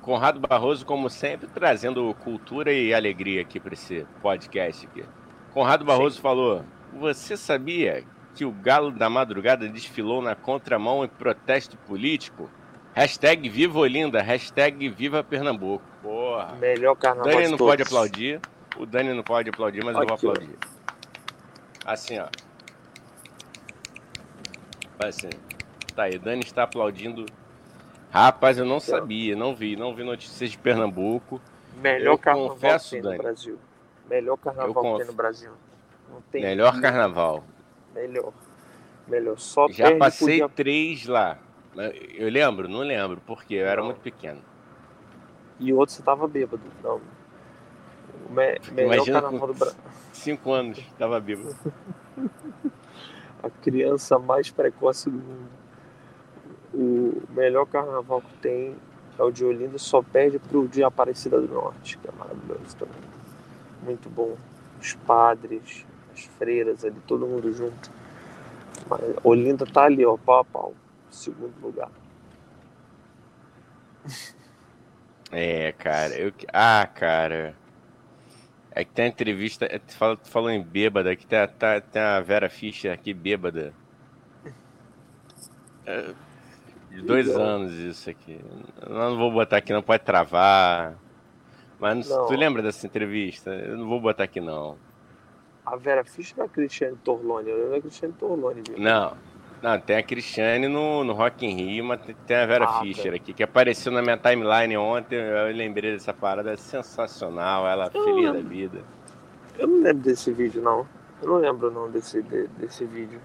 Conrado 0.00 0.40
Barroso, 0.40 0.86
como 0.86 1.10
sempre, 1.10 1.46
trazendo 1.48 2.14
cultura 2.24 2.72
e 2.72 2.94
alegria 2.94 3.42
aqui 3.42 3.60
para 3.60 3.74
esse 3.74 4.06
podcast 4.22 4.86
aqui. 4.86 5.04
Conrado 5.52 5.84
Barroso 5.84 6.20
falou: 6.20 6.64
Você 6.98 7.36
sabia 7.36 8.04
que 8.34 8.44
o 8.44 8.50
Galo 8.50 8.90
da 8.90 9.10
Madrugada 9.10 9.68
desfilou 9.68 10.22
na 10.22 10.34
contramão 10.34 11.04
em 11.04 11.08
protesto 11.08 11.76
político? 11.76 12.50
Hashtag 12.94 13.48
Viva 13.48 13.78
Olinda, 13.78 14.20
hashtag 14.20 14.88
Viva 14.88 15.22
Pernambuco. 15.22 15.84
Porra. 16.02 16.54
Melhor 16.56 16.94
carnaval 16.96 17.32
Dani 17.32 17.44
de 17.44 17.50
não 17.50 17.58
todos. 17.58 17.70
pode 17.72 17.82
aplaudir. 17.82 18.40
O 18.76 18.86
Dani 18.86 19.12
não 19.14 19.22
pode 19.22 19.48
aplaudir, 19.50 19.84
mas 19.84 19.96
eu 19.96 20.06
vou 20.06 20.14
Aqui, 20.16 20.26
aplaudir. 20.28 20.56
Assim, 21.84 22.18
ó. 22.18 22.26
Assim. 24.98 25.30
Tá 25.94 26.04
aí, 26.04 26.18
Dani 26.18 26.42
está 26.42 26.64
aplaudindo. 26.64 27.26
Rapaz, 28.10 28.58
eu 28.58 28.64
não 28.64 28.76
Aqui, 28.78 28.86
sabia, 28.86 29.36
não 29.36 29.54
vi, 29.54 29.76
não 29.76 29.94
vi 29.94 30.02
notícias 30.04 30.50
de 30.50 30.58
Pernambuco. 30.58 31.40
Melhor 31.80 32.12
Eu 32.14 32.18
carnaval 32.18 32.48
confesso, 32.50 32.84
que 32.90 32.90
tem 32.96 33.02
Dani. 33.02 33.16
no 33.16 33.22
Brasil. 33.22 33.58
Melhor 34.08 34.36
carnaval 34.36 34.68
Eu 34.68 34.74
que 34.74 34.80
tem 34.80 34.90
conf- 34.92 35.06
no 35.06 35.12
Brasil. 35.12 35.50
Não 36.10 36.20
tem 36.32 36.42
Melhor 36.42 36.80
carnaval. 36.80 37.44
Melhor. 37.94 38.32
Melhor. 39.06 39.38
Só 39.38 39.68
Já 39.68 39.96
passei 39.96 40.46
três 40.48 41.06
lá. 41.06 41.38
Eu 41.76 42.28
lembro? 42.28 42.68
Não 42.68 42.80
lembro, 42.80 43.20
porque 43.26 43.54
eu 43.54 43.66
era 43.66 43.82
muito 43.82 44.00
pequeno. 44.00 44.40
E 45.58 45.72
outro 45.72 45.94
você 45.94 46.02
tava 46.02 46.26
bêbado. 46.26 46.62
Não. 46.82 47.00
O 48.28 48.32
me- 48.32 48.58
melhor 48.72 48.94
Imagina 48.94 49.22
carnaval 49.22 49.46
do 49.48 49.54
Brasil. 49.54 49.78
Cinco 50.12 50.52
anos, 50.52 50.80
tava 50.98 51.20
vivo. 51.20 51.54
A 53.42 53.48
criança 53.48 54.18
mais 54.18 54.50
precoce 54.50 55.08
do 55.08 55.16
mundo. 55.18 55.48
O 56.74 57.22
melhor 57.30 57.66
carnaval 57.66 58.20
que 58.20 58.34
tem 58.38 58.76
é 59.18 59.22
o 59.22 59.30
de 59.30 59.44
Olinda, 59.44 59.78
só 59.78 60.02
perde 60.02 60.38
pro 60.38 60.68
de 60.68 60.82
Aparecida 60.82 61.40
do 61.40 61.48
Norte, 61.52 61.96
que 61.98 62.08
é 62.08 62.12
maravilhoso 62.12 62.76
também. 62.76 63.00
Muito 63.82 64.08
bom. 64.10 64.36
Os 64.80 64.94
padres, 64.94 65.86
as 66.12 66.24
freiras 66.38 66.84
ali, 66.84 66.96
todo 67.06 67.26
mundo 67.26 67.52
junto. 67.52 67.90
Mas 68.88 69.00
Olinda 69.24 69.64
tá 69.66 69.84
ali, 69.84 70.04
ó, 70.04 70.16
pau 70.18 70.40
a 70.40 70.44
pau. 70.44 70.74
Segundo 71.10 71.54
lugar. 71.60 71.90
É, 75.30 75.72
cara. 75.72 76.14
Eu... 76.16 76.32
Ah, 76.52 76.86
cara. 76.92 77.54
É 78.72 78.84
que 78.84 78.92
tem 78.92 79.06
a 79.06 79.08
entrevista. 79.08 79.66
é, 79.66 79.78
Tu 79.78 79.94
falou, 79.96 80.16
tu 80.16 80.28
falou 80.28 80.50
em 80.50 80.62
bêbada, 80.62 81.14
que 81.16 81.26
tem, 81.26 81.38
a- 81.38 81.46
tá, 81.48 81.80
tem 81.80 82.00
a 82.02 82.20
Vera 82.20 82.48
Fischer 82.48 82.92
aqui 82.92 83.12
bêbada. 83.12 83.72
É, 85.86 86.14
de 86.90 87.02
dois 87.02 87.26
Legal. 87.26 87.42
anos 87.42 87.72
isso 87.72 88.08
aqui. 88.10 88.40
Eu 88.82 88.94
não 88.94 89.16
vou 89.16 89.32
botar 89.32 89.56
aqui, 89.58 89.72
não 89.72 89.82
pode 89.82 90.04
travar. 90.04 90.96
Mas 91.78 92.08
não- 92.08 92.18
Não. 92.18 92.26
tu 92.26 92.34
lembra 92.34 92.62
dessa 92.62 92.86
entrevista? 92.86 93.50
Eu 93.50 93.76
não 93.76 93.88
vou 93.88 94.00
botar 94.00 94.24
aqui, 94.24 94.40
não. 94.40 94.76
A 95.64 95.76
Vera 95.76 96.04
Fischer 96.04 96.36
não 96.36 96.44
é 96.44 96.46
a 96.46 96.50
Cristiane 96.50 96.96
Torlone, 96.98 97.48
eu 97.48 97.56
lembro 97.56 97.70
da 97.72 97.80
Cristiane 97.80 98.14
Torlone. 98.14 98.62
viu? 98.68 98.78
Não. 98.78 99.16
Não, 99.62 99.80
tem 99.80 99.96
a 99.96 100.02
Cristiane 100.02 100.68
no, 100.68 101.04
no 101.04 101.14
Rock 101.14 101.46
in 101.46 101.54
Rio, 101.56 101.84
mas 101.84 102.00
tem- 102.02 102.36
a 102.36 102.46
Vera 102.46 102.66
Ah, 102.66 102.80
Fischer 102.80 103.12
tá. 103.12 103.16
aqui, 103.16 103.34
que 103.34 103.42
apareceu 103.42 103.92
na 103.92 104.02
minha 104.02 104.18
timeline 104.18 104.76
ontem. 104.76 105.16
Eu 105.16 105.52
lembrei 105.54 105.92
dessa 105.92 106.14
parada, 106.14 106.52
é 106.52 106.56
sensacional. 106.56 107.66
Ela 107.68 107.90
Eu 107.94 108.04
feliz 108.04 108.32
da 108.32 108.40
vida. 108.40 108.84
Eu 109.58 109.68
não 109.68 109.82
lembro 109.82 110.02
desse 110.04 110.32
vídeo, 110.32 110.62
não. 110.62 110.88
Eu 111.22 111.28
não 111.28 111.36
lembro, 111.38 111.70
não, 111.70 111.90
desse, 111.90 112.22
de- 112.22 112.48
desse 112.48 112.84
vídeo. 112.86 113.20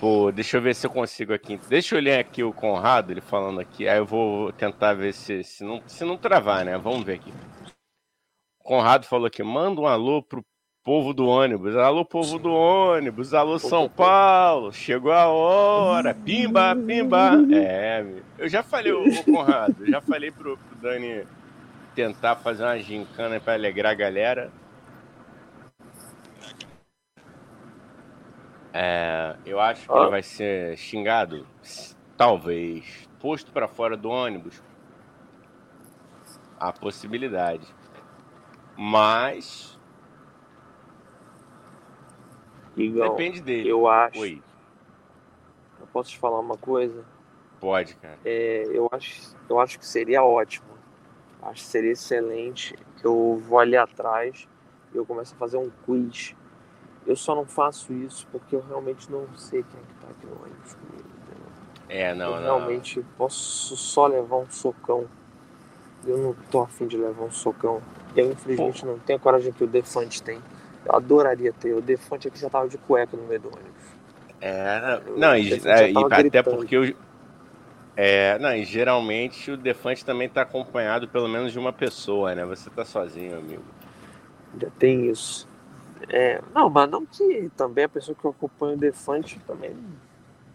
Pô, 0.00 0.32
deixa 0.32 0.58
eu 0.58 0.62
ver 0.62 0.74
se 0.74 0.86
eu 0.86 0.90
consigo 0.90 1.32
aqui. 1.34 1.58
Deixa 1.68 1.96
eu 1.96 2.02
ler 2.02 2.18
aqui 2.20 2.42
o 2.44 2.52
Conrado, 2.52 3.12
ele 3.12 3.20
falando 3.22 3.60
aqui. 3.60 3.88
Aí 3.88 3.98
eu 3.98 4.06
vou 4.06 4.52
tentar 4.52 4.94
ver 4.94 5.14
se, 5.14 5.44
se, 5.44 5.64
não, 5.64 5.82
se 5.88 6.04
não 6.04 6.18
travar, 6.18 6.64
né? 6.64 6.78
Vamos 6.78 7.04
ver 7.04 7.14
aqui. 7.14 7.32
Conrado 8.62 9.06
falou 9.06 9.26
aqui: 9.26 9.42
manda 9.42 9.80
um 9.80 9.86
alô 9.86 10.22
pro 10.22 10.44
povo 10.84 11.12
do 11.14 11.26
ônibus. 11.26 11.76
Alô, 11.76 12.04
povo 12.04 12.38
do 12.38 12.52
ônibus. 12.52 13.32
Alô, 13.34 13.58
São 13.58 13.88
Paulo. 13.88 14.72
Chegou 14.72 15.12
a 15.12 15.26
hora. 15.26 16.14
Pimba, 16.14 16.74
pimba. 16.74 17.32
É, 17.54 18.04
eu 18.38 18.48
já 18.48 18.62
falei, 18.62 18.92
ô, 18.92 19.04
ô, 19.04 19.24
Conrado, 19.24 19.86
já 19.86 20.00
falei 20.00 20.30
pro, 20.30 20.56
pro 20.56 20.76
Dani 20.80 21.24
tentar 21.94 22.36
fazer 22.36 22.64
uma 22.64 22.78
gincana 22.78 23.38
pra 23.40 23.54
alegrar 23.54 23.92
a 23.92 23.94
galera. 23.94 24.50
É, 28.72 29.36
eu 29.44 29.60
acho 29.60 29.86
que 29.86 29.92
Ah. 29.92 30.00
ele 30.02 30.10
vai 30.10 30.22
ser 30.22 30.76
xingado, 30.78 31.46
talvez, 32.16 33.06
posto 33.20 33.52
para 33.52 33.68
fora 33.68 33.96
do 33.96 34.08
ônibus. 34.08 34.62
Há 36.58 36.72
possibilidade. 36.72 37.66
Mas 38.76 39.71
Igão, 42.76 43.10
depende 43.10 43.40
dele. 43.40 43.68
eu 43.68 43.86
acho. 43.88 44.20
Oi, 44.20 44.42
Eu 45.80 45.86
posso 45.92 46.10
te 46.10 46.18
falar 46.18 46.40
uma 46.40 46.56
coisa? 46.56 47.04
pode, 47.60 47.94
cara. 47.96 48.18
É, 48.24 48.64
eu, 48.72 48.88
acho, 48.90 49.36
eu 49.48 49.60
acho 49.60 49.78
que 49.78 49.86
seria 49.86 50.24
ótimo. 50.24 50.66
Acho 51.40 51.62
que 51.62 51.68
seria 51.68 51.92
excelente. 51.92 52.74
Eu 53.04 53.40
vou 53.46 53.58
ali 53.58 53.76
atrás 53.76 54.48
e 54.92 54.96
eu 54.96 55.06
começo 55.06 55.34
a 55.34 55.38
fazer 55.38 55.58
um 55.58 55.70
quiz. 55.84 56.34
Eu 57.06 57.14
só 57.16 57.34
não 57.34 57.44
faço 57.44 57.92
isso 57.92 58.26
porque 58.32 58.56
eu 58.56 58.64
realmente 58.68 59.10
não 59.10 59.26
sei 59.36 59.62
quem 59.62 59.80
é 59.80 59.82
que 59.82 59.94
tá 60.00 60.08
aqui 60.10 60.26
no 60.26 60.42
ônibus 60.42 60.74
comigo. 60.74 61.12
É, 61.88 62.14
não, 62.14 62.34
eu 62.34 62.36
não. 62.36 62.42
realmente 62.42 63.04
posso 63.18 63.76
só 63.76 64.06
levar 64.06 64.36
um 64.36 64.50
socão. 64.50 65.06
Eu 66.06 66.16
não 66.16 66.34
tô 66.50 66.62
afim 66.62 66.86
de 66.86 66.96
levar 66.96 67.24
um 67.24 67.30
socão. 67.30 67.82
Eu 68.16 68.32
infelizmente 68.32 68.84
não 68.86 68.98
tenho 68.98 69.18
a 69.18 69.22
coragem 69.22 69.52
que 69.52 69.62
o 69.62 69.66
Defante 69.66 70.22
tem. 70.22 70.40
Eu 70.84 70.96
adoraria 70.96 71.52
ter. 71.52 71.72
O 71.74 71.80
Defante 71.80 72.28
aqui 72.28 72.38
já 72.38 72.50
tava 72.50 72.68
de 72.68 72.78
cueca 72.78 73.16
no 73.16 73.24
meio 73.24 73.40
do 73.40 73.48
ônibus. 73.48 73.92
É, 74.40 75.00
não, 75.16 75.36
e, 75.36 75.60
já 75.60 75.70
é, 75.78 75.92
e 75.92 75.94
até 75.96 76.42
porque 76.42 76.76
o. 76.76 76.94
É, 77.96 78.38
não, 78.38 78.54
e 78.54 78.64
geralmente 78.64 79.50
o 79.50 79.56
Defante 79.56 80.04
também 80.04 80.28
tá 80.28 80.42
acompanhado 80.42 81.06
pelo 81.06 81.28
menos 81.28 81.52
de 81.52 81.58
uma 81.58 81.72
pessoa, 81.72 82.34
né? 82.34 82.44
Você 82.46 82.68
tá 82.70 82.84
sozinho, 82.84 83.38
amigo. 83.38 83.62
Ainda 84.52 84.72
tem 84.78 85.08
isso. 85.08 85.46
É, 86.08 86.40
não, 86.54 86.68
mas 86.68 86.90
não 86.90 87.06
que 87.06 87.50
também 87.56 87.84
a 87.84 87.88
pessoa 87.88 88.16
que 88.20 88.26
acompanha 88.26 88.74
o 88.74 88.78
Defante 88.78 89.38
também. 89.46 89.76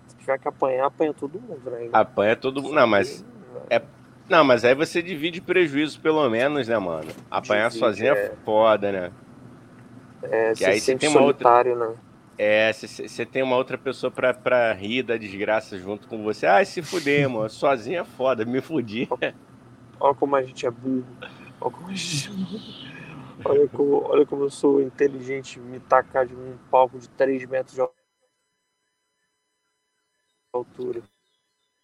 Se 0.08 0.18
tiver 0.18 0.38
que 0.38 0.48
apanhar, 0.48 0.88
apanha 0.88 1.13
todo 1.13 1.40
mundo, 1.40 1.70
né? 1.70 1.90
Apanha 1.94 2.36
todo 2.36 2.62
mundo. 2.62 2.74
Não, 2.76 2.88
mas. 2.88 3.24
É, 3.70 3.82
Não, 4.28 4.44
mas 4.44 4.66
aí 4.66 4.76
você 4.76 5.02
divide 5.02 5.40
prejuízo, 5.40 6.02
pelo 6.02 6.30
menos, 6.30 6.68
né, 6.68 6.78
mano? 6.78 7.10
Apanhar 7.32 7.70
Divide, 7.70 7.80
sozinho 7.80 8.13
é 8.13 8.26
é. 8.26 8.34
foda, 8.44 8.92
né? 8.92 9.12
É, 10.23 10.51
que 10.51 10.58
você 10.60 10.65
aí 10.65 10.80
você 10.80 10.95
tem 10.97 11.10
uma 11.10 11.21
outra- 11.21 11.63
né? 11.75 11.97
É, 12.39 12.71
você 12.71 13.25
tem 13.25 13.41
uma 13.41 13.56
outra 13.56 13.77
pessoa 13.77 14.12
pra, 14.12 14.32
pra 14.34 14.71
rir 14.71 15.01
da 15.01 15.17
desgraça 15.17 15.77
junto 15.80 16.08
com 16.08 16.21
você. 16.23 16.45
Ai, 16.45 16.65
se 16.65 16.84
fuder, 16.84 17.27
mano. 17.27 17.49
Sozinho 17.49 17.99
é 18.01 18.03
foda, 18.03 18.45
me 18.45 18.62
fudi. 18.62 19.08
Olha 19.99 20.13
como 20.15 20.36
a 20.36 20.43
gente 20.43 20.65
é 20.65 20.69
burro. 20.69 21.06
Olha 21.60 21.71
como, 21.71 21.95
gente... 21.95 22.30
olha 23.43 23.67
como, 23.69 24.03
olha 24.08 24.25
como 24.25 24.43
eu 24.43 24.49
sou 24.51 24.82
inteligente 24.82 25.60
me 25.60 25.80
tacar 25.80 26.27
de 26.27 26.36
um 26.36 26.56
palco 26.69 26.99
de 26.99 27.10
3 27.10 27.43
metros 27.45 27.73
de 27.73 27.82
altura. 30.53 31.01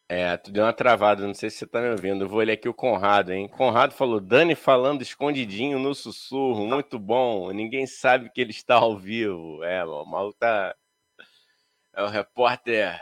É, 0.09 0.37
tu 0.37 0.51
deu 0.51 0.63
uma 0.65 0.73
travada, 0.73 1.25
não 1.25 1.33
sei 1.33 1.49
se 1.49 1.57
você 1.57 1.67
tá 1.67 1.81
me 1.81 1.89
ouvindo. 1.89 2.25
Eu 2.25 2.29
vou 2.29 2.41
ler 2.41 2.53
aqui 2.53 2.69
o 2.69 2.73
Conrado, 2.73 3.31
hein? 3.31 3.47
Conrado 3.47 3.93
falou: 3.93 4.19
Dani 4.19 4.55
falando 4.55 5.01
escondidinho 5.01 5.79
no 5.79 5.95
sussurro, 5.95 6.67
muito 6.67 6.99
bom. 6.99 7.51
Ninguém 7.51 7.87
sabe 7.87 8.29
que 8.29 8.41
ele 8.41 8.51
está 8.51 8.75
ao 8.75 8.97
vivo. 8.97 9.63
É, 9.63 9.83
o 9.85 10.05
maluco 10.05 10.37
tá. 10.39 10.75
É 11.95 12.03
o 12.03 12.07
repórter. 12.07 12.99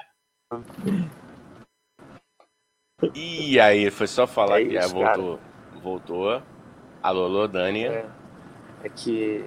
E 3.15 3.59
aí, 3.59 3.89
foi 3.91 4.07
só 4.07 4.27
falar 4.27 4.57
É 4.57 4.65
que 4.65 4.73
já 4.73 4.85
isso, 4.85 4.93
voltou. 4.93 5.39
Voltou. 5.81 6.43
Alô, 7.01 7.25
alô, 7.25 7.47
Dani. 7.47 7.85
É, 7.85 8.05
é 8.83 8.89
que. 8.89 9.43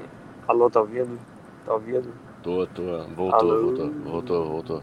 Alô, 0.49 0.69
tá 0.71 0.81
ouvindo? 0.81 1.19
Tá 1.65 1.75
ouvindo? 1.75 2.13
Tô, 2.43 2.67
tô. 2.67 3.05
Voltou, 3.09 3.49
Alô? 3.49 3.61
voltou, 3.61 3.91
voltou, 4.03 4.49
voltou. 4.49 4.83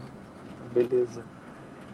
Beleza. 0.72 1.24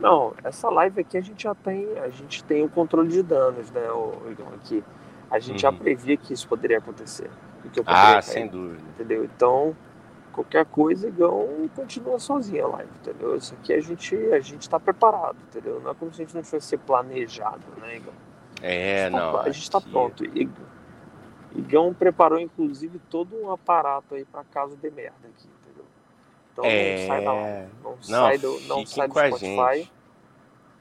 Não, 0.00 0.32
essa 0.44 0.68
live 0.70 1.00
aqui 1.00 1.18
a 1.18 1.20
gente 1.20 1.42
já 1.42 1.54
tem, 1.54 1.98
a 1.98 2.08
gente 2.08 2.44
tem 2.44 2.64
o 2.64 2.68
controle 2.68 3.08
de 3.08 3.22
danos, 3.22 3.70
né, 3.70 3.84
Igor, 4.30 4.54
aqui. 4.54 4.82
A 5.30 5.38
gente 5.38 5.60
já 5.60 5.70
Uhum. 5.70 5.78
previa 5.78 6.16
que 6.16 6.32
isso 6.32 6.48
poderia 6.48 6.78
acontecer. 6.78 7.28
Que 7.72 7.80
eu 7.80 7.84
poderia 7.84 8.08
Ah, 8.10 8.12
cair, 8.14 8.22
sem 8.22 8.46
dúvida. 8.46 8.82
Entendeu? 8.94 9.24
Então, 9.24 9.76
qualquer 10.32 10.64
coisa, 10.66 11.08
Igão 11.08 11.68
continua 11.74 12.18
sozinha 12.18 12.64
a 12.64 12.68
live, 12.68 12.90
entendeu? 13.02 13.36
Isso 13.36 13.54
aqui 13.54 13.72
a 13.74 13.80
gente, 13.80 14.14
a 14.32 14.40
gente 14.40 14.70
tá 14.70 14.78
preparado, 14.80 15.36
entendeu? 15.48 15.80
Não 15.80 15.90
é 15.90 15.94
como 15.94 16.14
se 16.14 16.22
a 16.22 16.24
gente 16.24 16.34
não 16.34 16.42
tivesse 16.42 16.76
planejado, 16.78 17.60
né, 17.78 17.96
Igão? 17.96 18.14
É, 18.62 19.06
a 19.06 19.10
tá, 19.10 19.16
não. 19.18 19.36
a 19.40 19.50
gente 19.50 19.70
tá 19.70 19.78
aqui- 19.78 19.90
pronto. 19.90 20.24
Igão, 20.24 20.66
Igão 21.54 21.92
preparou, 21.94 22.38
inclusive, 22.38 22.98
todo 23.10 23.36
um 23.36 23.50
aparato 23.50 24.14
aí 24.14 24.24
para 24.24 24.44
caso 24.44 24.76
de 24.76 24.90
merda 24.90 25.16
aqui, 25.24 25.48
Então 26.64 26.98
não 26.98 27.06
sai 27.06 27.24
da 27.24 27.32
live. 27.32 27.48
É. 27.48 27.68
Não, 27.82 27.90
Não, 27.90 27.98
sai 27.98 28.38
do, 28.38 28.60
não 28.62 28.86
sai 28.86 29.08
do 29.08 29.14
Spotify. 29.14 29.90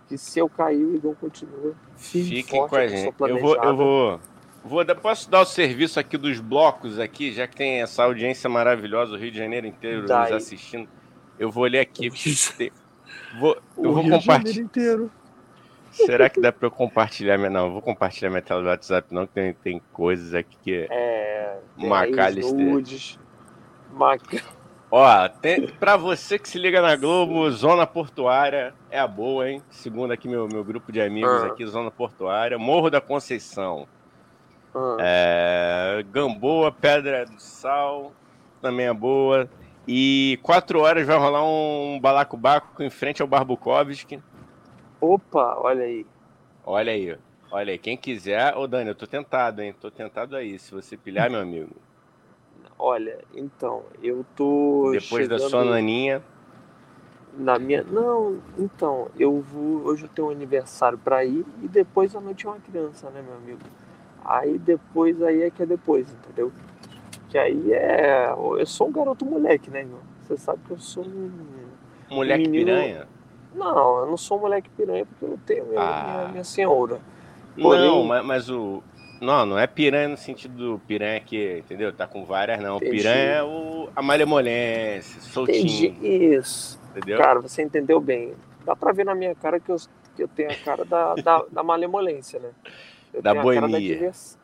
Que 0.08 0.18
se 0.18 0.40
eu 0.40 0.50
cair, 0.50 0.84
o 0.84 0.96
Igor 0.96 1.16
continua. 1.16 1.76
Fiquem 1.98 2.62
forte, 2.62 2.70
com 2.70 2.76
a 2.76 2.88
gente. 2.88 3.14
Eu 3.20 3.40
vou, 3.40 3.56
eu 3.58 3.76
vou, 3.76 4.20
vou 4.64 4.96
posso 4.96 5.30
dar 5.30 5.42
o 5.42 5.46
serviço 5.46 6.00
aqui 6.00 6.18
dos 6.18 6.40
blocos 6.40 6.98
aqui, 6.98 7.34
já 7.34 7.46
que 7.46 7.58
tem 7.58 7.82
essa 7.82 8.04
audiência 8.04 8.50
maravilhosa, 8.50 9.14
o 9.14 9.18
Rio 9.18 9.32
de 9.32 9.38
Janeiro 9.38 9.68
inteiro 9.68 10.06
Dá 10.06 10.22
nos 10.22 10.32
assistindo. 10.32 10.88
Eu 11.38 11.52
vou 11.52 11.66
ler 11.66 11.80
aqui. 11.80 12.10
Vou, 13.40 13.58
eu 13.78 13.90
O 13.90 13.94
vou 13.94 14.10
compartilhar. 14.10 15.10
Será 15.92 16.30
que 16.30 16.40
dá 16.40 16.52
pra 16.52 16.68
eu 16.68 16.72
compartilhar 16.72 17.38
minha. 17.38 17.50
Não, 17.50 17.66
eu 17.66 17.72
vou 17.74 17.82
compartilhar 17.82 18.30
minha 18.30 18.42
tela 18.42 18.62
do 18.62 18.68
WhatsApp, 18.68 19.14
não, 19.14 19.26
que 19.26 19.34
tem, 19.34 19.54
tem 19.54 19.82
coisas 19.92 20.34
aqui 20.34 20.58
que. 20.62 20.88
É. 20.90 21.60
Macalister. 21.78 23.20
Ó, 24.90 25.28
tem, 25.42 25.68
pra 25.68 25.98
você 25.98 26.40
que 26.40 26.48
se 26.48 26.58
liga 26.58 26.82
na 26.82 26.96
Globo, 26.96 27.50
Zona 27.52 27.86
Portuária 27.86 28.74
é 28.90 28.98
a 28.98 29.08
boa, 29.08 29.50
hein? 29.50 29.62
Segundo 29.70 30.12
aqui 30.12 30.30
meu, 30.30 30.48
meu 30.48 30.64
grupo 30.64 30.92
de 30.92 31.02
amigos 31.02 31.44
Ah. 31.44 31.48
aqui, 31.48 31.66
Zona 31.66 31.92
Portuária. 31.92 32.58
Morro 32.58 32.90
da 32.90 33.02
Conceição. 33.02 33.86
Ah, 34.74 34.98
É, 35.00 36.06
Gamboa, 36.10 36.72
Pedra 36.72 37.26
do 37.26 37.40
Sal, 37.40 38.14
também 38.62 38.86
é 38.86 38.94
boa. 38.94 39.50
E 39.86 40.40
quatro 40.42 40.82
horas 40.82 41.06
vai 41.06 41.18
rolar 41.18 41.44
um 41.44 42.00
balacobaco 42.00 42.82
em 42.82 42.90
frente 42.90 43.22
ao 43.22 43.28
Barbukovski. 43.28 44.22
Opa, 45.02 45.58
olha 45.62 45.84
aí. 45.84 46.06
Olha 46.66 46.92
aí, 46.92 47.18
olha 47.52 47.72
aí. 47.72 47.78
Quem 47.78 47.96
quiser. 47.98 48.56
Ô, 48.56 48.68
Dani, 48.68 48.90
eu 48.90 48.96
tô 48.96 49.06
tentado, 49.08 49.62
hein? 49.62 49.74
Tô 49.80 49.90
tentado 49.92 50.36
aí. 50.36 50.58
Se 50.60 50.72
você 50.72 50.98
pilhar, 50.98 51.30
meu 51.30 51.42
amigo. 51.42 51.76
Olha, 52.80 53.20
então, 53.34 53.84
eu 54.04 54.24
tô. 54.36 54.90
Depois 54.92 55.28
da 55.28 55.40
sua 55.40 55.66
naninha. 55.66 56.22
Na 57.38 57.58
minha. 57.60 57.84
Não, 57.84 58.38
então, 58.58 59.08
eu 59.18 59.42
vou. 59.42 59.82
Hoje 59.88 60.06
eu 60.06 60.10
tenho 60.10 60.28
um 60.28 60.32
aniversário 60.32 60.98
pra 60.98 61.24
ir 61.26 61.46
e 61.62 61.68
depois 61.68 62.16
à 62.16 62.22
noite 62.22 62.46
é 62.46 62.50
uma 62.50 62.60
criança, 62.60 63.10
né, 63.10 63.22
meu 63.22 63.36
amigo? 63.36 63.60
Aí 64.24 64.58
depois, 64.60 65.22
aí 65.22 65.44
é 65.44 65.50
que 65.50 65.64
é 65.64 65.66
depois, 65.66 66.08
entendeu? 66.12 66.52
Que 67.30 67.38
aí 67.38 67.74
é. 67.74 68.32
Eu 68.32 68.66
sou 68.66 68.88
um 68.88 68.92
garoto 68.92 69.26
moleque, 69.26 69.70
né, 69.70 69.80
irmão? 69.82 70.00
Você 70.24 70.38
sabe 70.38 70.60
que 70.66 70.72
eu 70.72 70.80
sou 70.80 71.04
um. 71.04 71.32
Moleque 72.10 72.44
Menino- 72.48 72.66
piranha. 72.66 73.08
Não, 73.56 74.00
eu 74.00 74.06
não 74.08 74.18
sou 74.18 74.38
um 74.38 74.42
moleque 74.42 74.70
piranha 74.70 75.06
porque 75.06 75.26
eu 75.26 75.40
tenho 75.46 75.66
Ah. 75.80 76.16
minha, 76.20 76.28
minha 76.34 76.44
senhora. 76.44 77.00
Porém- 77.60 77.88
Não, 77.88 78.04
mas, 78.04 78.26
mas 78.26 78.50
o. 78.50 78.84
Não, 79.20 79.46
não 79.46 79.58
é 79.60 79.68
piranha 79.68 80.08
no 80.10 80.18
sentido 80.18 80.56
do 80.74 80.80
piranha 80.80 81.20
que, 81.20 81.60
entendeu? 81.60 81.92
Tá 81.92 82.06
com 82.08 82.24
várias, 82.26 82.60
não. 82.62 82.78
Entendi. 82.78 82.92
Piranha 82.98 83.34
é 83.36 83.44
o, 83.44 83.90
a 83.96 84.02
malemolência, 84.02 85.20
soltinho, 85.22 85.92
Entendi. 85.92 86.36
Isso. 86.36 86.80
entendeu? 86.92 87.18
Cara, 87.18 87.40
você 87.40 87.64
entendeu 87.64 88.00
bem. 88.00 88.34
Dá 88.66 88.76
pra 88.76 88.92
ver 88.92 89.06
na 89.06 89.16
minha 89.16 89.34
cara 89.34 89.60
que 89.60 89.72
eu, 89.72 89.78
que 90.16 90.24
eu 90.24 90.28
tenho 90.28 90.52
a 90.52 90.56
cara 90.56 90.86
da, 90.86 91.16
da, 91.16 91.44
da 91.52 91.64
malemolência, 91.64 92.40
né? 92.40 92.50
Eu 93.14 93.22
Da 93.22 93.32
tenho 93.32 93.42
a 93.42 93.46
cara 93.54 93.62
da 93.62 93.68
boemia. 93.72 93.94
diversão. 93.96 94.40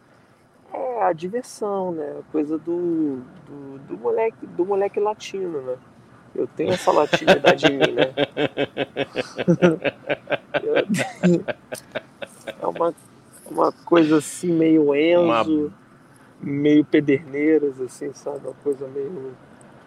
É, 0.73 1.03
a 1.03 1.13
diversão, 1.13 1.91
né? 1.91 2.15
A 2.19 2.31
coisa 2.31 2.57
do, 2.57 3.17
do, 3.45 3.77
do 3.79 3.97
moleque, 3.97 4.47
do 4.47 4.65
moleque 4.65 4.99
latino, 4.99 5.61
né? 5.61 5.75
Eu 6.33 6.47
tenho 6.47 6.73
essa 6.73 6.91
latinidade 6.91 7.67
em 7.67 7.77
mim, 7.77 7.91
né? 7.91 8.11
Eu- 10.63 11.43
É 12.61 12.67
uma, 12.67 12.93
uma 13.49 13.71
coisa 13.71 14.17
assim, 14.17 14.51
meio 14.51 14.95
Enzo, 14.95 15.73
meio 16.41 16.83
Pederneiras, 16.85 17.79
assim, 17.81 18.11
sabe? 18.13 18.39
Uma 18.45 18.53
coisa 18.55 18.87
meio. 18.87 19.35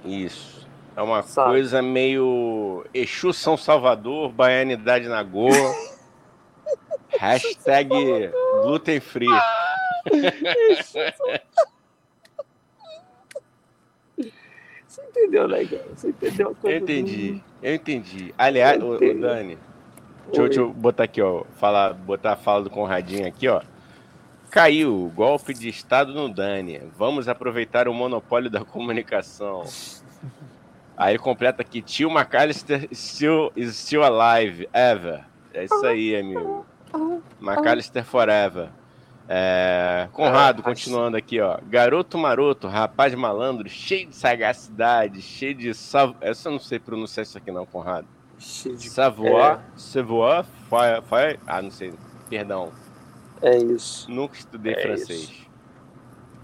Isso. 0.04 0.66
É 0.96 1.02
uma 1.02 1.22
Sabe. 1.22 1.50
coisa 1.50 1.82
meio 1.82 2.84
Exu 2.94 3.32
São 3.32 3.56
Salvador, 3.56 4.32
baianidade 4.32 5.08
na 5.08 5.22
Goa. 5.22 5.52
Hashtag 7.18 7.90
gluten 8.62 9.00
free. 9.00 9.28
Você 14.86 15.02
entendeu, 15.10 15.48
né, 15.48 15.64
cara? 15.64 15.84
Você 15.94 16.08
entendeu 16.08 16.46
a 16.46 16.50
Eu 16.50 16.54
coisa 16.56 16.76
entendi, 16.78 17.42
eu 17.62 17.74
entendi. 17.74 18.34
Aliás, 18.38 18.80
Eu 18.80 18.86
ô, 18.86 18.90
ô, 18.92 18.94
entendi. 18.96 19.20
Dani. 19.20 19.58
Deixa 20.26 20.42
eu, 20.42 20.46
deixa 20.46 20.60
eu 20.60 20.72
botar 20.72 21.04
aqui, 21.04 21.22
ó. 21.22 21.44
Falar, 21.58 21.94
botar 21.94 22.32
a 22.32 22.36
fala 22.36 22.64
do 22.64 22.70
Conradinho 22.70 23.26
aqui, 23.26 23.48
ó. 23.48 23.62
Caiu, 24.50 25.12
golpe 25.14 25.52
de 25.52 25.68
Estado 25.68 26.14
no 26.14 26.28
Dani. 26.28 26.80
Vamos 26.96 27.28
aproveitar 27.28 27.88
o 27.88 27.94
monopólio 27.94 28.50
da 28.50 28.64
comunicação. 28.64 29.64
Aí 30.96 31.12
ele 31.12 31.18
completa 31.18 31.60
aqui, 31.60 31.82
tio 31.82 32.10
McAllister 32.10 32.88
still, 32.92 33.52
is 33.54 33.76
still 33.76 34.02
alive, 34.02 34.68
ever. 34.72 35.24
É 35.52 35.64
isso 35.64 35.86
aí, 35.86 36.16
amigo. 36.16 36.64
McAllister 37.40 38.04
forever. 38.04 38.70
É, 39.28 40.08
Conrado, 40.12 40.62
continuando 40.62 41.16
aqui, 41.16 41.40
ó. 41.40 41.58
Garoto 41.68 42.16
maroto, 42.16 42.68
rapaz 42.68 43.14
malandro, 43.14 43.68
cheio 43.68 44.06
de 44.06 44.16
sagacidade, 44.16 45.20
cheio 45.20 45.54
de. 45.54 45.70
Essa 45.70 46.48
eu 46.48 46.52
não 46.52 46.60
sei 46.60 46.78
pronunciar 46.78 47.24
isso 47.24 47.36
aqui, 47.36 47.50
não, 47.50 47.66
Conrado. 47.66 48.06
De- 48.38 48.90
Savoir, 48.90 49.64
savoir, 49.76 50.44
fire, 50.44 51.02
fire. 51.08 51.40
Ah, 51.46 51.62
não 51.62 51.70
sei. 51.70 51.92
Perdão. 52.28 52.70
É 53.40 53.56
isso. 53.56 54.10
Nunca 54.10 54.36
estudei 54.36 54.74
É 54.74 54.82
francês. 54.82 55.20
isso. 55.22 55.46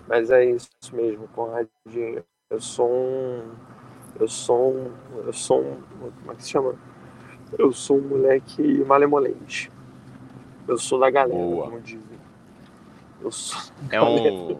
Mas 0.08 0.30
é 0.30 0.44
isso 0.44 0.68
mesmo, 0.92 1.28
Conradinho. 1.28 2.24
Eu 2.50 2.60
sou 2.60 2.90
um. 2.90 3.42
Eu 4.18 4.28
sou 4.28 4.74
um. 4.74 4.92
Eu 5.24 5.32
sou 5.32 5.60
um. 5.62 5.80
Como 6.20 6.32
é 6.32 6.34
que 6.34 6.42
se 6.44 6.50
chama? 6.50 6.74
Eu 7.58 7.72
sou 7.72 7.98
um 7.98 8.08
moleque 8.08 8.62
malemolente. 8.84 9.70
Eu 10.68 10.78
sou 10.78 10.98
da 10.98 11.10
galera, 11.10 11.38
Boa. 11.38 11.64
como 11.66 11.80
dizem. 11.80 12.18
Eu 13.20 13.30
sou. 13.30 13.60
É 13.90 14.00
um. 14.02 14.58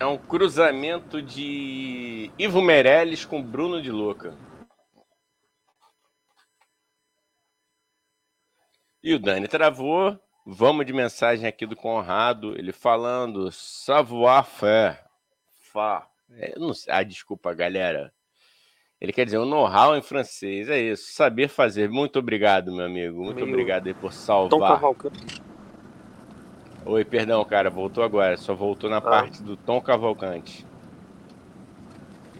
É 0.00 0.06
um 0.06 0.16
cruzamento 0.16 1.20
de 1.20 2.30
Ivo 2.38 2.62
Meirelles 2.62 3.24
com 3.24 3.42
Bruno 3.42 3.82
de 3.82 3.90
Luca. 3.90 4.36
E 9.02 9.12
o 9.12 9.18
Dani 9.18 9.48
travou. 9.48 10.16
Vamos 10.46 10.86
de 10.86 10.92
mensagem 10.92 11.48
aqui 11.48 11.66
do 11.66 11.74
Conrado. 11.74 12.56
Ele 12.56 12.72
falando 12.72 13.50
savoir-faire. 13.50 14.98
Fa. 15.72 16.06
É, 16.30 16.56
não. 16.56 16.70
Ah, 16.88 17.02
desculpa, 17.02 17.52
galera. 17.52 18.12
Ele 19.00 19.12
quer 19.12 19.24
dizer 19.24 19.38
o 19.38 19.44
know-how 19.44 19.96
em 19.96 20.02
francês. 20.02 20.68
É 20.68 20.78
isso. 20.78 21.12
Saber 21.12 21.48
fazer. 21.48 21.88
Muito 21.88 22.20
obrigado, 22.20 22.72
meu 22.72 22.86
amigo. 22.86 23.24
Muito 23.24 23.36
Meio 23.36 23.48
obrigado 23.48 23.88
aí 23.88 23.94
por 23.94 24.12
Tom 24.12 24.16
salvar. 24.16 24.74
Cavalcante. 24.74 25.47
Oi, 26.88 27.04
perdão, 27.04 27.44
cara, 27.44 27.68
voltou 27.68 28.02
agora. 28.02 28.38
Só 28.38 28.54
voltou 28.54 28.88
na 28.88 28.98
parte 28.98 29.42
do 29.42 29.58
Tom 29.58 29.78
Cavalcante. 29.78 30.64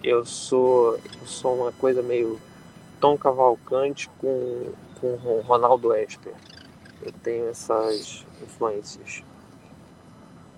Eu 0.03 0.25
sou. 0.25 0.95
Eu 0.95 1.27
sou 1.27 1.55
uma 1.55 1.71
coisa 1.71 2.03
meio 2.03 2.41
Tom 2.99 3.19
Cavalcante 3.19 4.09
com, 4.17 4.73
com 4.99 5.43
Ronaldo 5.43 5.95
Esper. 5.95 6.33
Eu 7.03 7.13
tenho 7.23 7.51
essas 7.51 8.25
influências. 8.43 9.23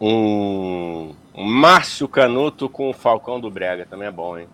Um, 0.01 1.13
um 1.35 1.45
Márcio 1.45 2.07
Canuto 2.07 2.69
com 2.69 2.91
o 2.91 2.95
Falcão 2.95 3.41
do 3.41 3.51
Brega 3.51 3.85
também 3.87 4.07
é 4.07 4.13
bom, 4.13 4.39
hein? 4.39 4.47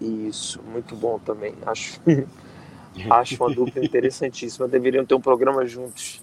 Isso, 0.00 0.62
muito 0.62 0.96
bom 0.96 1.18
também. 1.18 1.54
Acho, 1.66 2.00
acho 3.10 3.36
uma 3.36 3.54
dupla 3.54 3.84
interessantíssima. 3.84 4.66
Deveriam 4.66 5.04
ter 5.04 5.14
um 5.14 5.20
programa 5.20 5.66
juntos. 5.66 6.21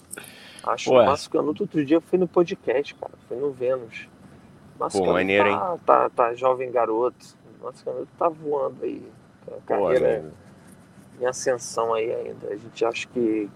Acho 0.63 0.91
Ué. 0.93 1.03
o 1.03 1.05
Márcio 1.05 1.31
Canuto 1.31 1.63
outro 1.63 1.83
dia 1.85 2.01
foi 2.01 2.19
no 2.19 2.27
podcast, 2.27 2.95
cara. 2.95 3.13
Foi 3.27 3.37
no 3.37 3.51
Vênus. 3.51 4.07
Márcio 4.79 4.99
Pô, 4.99 5.05
Canuto 5.05 5.13
maneiro, 5.13 5.49
tá, 5.49 5.77
tá, 5.85 6.09
tá 6.09 6.33
jovem 6.33 6.71
garoto. 6.71 7.37
Márcio 7.61 7.85
Canuto 7.85 8.09
tá 8.17 8.29
voando 8.29 8.83
aí. 8.83 9.03
A 9.47 9.51
Pô, 9.51 9.61
carreira 9.65 10.19
amigo. 10.19 10.33
em 11.19 11.25
ascensão 11.25 11.93
aí 11.93 12.13
ainda. 12.13 12.47
A 12.47 12.55
gente 12.55 12.85
acha 12.85 13.07
que, 13.07 13.49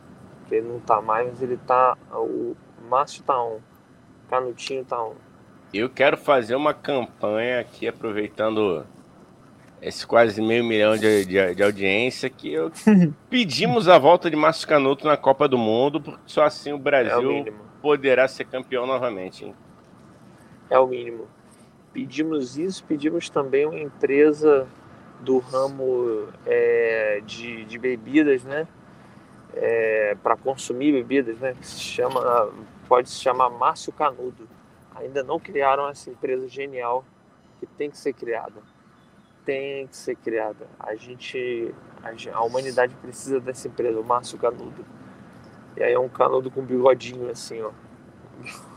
que 0.48 0.56
ele 0.56 0.68
não 0.68 0.80
tá 0.80 1.02
mais, 1.02 1.28
mas 1.30 1.42
ele 1.42 1.58
tá. 1.58 1.98
O 2.12 2.56
Márcio 2.90 3.24
tá 3.24 3.42
on. 3.42 3.60
Canutinho 4.30 4.84
tá 4.86 5.04
on. 5.04 5.14
Eu 5.74 5.90
quero 5.90 6.18
fazer 6.18 6.56
uma 6.56 6.74
campanha 6.74 7.60
aqui, 7.60 7.88
aproveitando 7.88 8.86
esse 9.84 10.08
quase 10.08 10.42
meio 10.42 10.64
milhão 10.64 10.98
de, 10.98 11.26
de, 11.26 11.56
de 11.56 11.64
audiência, 11.64 12.30
que 12.30 12.52
eu 12.54 12.72
pedimos 13.30 13.88
a 13.88 13.98
volta 13.98 14.30
de 14.30 14.36
Márcio 14.36 14.68
Canuto 14.68 15.06
na 15.06 15.18
Copa 15.18 15.48
do 15.48 15.58
Mundo, 15.58 16.02
porque 16.02 16.20
só 16.26 16.44
assim 16.44 16.72
o 16.72 16.76
É 16.76 16.78
o 16.78 16.80
Brasil 16.80 17.54
poderá 17.82 18.28
ser 18.28 18.46
campeão 18.46 18.88
novamente, 18.88 19.46
hein? 19.46 19.56
É 20.70 20.80
o 20.80 20.88
mínimo. 20.88 21.28
Pedimos 21.92 22.58
isso, 22.58 22.84
pedimos 22.86 23.30
também 23.30 23.66
uma 23.66 23.80
empresa 23.80 24.68
do 25.20 25.38
ramo 25.38 26.28
é, 26.46 27.22
de, 27.26 27.66
de 27.66 27.78
bebidas, 27.78 28.44
né? 28.44 28.68
para 30.24 30.36
consumir 30.36 30.92
bebidas, 30.92 31.38
né? 31.40 31.54
Que 31.54 31.68
se 31.68 31.80
chama, 31.80 32.52
pode 32.88 33.10
se 33.10 33.20
chamar 33.20 33.50
Márcio 33.50 33.94
Canudo. 33.94 34.48
Ainda 34.96 35.24
não 35.24 35.40
criaram 35.40 35.88
essa 35.88 36.10
empresa 36.10 36.48
genial 36.48 37.06
que 37.60 37.66
tem 37.66 37.90
que 37.90 37.98
ser 37.98 38.14
criada. 38.14 38.62
Tem 39.46 39.88
que 39.88 39.96
ser 39.96 40.16
criada. 40.16 40.68
A 40.80 40.96
gente, 40.96 41.74
a, 42.02 42.38
a 42.38 42.44
humanidade 42.44 42.96
precisa 42.96 43.40
dessa 43.40 43.68
empresa, 43.68 44.00
o 44.00 44.04
Márcio 44.04 44.38
Canudo. 44.38 44.86
E 45.76 45.84
aí 45.84 45.94
é 45.94 46.00
um 46.00 46.10
canudo 46.10 46.52
com 46.52 46.62
bigodinho 46.64 47.30
assim, 47.30 47.62
ó. 47.62 47.72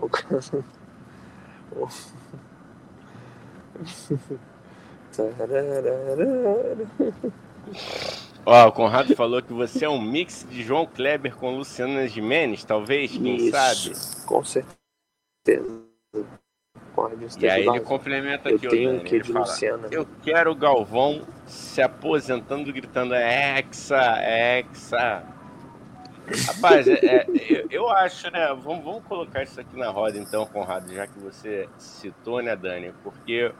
O 0.00 0.08
canudo. 0.08 0.64
Ó, 8.44 8.68
o 8.68 8.72
Conrado 8.72 9.14
falou 9.14 9.40
que 9.42 9.52
você 9.52 9.84
é 9.84 9.88
um 9.88 10.00
mix 10.00 10.46
de 10.50 10.62
João 10.62 10.86
Kleber 10.86 11.36
com 11.36 11.56
Luciana 11.56 12.08
Gimenez, 12.08 12.64
talvez, 12.64 13.12
quem 13.12 13.50
sabe? 13.50 13.92
Com 14.26 14.42
certeza. 14.42 15.82
E 17.38 17.48
aí 17.48 17.66
ele 17.66 17.80
complementa 17.80 18.50
Eu 18.50 18.56
aqui, 18.56 18.66
ó, 18.66 18.70
tenho 18.70 18.96
Dani, 18.96 19.10
ele 19.10 19.20
de 19.22 19.32
fala, 19.32 19.44
Luciana. 19.46 19.88
Eu 19.90 20.06
quero 20.22 20.50
o 20.52 20.54
Galvão 20.54 21.22
se 21.46 21.80
aposentando, 21.82 22.72
gritando 22.72 23.14
Hexa, 23.14 23.98
Hexa. 24.22 25.24
Rapaz, 26.46 26.86
é- 26.88 27.00
é, 27.04 27.26
eu, 27.48 27.66
eu 27.70 27.90
acho, 27.90 28.30
né? 28.30 28.48
Vamos, 28.62 28.84
vamos 28.84 29.04
colocar 29.04 29.42
isso 29.42 29.60
aqui 29.60 29.76
na 29.76 29.90
roda 29.90 30.16
então, 30.18 30.46
Conrado, 30.46 30.92
já 30.92 31.06
que 31.06 31.18
você 31.18 31.68
citou, 31.78 32.42
né, 32.42 32.54
Dani? 32.56 32.92
Porque 33.02 33.52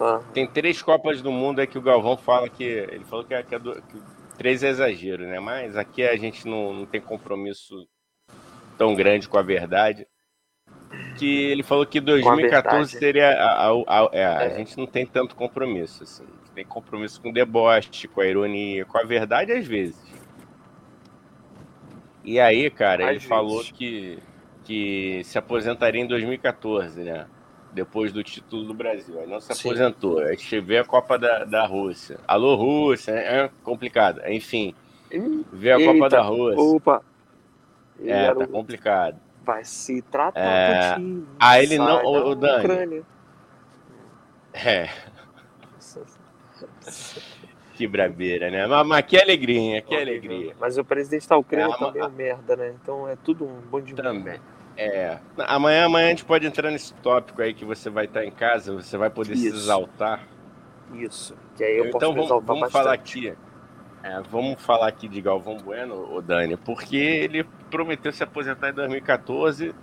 Ah, 0.00 0.20
tem 0.32 0.46
três 0.46 0.82
Copas 0.82 1.22
do 1.22 1.30
Mundo 1.30 1.60
aí 1.60 1.66
que 1.66 1.78
o 1.78 1.82
Galvão 1.82 2.16
fala 2.16 2.48
que. 2.48 2.64
Ele 2.64 3.04
falou 3.04 3.24
que, 3.24 3.34
é, 3.34 3.42
que, 3.42 3.54
é 3.54 3.58
do- 3.58 3.80
que 3.82 4.02
três 4.36 4.62
é 4.64 4.68
exagero, 4.70 5.24
né? 5.26 5.38
Mas 5.38 5.76
aqui 5.76 6.02
a 6.02 6.16
gente 6.16 6.46
não, 6.48 6.72
não 6.72 6.86
tem 6.86 7.00
compromisso 7.00 7.86
tão 8.76 8.94
grande 8.94 9.28
com 9.28 9.38
a 9.38 9.42
verdade. 9.42 10.06
Que 11.16 11.50
ele 11.50 11.62
falou 11.62 11.86
que 11.86 12.00
2014 12.00 12.92
verdade. 12.92 12.98
seria. 12.98 13.30
A, 13.30 13.68
a- 13.68 13.70
a- 14.04 14.10
é, 14.12 14.24
a 14.26 14.42
É. 14.44 14.56
gente 14.56 14.76
não 14.78 14.86
tem 14.86 15.06
tanto 15.06 15.34
compromisso. 15.34 16.02
Assim. 16.02 16.24
Tem 16.54 16.64
compromisso 16.64 17.20
com 17.20 17.30
o 17.30 17.32
deboche, 17.32 18.06
com 18.08 18.20
a 18.20 18.26
ironia, 18.26 18.84
com 18.84 18.98
a 18.98 19.02
verdade 19.04 19.52
às 19.52 19.66
vezes. 19.66 19.96
E 22.24 22.38
aí, 22.38 22.70
cara, 22.70 23.10
ele 23.10 23.20
falou 23.20 23.62
que, 23.64 24.18
que 24.64 25.22
se 25.24 25.36
aposentaria 25.38 26.00
em 26.00 26.06
2014, 26.06 27.00
né? 27.02 27.26
Depois 27.72 28.12
do 28.12 28.22
título 28.22 28.64
do 28.64 28.74
Brasil. 28.74 29.18
Aí 29.18 29.26
não 29.26 29.40
se 29.40 29.52
Sim. 29.54 29.68
aposentou. 29.70 30.18
Aí 30.20 30.36
veio 30.60 30.82
a 30.82 30.84
Copa 30.84 31.18
da, 31.18 31.44
da 31.44 31.66
Rússia. 31.66 32.18
Alô, 32.28 32.54
Rússia, 32.54 33.12
é 33.12 33.50
complicado. 33.64 34.20
Enfim, 34.28 34.74
veio 35.52 35.76
a 35.76 35.78
Copa 35.78 35.92
Eita, 35.94 36.08
da 36.10 36.22
Rússia. 36.22 36.62
Opa! 36.62 37.02
É, 38.04 38.34
tá 38.34 38.46
complicado. 38.46 39.16
Vai 39.44 39.64
se 39.64 40.00
tratar 40.02 40.40
É. 40.40 40.94
contigo. 40.94 41.26
Ah, 41.40 41.60
ele 41.62 41.78
não- 41.78 42.04
ô, 42.04 42.30
ô, 42.30 42.34
Dani. 42.34 42.64
Ucrânia. 42.64 43.02
É, 44.54 44.88
que 47.74 47.86
brabeira, 47.86 48.50
né? 48.50 48.66
Mas, 48.66 48.86
mas 48.86 49.04
que 49.06 49.16
alegria, 49.20 49.80
que 49.82 49.94
alegria. 49.94 50.54
Mas 50.60 50.76
o 50.78 50.84
presidente 50.84 51.28
da 51.28 51.36
Ucrânia 51.36 51.74
É, 51.74 51.78
também 51.78 52.02
é 52.02 52.06
um 52.06 52.10
merda, 52.10 52.56
né? 52.56 52.74
Então 52.80 53.08
é 53.08 53.16
tudo 53.16 53.44
um 53.46 53.60
bom 53.62 53.80
de 53.80 53.94
Também. 53.94 54.40
É. 54.76 55.18
Amanhã, 55.38 55.86
amanhã 55.86 56.06
a 56.06 56.10
gente 56.10 56.24
pode 56.24 56.46
entrar 56.46 56.70
nesse 56.70 56.94
tópico 56.94 57.42
aí 57.42 57.52
que 57.52 57.64
você 57.64 57.90
vai 57.90 58.04
estar 58.06 58.24
em 58.24 58.30
casa, 58.30 58.72
você 58.74 58.96
vai 58.96 59.10
poder 59.10 59.36
se 59.36 59.48
Isso. 59.48 59.56
exaltar. 59.56 60.26
Isso. 60.94 61.34
Que 61.56 61.64
aí 61.64 61.76
eu 61.78 61.84
posso 61.90 61.96
então 61.96 62.08
me 62.10 62.14
vamos, 62.16 62.26
exaltar 62.26 62.46
vamos 62.46 62.60
bastante. 62.62 62.82
falar 62.82 62.94
aqui. 62.94 63.34
É, 64.02 64.20
vamos 64.30 64.60
falar 64.62 64.88
aqui 64.88 65.08
de 65.08 65.20
Galvão 65.20 65.56
Bueno, 65.58 66.14
o 66.14 66.20
Dani, 66.20 66.56
porque 66.56 66.96
ele 66.96 67.44
prometeu 67.70 68.12
se 68.12 68.22
aposentar 68.22 68.70
em 68.70 68.74
2014, 68.74 69.74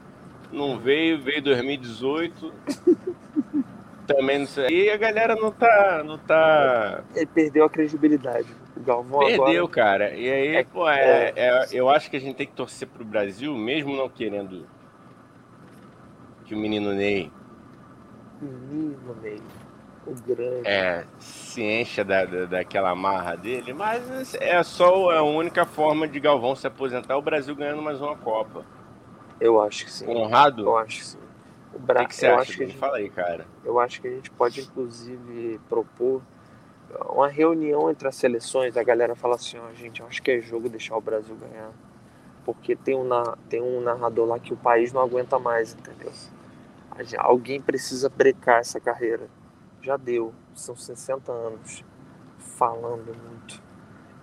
não 0.52 0.78
veio, 0.78 1.22
veio 1.22 1.40
em 1.40 1.44
2018. 1.44 2.54
Também 4.08 4.40
não 4.40 4.48
sei. 4.48 4.68
E 4.68 4.90
a 4.90 4.98
galera 4.98 5.36
não 5.36 5.52
tá. 5.52 6.04
Não 6.04 6.18
tá. 6.18 7.04
Ele 7.16 7.28
perdeu 7.28 7.64
a 7.66 7.70
credibilidade. 7.70 8.48
O 8.76 8.80
Galvão 8.82 9.20
Perdeu, 9.20 9.44
agora. 9.66 9.68
cara. 9.68 10.16
E 10.16 10.28
aí, 10.32 10.56
É- 10.56 10.64
pô, 10.64 10.90
é, 10.90 11.32
é- 11.36 11.68
eu 11.72 11.88
acho 11.90 12.10
que 12.10 12.18
a 12.18 12.20
gente 12.20 12.36
tem 12.36 12.48
que 12.48 12.54
torcer 12.54 12.88
pro 12.88 13.06
Brasil, 13.06 13.56
mesmo 13.56 13.96
não 13.96 14.10
querendo 14.10 14.66
que 16.46 16.56
o 16.56 16.58
menino 16.58 16.92
Ney 16.92 17.32
Menino, 18.42 19.16
meio. 19.22 19.44
O 20.10 20.16
grande. 20.28 20.68
é, 20.68 21.06
se 21.20 21.62
encha 21.62 22.04
da, 22.04 22.26
da- 22.26 22.46
daquela 22.46 22.96
marra 22.96 23.36
dele, 23.36 23.74
mas 23.74 24.34
é 24.36 24.62
só 24.64 25.12
a 25.12 25.22
única 25.22 25.66
forma 25.66 26.08
de 26.08 26.20
Galvão 26.20 26.56
se 26.56 26.66
aposentar, 26.66 27.16
o 27.18 27.22
Brasil 27.22 27.56
ganhando 27.56 27.82
mais 27.82 28.02
uma 28.02 28.16
Copa. 28.16 28.66
Eu 29.40 29.62
acho 29.62 29.86
que 29.86 29.92
sim. 29.92 30.06
Conrado, 30.06 30.64
Eu 30.64 30.78
acho 30.78 30.98
que 31.00 31.06
sim. 31.06 31.18
O 31.74 31.78
O 31.78 31.80
Bra... 31.80 32.02
que, 32.02 32.10
que 32.10 32.16
você 32.16 32.28
eu 32.28 32.32
acha, 32.32 32.42
acho 32.42 32.54
que 32.58 32.66
gente 32.66 32.78
Fala 32.78 32.98
aí, 32.98 33.10
cara. 33.10 33.46
Eu 33.64 33.80
acho 33.80 34.02
que 34.02 34.08
a 34.08 34.12
gente 34.12 34.32
pode, 34.32 34.62
inclusive, 34.62 35.60
propor 35.70 36.22
uma 37.10 37.28
reunião 37.28 37.90
entre 37.90 38.08
as 38.08 38.16
seleções. 38.16 38.76
A 38.76 38.84
galera 38.84 39.16
fala 39.16 39.36
assim: 39.36 39.58
ó, 39.60 39.72
gente, 39.74 40.02
eu 40.02 40.08
acho 40.08 40.22
que 40.24 40.32
é 40.32 40.42
jogo 40.42 40.68
deixar 40.70 40.98
o 40.98 41.02
Brasil 41.02 41.36
ganhar. 41.36 41.72
Porque 42.44 42.76
tem 42.76 42.96
um, 42.96 43.04
na- 43.04 43.38
tem 43.48 43.62
um 43.62 43.80
narrador 43.80 44.28
lá 44.28 44.40
que 44.40 44.54
o 44.54 44.58
país 44.58 44.92
não 44.92 45.02
aguenta 45.02 45.38
mais, 45.38 45.74
entendeu? 45.74 46.12
Alguém 47.20 47.62
precisa 47.62 48.10
brecar 48.10 48.60
essa 48.60 48.80
carreira. 48.80 49.30
Já 49.82 49.98
deu. 49.98 50.34
São 50.54 50.76
60 50.76 51.32
anos 51.32 51.84
falando 52.38 53.16
muito 53.28 53.62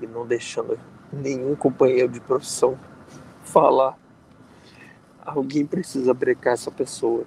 e 0.00 0.06
não 0.06 0.26
deixando 0.26 0.78
nenhum 1.12 1.54
companheiro 1.56 2.08
de 2.12 2.20
profissão 2.20 2.78
falar. 3.42 3.96
Alguém 5.24 5.66
precisa 5.66 6.12
brecar 6.14 6.52
essa 6.54 6.70
pessoa. 6.70 7.24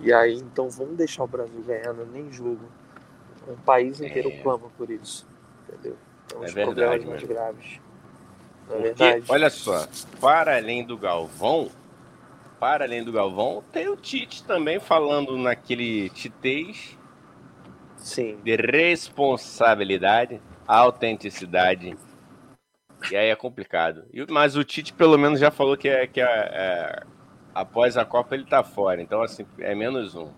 E 0.00 0.12
aí, 0.12 0.34
então, 0.34 0.68
vamos 0.68 0.96
deixar 0.96 1.24
o 1.24 1.26
Brasil 1.28 1.62
ganhando, 1.66 2.04
nem 2.06 2.30
jogo. 2.32 2.68
Um 3.48 3.56
país 3.56 4.00
inteiro 4.00 4.30
É. 4.30 4.42
clama 4.42 4.68
por 4.76 4.90
isso. 4.90 5.26
Entendeu? 5.68 5.96
Então, 6.26 6.42
É 6.42 6.46
os 6.46 6.52
verdade, 6.52 7.06
muito 7.06 7.26
graves. 7.26 7.80
É 8.68 8.72
Porque, 8.72 8.82
verdade? 8.82 9.24
olha 9.28 9.50
só, 9.50 9.86
para 10.20 10.56
além 10.56 10.84
do 10.84 10.96
Galvão, 10.98 11.70
para 12.58 12.84
além 12.84 13.04
do 13.04 13.12
Galvão, 13.12 13.62
tem 13.72 13.88
o 13.88 13.96
Tite 13.96 14.42
também 14.44 14.80
falando 14.80 15.36
naquele 15.38 16.08
titez 16.10 16.98
Sim. 18.04 18.36
de 18.44 18.54
responsabilidade, 18.56 20.38
autenticidade. 20.68 21.96
E 23.10 23.16
aí 23.16 23.30
é 23.30 23.34
complicado. 23.34 24.04
Mas 24.28 24.56
o 24.56 24.62
Tite 24.62 24.92
pelo 24.92 25.16
menos 25.16 25.40
já 25.40 25.50
falou 25.50 25.74
que, 25.74 25.88
é, 25.88 26.06
que 26.06 26.20
é, 26.20 26.24
é, 26.24 27.02
após 27.54 27.96
a 27.96 28.04
Copa 28.04 28.34
ele 28.34 28.44
tá 28.44 28.62
fora. 28.62 29.00
Então, 29.00 29.22
assim, 29.22 29.46
é 29.58 29.74
menos 29.74 30.14
um. 30.14 30.28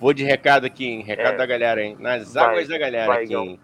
Vou 0.00 0.12
de 0.12 0.24
recado 0.24 0.66
aqui, 0.66 0.86
hein? 0.86 1.02
Recado 1.02 1.34
É. 1.34 1.38
da 1.38 1.46
galera, 1.46 1.82
hein? 1.82 1.96
Nas 2.00 2.34
Vai, 2.34 2.44
águas 2.44 2.68
da 2.68 2.78
galera 2.78 3.06
vai, 3.06 3.24
aqui, 3.24 3.34
hein? 3.34 3.60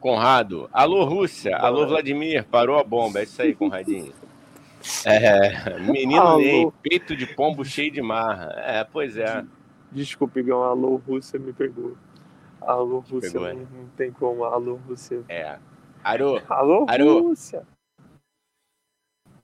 Conrado. 0.00 0.68
Alô, 0.72 1.04
Rússia. 1.04 1.54
Alô, 1.58 1.86
Vladimir. 1.86 2.44
Parou 2.44 2.78
a 2.78 2.82
bomba. 2.82 3.20
É 3.20 3.24
isso 3.24 3.40
aí, 3.42 3.54
Conradinho. 3.54 4.12
É, 5.04 5.78
menino 5.78 6.22
Alô. 6.22 6.38
Ney, 6.38 6.66
peito 6.82 7.14
de 7.14 7.26
pombo 7.26 7.62
cheio 7.66 7.90
de 7.92 8.00
marra. 8.00 8.54
É, 8.64 8.82
pois 8.82 9.18
é. 9.18 9.44
Desculpe, 9.92 10.42
Gão. 10.42 10.62
Alô, 10.62 10.96
Rússia 11.06 11.38
me 11.38 11.52
pegou. 11.52 11.98
Alô, 12.60 13.00
Rússia, 13.00 13.32
pegou, 13.32 13.54
né? 13.54 13.66
não 13.72 13.88
tem 13.90 14.12
como. 14.12 14.44
Alô, 14.44 14.76
Rússia. 14.76 15.24
É. 15.28 15.58
Arô, 16.04 16.40
Alô, 16.48 16.86
Alô. 16.88 17.20
Rússia. 17.28 17.66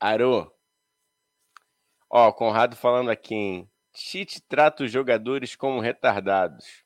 Arô. 0.01 0.51
Ó, 2.11 2.33
Conrado 2.33 2.77
falando 2.77 3.11
aqui, 3.11 3.35
hein? 3.35 3.71
Tite 3.93 4.41
trata 4.43 4.85
os 4.85 4.93
jogadores 4.93 5.57
como 5.57 5.81
retardados. 5.81 6.85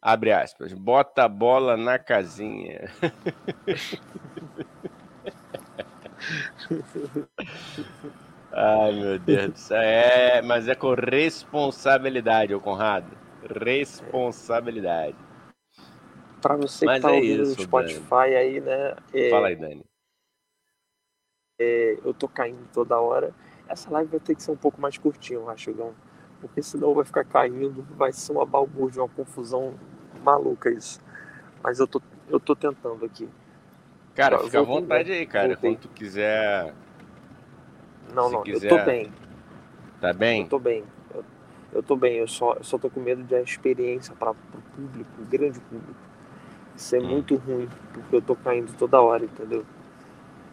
Abre 0.00 0.32
aspas. 0.32 0.72
Bota 0.72 1.24
a 1.24 1.28
bola 1.28 1.76
na 1.76 1.98
casinha. 1.98 2.90
Ai, 8.52 8.92
meu 8.92 9.18
Deus 9.18 9.52
do 9.52 9.58
céu. 9.58 9.80
É, 9.80 10.42
mas 10.42 10.68
é 10.68 10.74
com 10.74 10.94
responsabilidade, 10.94 12.54
ô 12.54 12.60
Conrado. 12.60 13.10
Responsabilidade. 13.64 15.16
Pra 16.44 16.56
você 16.56 16.84
Mas 16.84 16.96
que 16.96 17.02
tá 17.06 17.10
é 17.10 17.16
ouvindo 17.16 17.40
isso, 17.42 17.56
no 17.56 17.62
Spotify 17.62 18.36
aí, 18.36 18.60
né? 18.60 18.94
é, 19.14 19.30
Fala 19.30 19.48
aí, 19.48 19.56
Dani. 19.56 19.82
é, 21.58 21.98
eu 22.04 22.12
tô 22.12 22.28
caindo 22.28 22.68
toda 22.70 23.00
hora. 23.00 23.32
Essa 23.66 23.90
live 23.90 24.10
vai 24.10 24.20
ter 24.20 24.34
que 24.34 24.42
ser 24.42 24.50
um 24.50 24.56
pouco 24.56 24.78
mais 24.78 24.98
curtinha, 24.98 25.38
eu 25.38 25.48
acho, 25.48 25.72
Gão. 25.72 25.94
Porque 26.42 26.62
senão 26.62 26.92
vai 26.92 27.06
ficar 27.06 27.24
caindo, 27.24 27.82
vai 27.96 28.12
ser 28.12 28.32
uma 28.32 28.44
balbúrdia, 28.44 29.00
uma 29.02 29.08
confusão 29.08 29.72
maluca 30.22 30.68
isso. 30.70 31.00
Mas 31.62 31.80
eu 31.80 31.86
tô, 31.86 32.02
eu 32.28 32.38
tô 32.38 32.54
tentando 32.54 33.06
aqui. 33.06 33.26
Cara, 34.14 34.34
Eu 34.36 34.40
fica 34.44 34.58
à 34.60 34.62
voltei, 34.62 34.82
vontade 34.82 35.12
aí, 35.12 35.26
cara. 35.26 35.48
voltei. 35.48 35.70
Quando 35.76 35.80
tu 35.80 35.88
quiser. 35.88 36.74
Não, 38.14 38.26
Se 38.28 38.32
não, 38.34 38.38
eu 38.40 38.44
quiser- 38.44 38.68
tô 38.68 38.78
bem. 38.84 39.10
Tá 39.98 40.12
bem? 40.12 40.42
Eu 40.42 40.48
tô 40.50 40.58
bem. 40.58 40.84
Eu, 41.14 41.24
eu 41.72 41.82
tô 41.82 41.96
bem, 41.96 42.16
eu 42.18 42.28
só, 42.28 42.52
eu 42.52 42.62
só 42.64 42.76
tô 42.76 42.90
com 42.90 43.00
medo 43.00 43.22
de 43.22 43.34
a 43.34 43.40
experiência 43.40 44.14
para 44.14 44.32
o 44.32 44.34
público, 44.76 45.10
o 45.22 45.24
grande 45.24 45.58
público, 45.60 45.94
ser 46.76 47.00
Hum. 47.02 47.06
muito 47.06 47.36
ruim, 47.36 47.68
porque 47.92 48.16
eu 48.16 48.22
tô 48.22 48.34
caindo 48.36 48.72
toda 48.78 49.00
hora, 49.00 49.24
entendeu? 49.24 49.64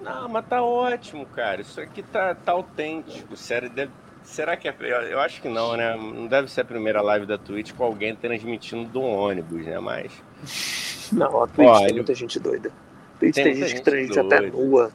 Não, 0.01 0.27
mas 0.29 0.45
tá 0.47 0.61
ótimo, 0.63 1.25
cara. 1.27 1.61
Isso 1.61 1.79
aqui 1.79 2.01
tá, 2.01 2.33
tá 2.33 2.51
autêntico. 2.53 3.35
Sério, 3.37 3.69
deve- 3.69 3.91
Será 4.23 4.55
que 4.55 4.67
é. 4.69 4.75
Eu, 5.11 5.19
acho 5.19 5.41
que 5.41 5.49
não, 5.49 5.75
né? 5.75 5.95
Não 5.95 6.27
deve 6.27 6.47
ser 6.49 6.61
a 6.61 6.65
primeira 6.65 7.01
live 7.01 7.25
da 7.25 7.39
Twitch 7.39 7.73
com 7.73 7.83
alguém 7.83 8.15
transmitindo 8.15 8.99
um 9.01 9.03
ônibus, 9.15 9.65
né? 9.65 9.79
Mas. 9.79 10.11
Não, 11.11 11.43
a 11.43 11.47
Twitch 11.47 11.67
Ó, 11.67 11.85
tem 11.85 11.95
muita 11.95 12.13
gente 12.13 12.39
doida. 12.39 12.71
Twitch 13.19 13.33
Tem 13.35 13.43
tem, 13.43 13.55
gente 13.55 13.73
que 13.75 13.81
transmite 13.81 14.19
até 14.19 14.41
nua. 14.41 14.91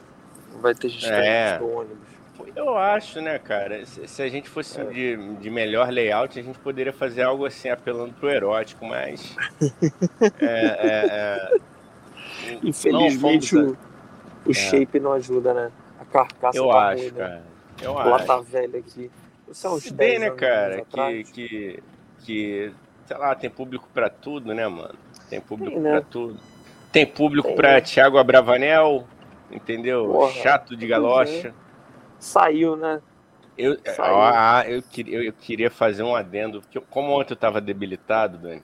Vai 0.61 0.73
ter 0.73 0.87
gente 0.89 1.05
que 1.05 1.11
É. 1.11 1.57
transmite 1.57 1.71
no 1.73 1.79
ônibus. 1.79 2.07
Eu 2.55 2.77
acho, 2.77 3.21
né, 3.21 3.37
cara? 3.39 3.85
Se, 3.85 4.07
se 4.07 4.21
a 4.21 4.29
gente 4.29 4.49
fosse 4.49 4.79
É. 4.79 4.83
de, 4.85 5.17
de 5.35 5.49
melhor 5.49 5.89
layout, 5.89 6.39
a 6.39 6.43
gente 6.43 6.57
poderia 6.59 6.93
fazer 6.93 7.23
algo 7.23 7.45
assim, 7.45 7.69
apelando 7.69 8.13
pro 8.13 8.29
erótico, 8.29 8.85
mas. 8.85 9.35
É. 10.39 10.45
é, 10.45 11.05
é... 11.11 11.57
Infelizmente 12.63 13.55
Não 13.55 13.71
o, 14.45 14.49
o 14.49 14.53
shape 14.53 14.99
não 14.99 15.13
ajuda, 15.13 15.53
né? 15.53 15.71
A 15.99 16.05
carcaça 16.05 16.57
Eu 16.57 16.67
tá 16.69 16.89
acho, 16.89 17.01
ruim, 17.03 17.11
né? 17.11 17.17
cara. 17.17 17.43
Eu 17.81 17.93
Lá 17.93 18.15
acho. 18.15 18.25
tá 18.25 18.39
velho 18.39 18.79
aqui. 18.79 19.11
Isso 19.49 19.67
é 19.67 19.69
uns 19.69 19.83
Se 19.83 19.93
bem, 19.93 20.19
10 20.19 20.21
né, 20.21 20.37
cara, 20.37 20.85
que, 20.85 21.23
que, 21.25 21.83
que, 22.23 22.71
sei 23.05 23.17
lá, 23.17 23.33
tem 23.35 23.49
público 23.49 23.87
pra 23.93 24.09
tudo, 24.09 24.53
né, 24.53 24.67
mano? 24.67 24.95
Tem 25.29 25.39
público 25.39 25.71
Tem, 25.71 25.81
né? 25.81 25.91
pra 25.91 26.01
tudo. 26.01 26.37
Tem 26.91 27.05
público 27.05 27.47
Tem, 27.47 27.55
pra 27.55 27.73
né? 27.73 27.81
Thiago 27.81 28.17
Abravanel, 28.17 29.05
entendeu? 29.51 30.05
Porra, 30.07 30.31
Chato 30.33 30.69
de 30.75 30.77
pois 30.77 30.89
galocha. 30.89 31.53
Saiu, 32.19 32.75
né? 32.75 33.01
Eu, 33.57 33.77
Saiu. 33.83 34.15
ah, 34.17 34.63
eu, 34.67 34.83
queria, 34.83 35.17
eu, 35.17 35.23
eu 35.23 35.33
queria 35.33 35.71
fazer 35.71 36.03
um 36.03 36.15
adendo, 36.15 36.61
porque 36.61 36.79
como 36.89 37.11
ontem 37.19 37.33
eu 37.33 37.37
tava 37.37 37.59
debilitado, 37.59 38.37
Dani, 38.37 38.61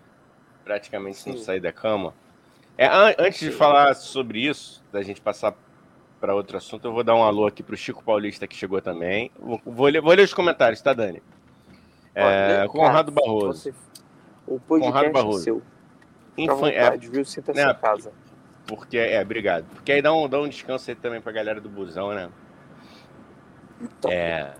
praticamente 0.63 1.27
não 1.27 1.37
Sim. 1.37 1.43
saí 1.43 1.59
da 1.59 1.71
cama. 1.71 2.13
É, 2.77 2.87
an- 2.87 3.15
antes 3.19 3.39
de 3.39 3.51
falar 3.51 3.93
sobre 3.95 4.39
isso, 4.47 4.83
da 4.91 5.01
gente 5.01 5.21
passar 5.21 5.53
para 6.19 6.33
outro 6.35 6.57
assunto, 6.57 6.85
eu 6.87 6.93
vou 6.93 7.03
dar 7.03 7.15
um 7.15 7.23
alô 7.23 7.45
aqui 7.45 7.61
pro 7.61 7.75
Chico 7.75 8.03
Paulista 8.03 8.47
que 8.47 8.55
chegou 8.55 8.81
também. 8.81 9.29
Vou, 9.39 9.61
vou 9.65 9.87
ler, 9.87 10.01
vou 10.01 10.13
ler 10.13 10.23
os 10.23 10.33
comentários, 10.33 10.81
tá, 10.81 10.93
Dani? 10.93 11.21
É, 12.15 12.23
Olha, 12.61 12.69
Conrado 12.69 13.11
cara, 13.11 13.25
Barroso. 13.25 13.59
você- 13.59 13.73
o 14.47 14.59
Conrado 14.59 15.05
é 15.05 15.09
Barroso. 15.09 15.43
seu. 15.43 15.61
Infan- 16.37 16.69
é, 16.69 16.83
vontade, 16.83 17.09
viu? 17.09 17.25
Sinta-se 17.25 17.63
né, 17.63 17.73
casa. 17.75 18.11
porque, 18.67 18.97
é, 18.97 19.21
obrigado. 19.21 19.65
Porque 19.73 19.91
aí 19.91 20.01
dá 20.01 20.13
um, 20.13 20.27
dá 20.29 20.39
um 20.39 20.47
descanso 20.47 20.89
aí 20.89 20.95
também 20.95 21.21
pra 21.21 21.31
galera 21.31 21.59
do 21.61 21.69
busão, 21.69 22.13
né? 22.13 22.29
Então, 23.83 24.11
É, 24.11 24.53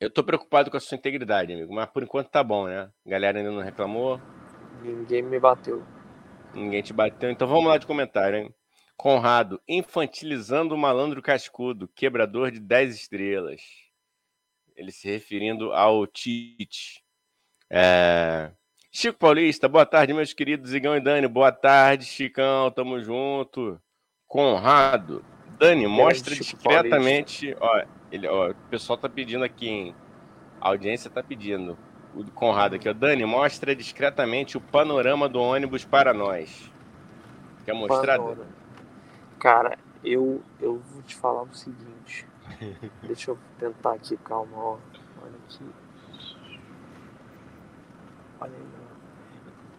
eu 0.00 0.10
tô 0.10 0.22
preocupado 0.24 0.70
com 0.70 0.76
a 0.76 0.80
sua 0.80 0.96
integridade, 0.96 1.52
amigo, 1.52 1.72
mas 1.72 1.86
por 1.90 2.02
enquanto 2.02 2.28
tá 2.28 2.42
bom, 2.42 2.66
né? 2.66 2.90
A 3.06 3.10
galera 3.10 3.38
ainda 3.38 3.50
não 3.50 3.62
reclamou, 3.62 4.20
Ninguém 4.82 5.22
me 5.22 5.38
bateu. 5.40 5.82
ninguém 6.54 6.82
te 6.82 6.92
bateu, 6.92 7.30
então 7.30 7.48
vamos 7.48 7.66
lá 7.66 7.78
de 7.78 7.86
comentário, 7.86 8.38
hein? 8.38 8.54
Conrado, 8.96 9.60
infantilizando 9.68 10.74
o 10.74 10.78
malandro 10.78 11.22
cascudo, 11.22 11.88
quebrador 11.94 12.50
de 12.50 12.58
10 12.60 12.94
estrelas. 12.96 13.60
Ele 14.76 14.90
se 14.92 15.08
referindo 15.08 15.72
ao 15.72 16.06
Tite. 16.06 17.02
É, 17.70 18.50
Chico 18.90 19.18
Paulista, 19.18 19.68
boa 19.68 19.84
tarde, 19.86 20.14
meus 20.14 20.32
queridos 20.32 20.72
Igão 20.72 20.96
e 20.96 21.00
Dani. 21.00 21.28
Boa 21.28 21.52
tarde, 21.52 22.04
Chicão, 22.06 22.70
tamo 22.70 23.00
junto. 23.00 23.80
Conrado, 24.26 25.24
Dani, 25.58 25.86
mostra 25.86 26.34
discretamente. 26.34 27.56
Ó, 27.60 27.82
ele, 28.10 28.26
ó, 28.26 28.50
o 28.50 28.54
pessoal 28.70 28.96
tá 28.96 29.08
pedindo 29.08 29.44
aqui, 29.44 29.68
hein? 29.68 29.94
A 30.60 30.68
audiência 30.68 31.10
tá 31.10 31.22
pedindo. 31.22 31.78
O 32.14 32.22
do 32.22 32.30
Conrado 32.32 32.74
aqui, 32.74 32.88
ó. 32.88 32.92
Dani, 32.92 33.24
mostra 33.24 33.74
discretamente 33.76 34.56
o 34.56 34.60
panorama 34.60 35.28
do 35.28 35.40
ônibus 35.40 35.84
para 35.84 36.12
nós. 36.12 36.70
Quer 37.64 37.74
mostrar? 37.74 38.16
Dani? 38.16 38.28
Panorama. 38.28 38.58
Cara, 39.38 39.78
eu, 40.02 40.42
eu 40.60 40.78
vou 40.78 41.02
te 41.02 41.14
falar 41.14 41.42
o 41.42 41.54
seguinte. 41.54 42.26
Deixa 43.02 43.30
eu 43.30 43.38
tentar 43.58 43.92
aqui, 43.92 44.16
calma, 44.16 44.56
ó. 44.56 44.78
Olha 45.22 45.34
aqui. 45.46 45.64
Olha 48.40 48.52
aí, 48.52 48.66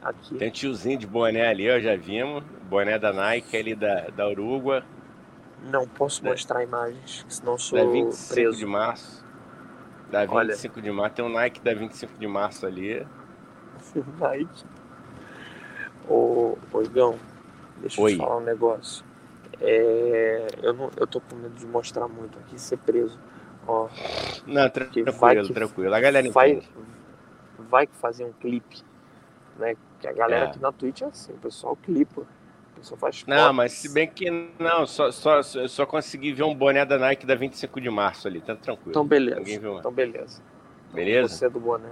ó. 0.04 0.10
Aqui. 0.10 0.36
Tem 0.36 0.48
um 0.48 0.52
tiozinho 0.52 0.98
de 0.98 1.08
boné 1.08 1.48
ali, 1.48 1.70
ó, 1.70 1.80
já 1.80 1.96
vimos. 1.96 2.44
Boné 2.70 2.98
da 2.98 3.12
Nike 3.12 3.58
ali 3.58 3.76
da, 3.76 4.10
da 4.10 4.28
Uruguai. 4.30 4.84
Não 5.64 5.88
posso 5.88 6.24
Da- 6.24 6.30
mostrar 6.32 6.64
imagens, 6.64 7.26
senão 7.30 7.54
Da 7.54 7.60
sou 7.60 7.92
25 7.92 8.34
preso. 8.34 8.58
de 8.58 8.66
março. 8.66 9.26
Da 10.12 10.26
Olha. 10.30 10.54
25 10.54 10.82
de 10.82 10.92
março. 10.92 11.16
Tem 11.16 11.26
um 11.26 11.30
Nike 11.30 11.60
da 11.62 11.74
25 11.74 12.18
de 12.18 12.28
março 12.28 12.66
ali. 12.66 13.06
Nike. 14.20 14.66
Ô, 16.08 16.58
ô 16.74 16.82
Igão, 16.82 17.20
deixa 17.78 18.02
Oi. 18.02 18.14
eu 18.14 18.16
te 18.18 18.20
falar 18.24 18.38
um 18.38 18.44
negócio. 18.44 19.06
É, 19.62 20.48
eu, 20.64 20.74
não, 20.74 20.90
eu 20.98 21.06
tô 21.06 21.20
com 21.22 21.36
medo 21.36 21.54
de 21.56 21.66
mostrar 21.68 22.08
muito 22.08 22.40
aqui, 22.40 22.60
ser 22.60 22.78
preso. 22.78 23.20
Ó, 23.68 23.88
Não, 24.48 24.70
tranquilo, 24.70 25.12
que- 25.46 25.54
tranquilo. 25.54 25.94
A 25.94 26.00
galera 26.00 26.32
vai, 26.32 26.52
entende. 26.54 26.70
vai 27.70 27.88
fazer 27.88 28.24
um 28.24 28.32
clipe, 28.32 28.82
né? 29.58 29.76
Que 30.00 30.08
a 30.08 30.14
galera 30.14 30.46
É. 30.46 30.48
aqui 30.48 30.60
na 30.60 30.72
Twitch 30.72 31.02
é 31.02 31.06
assim, 31.06 31.34
o 31.34 31.38
pessoal 31.38 31.76
clipa. 31.76 32.24
O 32.80 32.82
pessoal 32.82 32.98
faz 32.98 33.26
Não, 33.28 33.52
mas 33.52 33.74
se 33.74 33.90
bem 33.90 34.08
que 34.08 34.32
não, 34.58 34.88
só, 34.88 35.12
só, 35.12 35.44
só, 35.44 35.68
só 35.68 35.86
consegui 35.86 36.32
ver 36.32 36.44
um 36.44 36.56
boné 36.56 36.86
da 36.86 36.98
Nike 36.98 37.26
da 37.26 37.36
25 37.36 37.82
de 37.82 37.90
março 37.90 38.26
ali, 38.28 38.40
tá 38.40 38.56
tranquilo. 38.56 38.92
Então 38.92 39.06
beleza. 39.06 39.42
Viu 39.44 39.62
mais. 39.62 39.80
Então 39.80 39.92
beleza. 39.92 40.42
Beleza? 40.94 41.36
Você 41.36 41.46
é 41.46 41.50
do 41.50 41.60
boné. 41.60 41.90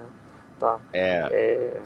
Tá. 0.58 0.80
É. 0.94 1.28
É, 1.30 1.82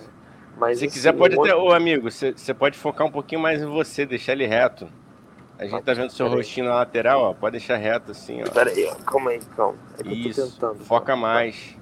mas 0.55 0.77
Se 0.77 0.85
assim, 0.85 0.93
quiser, 0.93 1.13
pode 1.13 1.35
o 1.35 1.41
até. 1.41 1.55
Ô, 1.55 1.73
amigo, 1.73 2.09
você 2.11 2.53
pode 2.53 2.77
focar 2.77 3.07
um 3.07 3.11
pouquinho 3.11 3.41
mais 3.41 3.61
em 3.61 3.65
você, 3.65 4.05
deixar 4.05 4.33
ele 4.33 4.45
reto. 4.45 4.87
A 5.57 5.65
gente 5.65 5.83
tá 5.83 5.93
vendo 5.93 6.11
seu 6.11 6.27
rostinho 6.27 6.67
na 6.67 6.75
lateral, 6.75 7.21
ó. 7.21 7.33
Pode 7.33 7.57
deixar 7.57 7.77
reto 7.77 8.11
assim, 8.11 8.41
ó. 8.43 8.49
Pera 8.51 8.69
aí, 8.69 8.91
calma 9.05 9.31
aí, 9.31 9.39
calma. 9.55 9.77
É 9.97 10.03
que 10.03 10.09
eu 10.09 10.23
tô 10.23 10.29
Isso. 10.29 10.51
tentando. 10.53 10.83
Foca 10.85 11.13
tá? 11.13 11.15
mais. 11.15 11.77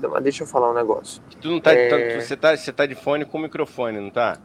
Mas 0.00 0.22
deixa 0.22 0.42
eu 0.42 0.46
falar 0.46 0.70
um 0.70 0.74
negócio. 0.74 1.22
Tu 1.40 1.48
não 1.48 1.60
tá, 1.60 1.72
É. 1.72 1.88
tá- 1.88 2.20
você, 2.20 2.36
tá, 2.36 2.56
você 2.56 2.72
tá 2.72 2.86
de 2.86 2.94
fone 2.96 3.24
com 3.24 3.38
microfone, 3.38 4.00
não 4.00 4.10
tá? 4.10 4.38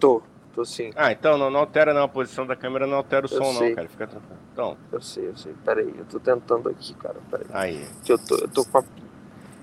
Tô, 0.00 0.22
tô 0.54 0.64
sim. 0.64 0.90
Ah, 0.94 1.10
então 1.12 1.36
não, 1.36 1.50
não 1.50 1.60
altera 1.60 1.92
não. 1.92 2.04
A 2.04 2.08
posição 2.08 2.46
da 2.46 2.54
câmera 2.56 2.86
não 2.86 2.96
altera 2.96 3.26
o 3.26 3.30
Eu 3.32 3.44
som, 3.44 3.52
sei. 3.54 3.68
não, 3.70 3.76
cara. 3.76 3.88
Fica 3.88 4.06
tranquilo. 4.06 4.38
Então, 4.52 4.76
Eu 4.92 5.00
sei, 5.00 5.28
eu 5.28 5.36
sei. 5.36 5.52
Pera 5.64 5.80
aí, 5.80 5.94
eu 5.98 6.04
tô 6.04 6.20
tentando 6.20 6.68
aqui, 6.68 6.94
cara. 6.94 7.16
Pera 7.30 7.44
aí. 7.52 7.76
aí. 7.78 7.86
Que 8.04 8.12
eu 8.12 8.18
tô, 8.18 8.36
eu 8.36 8.48
tô 8.48 8.64
com 8.64 8.78
a. 8.78 8.84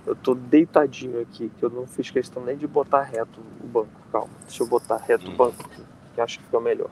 Eu 0.06 0.16
tô 0.16 0.34
deitadinho 0.34 1.22
aqui, 1.22 1.50
que 1.58 1.64
eu 1.64 1.70
não 1.70 1.86
fiz 1.86 2.10
questão 2.10 2.44
nem 2.44 2.58
de 2.58 2.68
botar 2.68 3.04
reto 3.04 3.40
o 3.64 3.68
banco. 3.68 3.90
Calma, 4.12 4.30
deixa 4.48 4.64
eu 4.64 4.68
botar 4.68 4.98
reto 4.98 5.28
o 5.28 5.32
Hum. 5.32 5.36
banco 5.38 5.64
aqui, 5.66 5.84
que 6.16 6.22
acho 6.22 6.40
que 6.40 6.46
fica 6.46 6.60
melhor. 6.60 6.90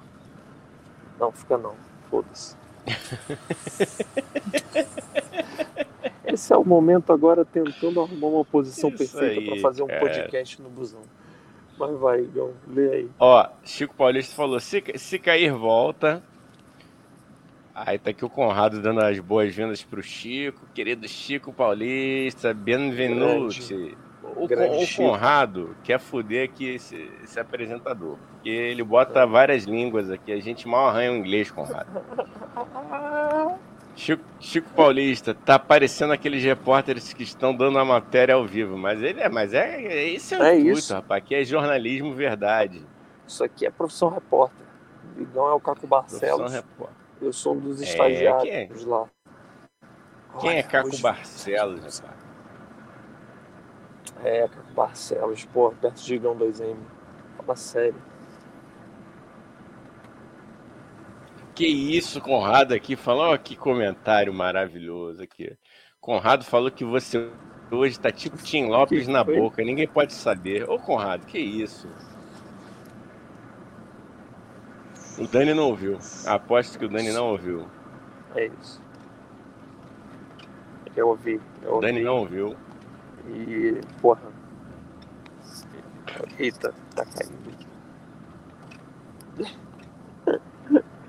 Não, 1.19 1.31
fica 1.31 1.57
não. 1.57 1.73
Foda-se. 2.09 2.55
Esse 6.25 6.53
é 6.53 6.57
o 6.57 6.63
momento 6.63 7.11
agora 7.11 7.43
tentando 7.43 7.99
arrumar 8.01 8.27
uma 8.27 8.45
posição 8.45 8.89
Isso 8.89 8.97
perfeita 8.97 9.51
pra 9.51 9.61
fazer 9.61 9.83
um 9.83 9.87
cara. 9.87 9.99
podcast 9.99 10.61
no 10.61 10.69
busão. 10.69 11.01
Mas 11.79 11.97
vai, 11.97 12.19
Igão, 12.19 12.51
lê 12.67 12.91
aí. 12.91 13.09
Ó, 13.17 13.47
Chico 13.63 13.95
Paulista 13.95 14.35
falou: 14.35 14.59
se, 14.59 14.83
se 14.95 15.17
cair, 15.17 15.53
volta. 15.53 16.21
Aí 17.73 17.97
tá 17.97 18.09
aqui 18.09 18.25
o 18.25 18.29
Conrado 18.29 18.81
dando 18.81 18.99
as 18.99 19.17
boas-vindas 19.19 19.81
pro 19.81 20.03
Chico, 20.03 20.67
querido 20.75 21.07
Chico 21.07 21.53
Paulista, 21.53 22.53
benvenuti. 22.53 23.95
O, 24.35 24.45
grande 24.45 24.83
o 24.83 24.85
Chico. 24.85 25.03
Conrado 25.03 25.77
quer 25.81 25.97
fuder 25.97 26.49
aqui 26.49 26.75
esse, 26.75 27.09
esse 27.23 27.39
apresentador. 27.39 28.17
Porque 28.33 28.49
ele 28.49 28.83
bota 28.83 29.25
várias 29.25 29.63
línguas 29.63 30.11
aqui, 30.11 30.33
a 30.33 30.41
gente 30.41 30.67
mal 30.67 30.89
arranha 30.89 31.13
o 31.13 31.15
inglês, 31.15 31.49
Conrado. 31.49 31.87
Chico, 33.99 34.23
Chico 34.39 34.69
Paulista, 34.73 35.33
tá 35.35 35.55
aparecendo 35.55 36.13
aqueles 36.13 36.41
repórteres 36.41 37.11
que 37.11 37.21
estão 37.23 37.53
dando 37.53 37.77
a 37.77 37.83
matéria 37.83 38.33
ao 38.35 38.45
vivo, 38.45 38.77
mas 38.77 39.01
ele 39.03 39.19
é, 39.19 39.27
mas 39.27 39.53
é, 39.53 39.75
é 39.85 40.07
esse 40.09 40.33
é 40.33 40.39
o 40.39 40.43
É 40.43 40.55
intuito, 40.57 40.79
isso. 40.79 40.93
rapaz. 40.93 41.21
Aqui 41.21 41.35
é 41.35 41.43
jornalismo 41.43 42.13
verdade. 42.15 42.81
Isso 43.27 43.43
aqui 43.43 43.65
é 43.65 43.69
profissão 43.69 44.07
repórter. 44.09 44.65
O 45.17 45.21
Igão 45.21 45.49
é 45.49 45.53
o 45.53 45.59
Caco 45.59 45.85
Barcelos. 45.85 46.53
repórter. 46.53 46.95
Eu 47.21 47.33
sou 47.33 47.55
um 47.55 47.59
dos 47.59 47.81
É, 47.81 47.83
estagiários 47.83 48.85
lá. 48.85 49.05
Quem 50.39 50.51
é 50.51 50.53
Olha, 50.53 50.63
Caco 50.63 50.87
hoje- 50.87 51.01
Barcelos, 51.01 51.99
rapaz? 51.99 52.19
É, 54.23 54.47
Caco 54.47 54.73
Barcelos, 54.73 55.43
pô, 55.45 55.71
perto 55.71 56.01
de 56.01 56.15
Igão 56.15 56.37
2M. 56.37 56.77
Fala 57.35 57.55
sério. 57.57 57.95
Que 61.59 61.67
isso, 61.67 62.21
Conrado 62.21 62.73
aqui 62.73 62.95
falou, 62.95 63.33
ó, 63.33 63.37
que 63.37 63.53
comentário 63.53 64.33
maravilhoso 64.33 65.21
aqui. 65.21 65.57
Conrado 65.99 66.45
falou 66.45 66.71
que 66.71 66.85
você 66.85 67.29
hoje 67.69 67.99
tá 67.99 68.09
tipo 68.13 68.37
Tim 68.37 68.67
Lopes 68.67 69.07
Que 69.07 69.11
na 69.11 69.25
foi? 69.25 69.35
boca, 69.35 69.61
ninguém 69.61 69.85
pode 69.85 70.13
saber. 70.13 70.69
Ô, 70.69 70.79
Conrado, 70.79 71.25
que 71.25 71.37
isso? 71.37 71.85
O 75.17 75.27
Dani 75.27 75.53
não 75.53 75.65
ouviu. 75.65 75.97
Aposto 76.25 76.79
que 76.79 76.85
o 76.85 76.89
Dani 76.89 77.11
não 77.11 77.31
ouviu. 77.31 77.67
É 78.37 78.45
isso. 78.45 78.81
Eu 80.95 81.09
ouvi. 81.09 81.41
Eu 81.61 81.75
O. 81.75 81.81
Dani 81.81 82.01
não 82.01 82.19
ouviu. 82.19 82.55
E, 83.27 83.81
porra. 84.01 84.31
Eita, 86.37 86.73
tá 86.95 87.03
caindo 87.03 87.49
aqui. 87.49 87.67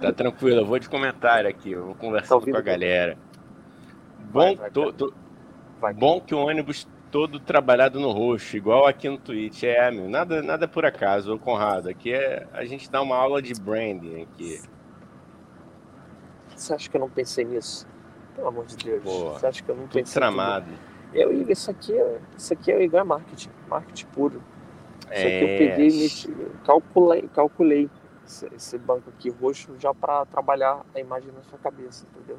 Tá 0.01 0.13
tranquilo, 0.13 0.61
eu 0.61 0.67
vou 0.67 0.79
de 0.79 0.89
comentário 0.89 1.49
aqui, 1.49 1.73
eu 1.73 1.85
vou 1.85 1.95
Tá 1.95 2.01
conversando 2.01 2.35
ouvindo? 2.39 2.55
com 2.55 2.59
a 2.59 2.63
galera. 2.63 3.19
Bom, 4.33 4.41
vai, 4.41 4.57
vai. 4.57 4.71
to- 4.71 5.15
Vai. 5.81 5.95
bom 5.95 6.21
que 6.21 6.35
o 6.35 6.39
ônibus 6.39 6.87
todo 7.11 7.41
trabalhado 7.41 7.99
no 7.99 8.11
roxo, 8.11 8.57
igual 8.57 8.87
aqui 8.87 9.09
no 9.09 9.19
Twitch. 9.19 9.63
É, 9.65 9.91
meu, 9.91 10.09
nada, 10.09 10.43
nada 10.43 10.69
por 10.69 10.85
acaso, 10.87 11.35
ô 11.35 11.39
Conrado. 11.39 11.89
Aqui 11.89 12.13
é 12.13 12.47
a 12.53 12.65
gente 12.65 12.91
dá 12.91 13.03
uma 13.03 13.17
aula 13.17 13.43
de 13.43 13.53
branding 13.61 14.23
aqui. 14.23 14.61
Você 16.55 16.75
acha 16.75 16.89
que 16.91 16.97
eu 16.97 17.01
não 17.01 17.09
pensei 17.11 17.45
nisso? 17.45 17.87
Pelo 18.37 18.49
amor 18.49 18.67
de 18.67 18.77
Deus. 18.77 19.03
Pô, 19.03 19.31
Você 19.33 19.47
acha 19.47 19.63
que 19.63 19.69
eu 19.71 19.77
não 19.77 19.87
pensei 19.89 20.21
tramado. 20.21 20.71
Eu, 21.13 21.33
isso 21.51 21.71
aqui, 21.71 21.93
é- 21.93 22.21
isso 22.39 22.53
aqui 22.53 22.71
é 22.71 22.77
o 22.77 22.83
Igor 22.83 23.05
Marketing. 23.05 23.51
Marketing 23.69 24.07
puro. 24.07 24.43
Isso 25.13 25.27
aqui 25.27 25.41
eu 25.43 25.49
É, 25.49 25.59
peguei 25.59 25.89
e 25.89 26.57
calculei, 26.65 27.29
calculei 27.35 27.91
esse, 28.31 28.47
esse 28.55 28.79
banco 28.79 29.11
aqui 29.11 29.29
roxo 29.29 29.75
já 29.79 29.93
para 29.93 30.25
trabalhar 30.27 30.83
a 30.95 31.01
imagem 31.01 31.33
na 31.33 31.43
sua 31.43 31.59
cabeça, 31.59 32.07
entendeu? 32.15 32.39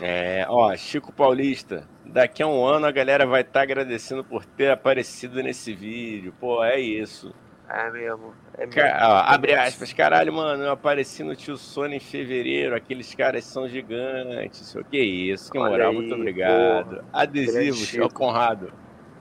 É, 0.00 0.46
ó, 0.48 0.74
Chico 0.76 1.12
Paulista, 1.12 1.86
daqui 2.04 2.42
a 2.42 2.46
um 2.46 2.64
ano 2.64 2.86
a 2.86 2.90
galera 2.90 3.26
vai 3.26 3.42
estar 3.42 3.62
agradecendo 3.62 4.24
por 4.24 4.44
ter 4.44 4.70
aparecido 4.70 5.42
nesse 5.42 5.74
vídeo. 5.74 6.32
Pô, 6.40 6.62
é 6.64 6.78
isso. 6.78 7.34
É 7.68 7.90
mesmo. 7.90 8.32
É 8.56 8.64
mesmo. 8.64 8.80
Ó, 8.80 9.16
abre 9.26 9.54
aspas, 9.54 9.92
caralho, 9.92 10.32
mano, 10.32 10.64
eu 10.64 10.70
apareci 10.70 11.22
no 11.22 11.36
Tio 11.36 11.56
Sônia 11.56 11.96
em 11.96 12.00
fevereiro, 12.00 12.74
aqueles 12.74 13.12
caras 13.14 13.44
são 13.44 13.68
gigantes. 13.68 14.74
O 14.74 14.84
que 14.84 14.98
isso, 14.98 15.50
que 15.50 15.58
Olha 15.58 15.70
moral, 15.70 15.90
aí, 15.90 15.96
muito 15.96 16.14
obrigado. 16.14 16.96
porra. 16.96 17.04
Adesivos, 17.12 17.98
ó. 17.98 18.08
Conrado. 18.08 18.72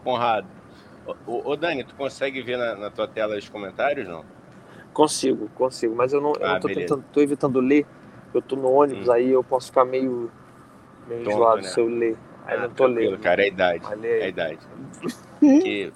Conrado. 0.04 0.48
Ô, 1.06 1.16
ô, 1.26 1.52
ô, 1.52 1.56
Dani, 1.56 1.84
tu 1.84 1.96
consegue 1.96 2.42
ver 2.42 2.58
na, 2.58 2.76
na 2.76 2.90
tua 2.92 3.08
tela 3.08 3.36
os 3.36 3.50
comentários, 3.50 4.08
não? 4.08 4.37
Consigo, 4.98 5.48
consigo, 5.50 5.95
mas 5.95 6.12
eu 6.12 6.20
não, 6.20 6.34
eu 6.34 6.48
Ah, 6.48 6.54
não 6.54 6.60
tô 6.60 6.70
tentando, 6.70 7.04
tô 7.14 7.22
evitando 7.22 7.60
ler. 7.60 7.86
Eu 8.34 8.41
tô 8.41 8.56
no 8.56 8.72
ônibus, 8.72 9.08
Hum. 9.08 9.12
aí 9.12 9.30
eu 9.30 9.43
posso 9.43 9.68
ficar 9.68 9.86
meio, 9.86 10.32
meio 11.08 11.24
Tonto, 11.24 11.34
enjoado 11.34 11.62
né? 11.62 11.70
se 11.70 11.80
eu 11.80 11.88
ler. 11.88 12.18
Aí 12.48 12.56
eu 12.56 12.64
Ah, 12.64 12.68
não 12.68 12.74
tô 12.74 12.88
lendo. 12.88 13.18
cara, 13.20 13.41
é 13.43 13.45
a 13.45 13.48
idade. 13.48 13.86
É 14.04 14.26
a 14.26 14.28
idade. 14.28 14.58
Que, 15.62 15.93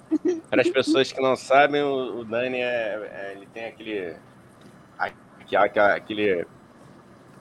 para 0.48 0.62
as 0.62 0.70
pessoas 0.70 1.10
que 1.10 1.20
não 1.20 1.34
sabem, 1.34 1.82
o, 1.82 2.20
o 2.20 2.24
Dani 2.24 2.58
é, 2.58 3.10
é- 3.12 3.32
ele 3.36 3.46
tem 3.46 3.64
aquele, 3.64 4.14
aquele, 4.96 5.80
aquele 5.80 6.46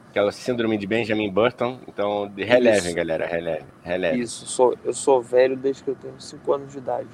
aquela 0.09 0.31
síndrome 0.31 0.79
de 0.79 0.87
Benjamin 0.87 1.29
Button. 1.29 1.79
Então, 1.87 2.27
de- 2.27 2.43
relevem, 2.43 2.79
Isso. 2.79 2.95
galera, 2.95 3.27
relevem, 3.27 3.67
relevem. 3.83 4.19
Isso, 4.21 4.47
sou, 4.47 4.75
eu 4.83 4.93
sou 4.93 5.21
velho 5.21 5.55
desde 5.55 5.83
que 5.83 5.91
eu 5.91 5.95
tenho 5.95 6.19
5 6.19 6.53
anos 6.53 6.71
de 6.71 6.79
idade. 6.79 7.07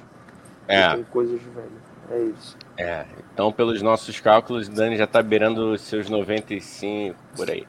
Eu 0.66 0.74
É, 0.74 0.90
tenho 0.92 1.04
coisas 1.04 1.38
de 1.38 1.48
velho. 1.50 1.97
É 2.10 2.18
isso. 2.20 2.56
é. 2.76 3.04
Então, 3.32 3.52
pelos 3.52 3.82
nossos 3.82 4.18
cálculos, 4.20 4.66
o 4.68 4.72
Dani 4.72 4.96
já 4.96 5.06
tá 5.06 5.22
beirando 5.22 5.72
os 5.72 5.80
seus 5.82 6.08
95 6.08 7.16
por 7.36 7.50
aí. 7.50 7.66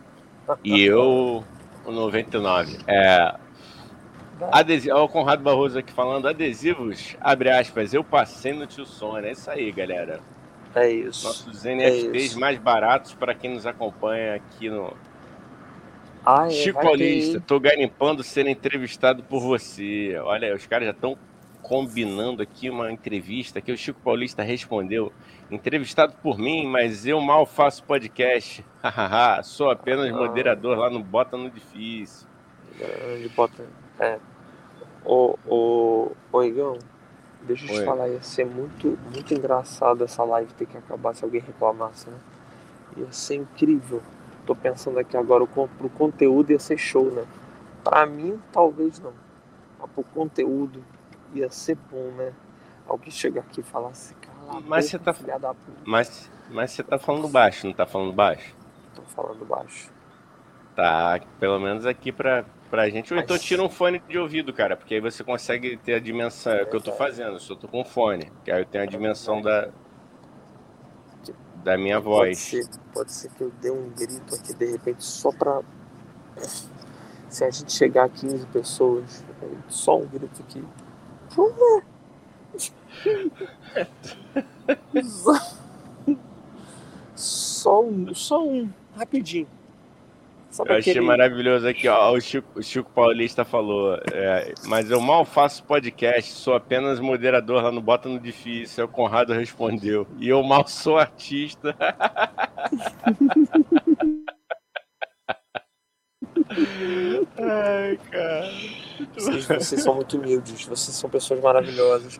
E 0.64 0.82
eu, 0.82 1.44
o 1.86 1.92
99. 1.92 2.78
É, 2.88 3.36
Adesivo, 4.52 4.96
ó, 4.98 5.04
o 5.04 5.10
Conrado 5.10 5.44
Barroso 5.44 5.78
aqui 5.78 5.92
falando, 5.92 6.28
adesivos, 6.28 7.16
abre 7.20 7.50
aspas, 7.50 7.94
eu 7.94 8.04
passei 8.04 8.54
no 8.54 8.66
Tio 8.66 8.86
Sônia, 8.86 9.28
é 9.28 9.32
isso 9.34 9.52
aí, 9.52 9.72
galera. 9.72 10.22
É 10.74 10.90
isso. 10.90 11.28
Nossos 11.28 11.64
NFTs 11.66 12.24
isso. 12.32 12.40
mais 12.40 12.58
baratos 12.58 13.14
para 13.14 13.34
quem 13.36 13.54
nos 13.54 13.66
acompanha 13.66 14.36
aqui 14.36 14.70
no 14.70 14.94
Ah, 16.26 16.48
é, 16.48 16.52
Chico 16.52 16.82
Paulista. 16.82 17.40
ter, 17.40 17.46
Tô 17.46 17.60
garimpando 17.60 18.24
ser 18.24 18.48
entrevistado 18.48 19.24
por 19.24 19.42
você. 19.42 20.16
Olha, 20.24 20.56
os 20.56 20.66
caras 20.68 20.86
já 20.86 20.92
estão 20.92 21.18
combinando 21.62 22.42
aqui 22.42 22.70
uma 22.70 22.92
entrevista 22.92 23.62
que 23.62 23.72
o 23.72 23.78
Chico 23.78 24.00
Paulista 24.02 24.42
respondeu. 24.44 25.12
Entrevistado 25.52 26.14
por 26.22 26.38
mim, 26.38 26.66
mas 26.68 27.06
eu 27.06 27.20
mal 27.22 27.46
faço 27.46 27.84
podcast. 27.84 28.64
Hahaha, 28.84 29.44
Sou 29.44 29.70
apenas 29.70 30.10
Ah. 30.12 30.16
moderador 30.16 30.78
lá 30.78 30.90
no 30.90 31.04
Bota 31.04 31.36
no 31.38 31.50
Difícil. 31.50 32.28
hein? 32.80 33.22
De 33.22 33.30
bota. 33.30 33.66
É. 34.00 34.18
Ô, 35.04 35.38
ô, 35.48 36.12
ô, 36.32 36.44
Igão, 36.44 36.78
deixa 37.42 37.66
eu 37.66 37.70
te 37.70 37.80
Oi. 37.80 37.86
falar, 37.86 38.08
ia 38.10 38.22
ser 38.22 38.46
muito, 38.46 38.98
muito 39.12 39.34
engraçado 39.34 40.04
essa 40.04 40.24
live 40.24 40.54
ter 40.54 40.66
que 40.66 40.78
acabar 40.78 41.14
se 41.16 41.24
alguém 41.24 41.42
reclamasse, 41.42 42.10
né? 42.10 42.18
Ia 42.98 43.12
ser 43.12 43.36
incrível. 43.36 44.02
Tô 44.46 44.56
pensando 44.56 44.98
aqui 45.00 45.16
agora, 45.18 45.46
pro 45.46 45.90
conteúdo 45.90 46.52
ia 46.52 46.60
ser 46.60 46.78
show, 46.78 47.12
né? 47.12 47.26
Pra 47.84 48.06
mim, 48.06 48.40
talvez 48.52 49.00
não. 49.00 49.14
Mas 49.80 49.90
pro 49.92 50.04
conteúdo 50.04 50.84
ia 51.34 51.50
ser 51.50 51.76
bom, 51.92 52.12
né? 52.12 52.34
Alguém 52.88 53.12
chegar 53.12 53.42
aqui 53.42 53.60
e 53.62 53.64
falar 53.64 53.90
assim, 53.90 54.16
cala 54.16 54.62
Mas 54.62 54.86
você 54.86 54.98
tá- 54.98 55.14
filha 55.14 55.38
da 55.38 55.54
puta. 55.54 55.78
Mas, 55.86 56.30
mas 56.50 56.72
você 56.72 56.84
tá 56.84 56.98
falando 56.98 57.28
baixo, 57.28 57.68
não 57.68 57.74
tá 57.74 57.86
falando 57.86 58.12
baixo? 58.14 58.56
Tô 58.96 59.02
falando 59.04 59.46
baixo. 59.46 59.92
Tá, 60.76 61.20
pelo 61.40 61.60
menos 61.60 61.86
aqui 61.86 62.12
pra, 62.12 62.46
pra 62.70 62.90
gente. 62.90 63.14
Ou 63.14 63.20
então 63.20 63.38
tira 63.38 63.62
um 63.62 63.70
fone 63.70 64.00
de 64.08 64.18
ouvido, 64.18 64.52
cara, 64.54 64.76
porque 64.78 64.96
aí 64.96 65.02
você 65.02 65.24
consegue 65.24 65.78
ter 65.78 65.94
a 65.96 66.00
dimensão. 66.00 66.54
É 66.54 66.64
o 66.64 66.70
que 66.70 66.76
eu 66.76 66.82
tô 66.82 66.94
fazendo, 66.94 67.34
eu 67.34 67.40
só 67.40 67.54
tô 67.56 67.68
com 67.68 67.84
fone. 67.86 68.32
Que 68.44 68.52
aí 68.52 68.62
eu 68.62 68.66
tenho 68.66 68.84
a 68.86 68.88
dimensão 68.88 69.42
da, 69.42 69.70
da 71.64 71.78
minha 71.78 72.02
Pode 72.02 72.06
voz. 72.30 72.38
ser, 72.40 72.68
pode 72.94 73.12
ser 73.12 73.30
que 73.32 73.42
eu 73.42 73.52
dê 73.62 73.70
um 73.70 73.90
grito 73.90 74.34
aqui 74.34 74.54
de 74.54 74.66
repente 74.72 75.04
só 75.04 75.32
pra. 75.32 75.62
Se 77.30 77.44
a 77.44 77.52
gente 77.52 77.72
chegar 77.72 78.06
a 78.06 78.10
15 78.10 78.48
pessoas, 78.48 79.24
só 79.68 79.98
um 79.98 80.08
grito 80.08 80.42
aqui. 80.42 80.64
Só- 85.04 85.40
Só 87.16 87.82
um, 87.84 88.14
só 88.16 88.44
um, 88.44 88.70
rapidinho. 88.96 89.48
Sabe 90.50 90.72
Eu 90.72 90.78
achei 90.78 90.94
aquele- 90.94 91.06
maravilhoso 91.06 91.68
aqui, 91.68 91.88
ó. 91.88 92.12
O 92.12 92.20
Chico, 92.20 92.60
o 92.60 92.64
Chico 92.64 92.90
Paulista 92.92 93.46
falou. 93.46 93.96
é, 94.12 94.54
mas 94.66 94.90
eu 94.90 95.00
mal 95.00 95.24
faço 95.26 95.64
podcast, 95.64 96.32
sou 96.32 96.56
apenas 96.56 97.00
moderador 97.00 97.62
lá 97.64 97.72
no 97.72 97.82
Bota 97.82 98.10
no 98.10 98.20
Difícil. 98.20 98.86
O 98.86 98.88
Conrado 98.88 99.34
respondeu. 99.34 100.08
E 100.18 100.30
eu 100.30 100.42
mal 100.42 100.68
sou 100.68 100.98
artista. 100.98 101.76
Ai, 107.38 108.00
cara. 108.12 108.50
Vocês, 109.16 109.46
vocês 109.46 109.82
são 109.84 109.96
muito 109.96 110.18
humildes, 110.18 110.66
vocês 110.66 110.96
são 110.96 111.10
pessoas 111.10 111.42
maravilhosas. 111.42 112.20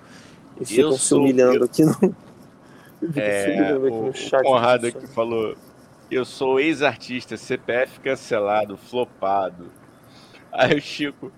E 0.60 0.66
ficam 0.66 0.92
se 0.94 1.00
sou- 1.00 1.20
humilhando 1.22 1.58
eu- 1.58 1.64
aqui 1.66 1.84
no. 1.86 1.94
se 3.14 3.20
É, 3.20 3.60
aqui 3.62 3.74
o, 3.74 3.80
no 3.80 4.10
o 4.10 4.14
chat. 4.14 4.44
Conrado 4.44 4.82
pessoas. 4.92 5.14
falou: 5.14 5.56
Eu 6.10 6.26
sou 6.26 6.60
ex-artista, 6.60 7.36
CPF 7.38 8.00
cancelado, 8.00 8.78
flopado. 8.78 9.72
Aí 10.52 10.78
o 10.78 10.82
Chico, 10.82 11.32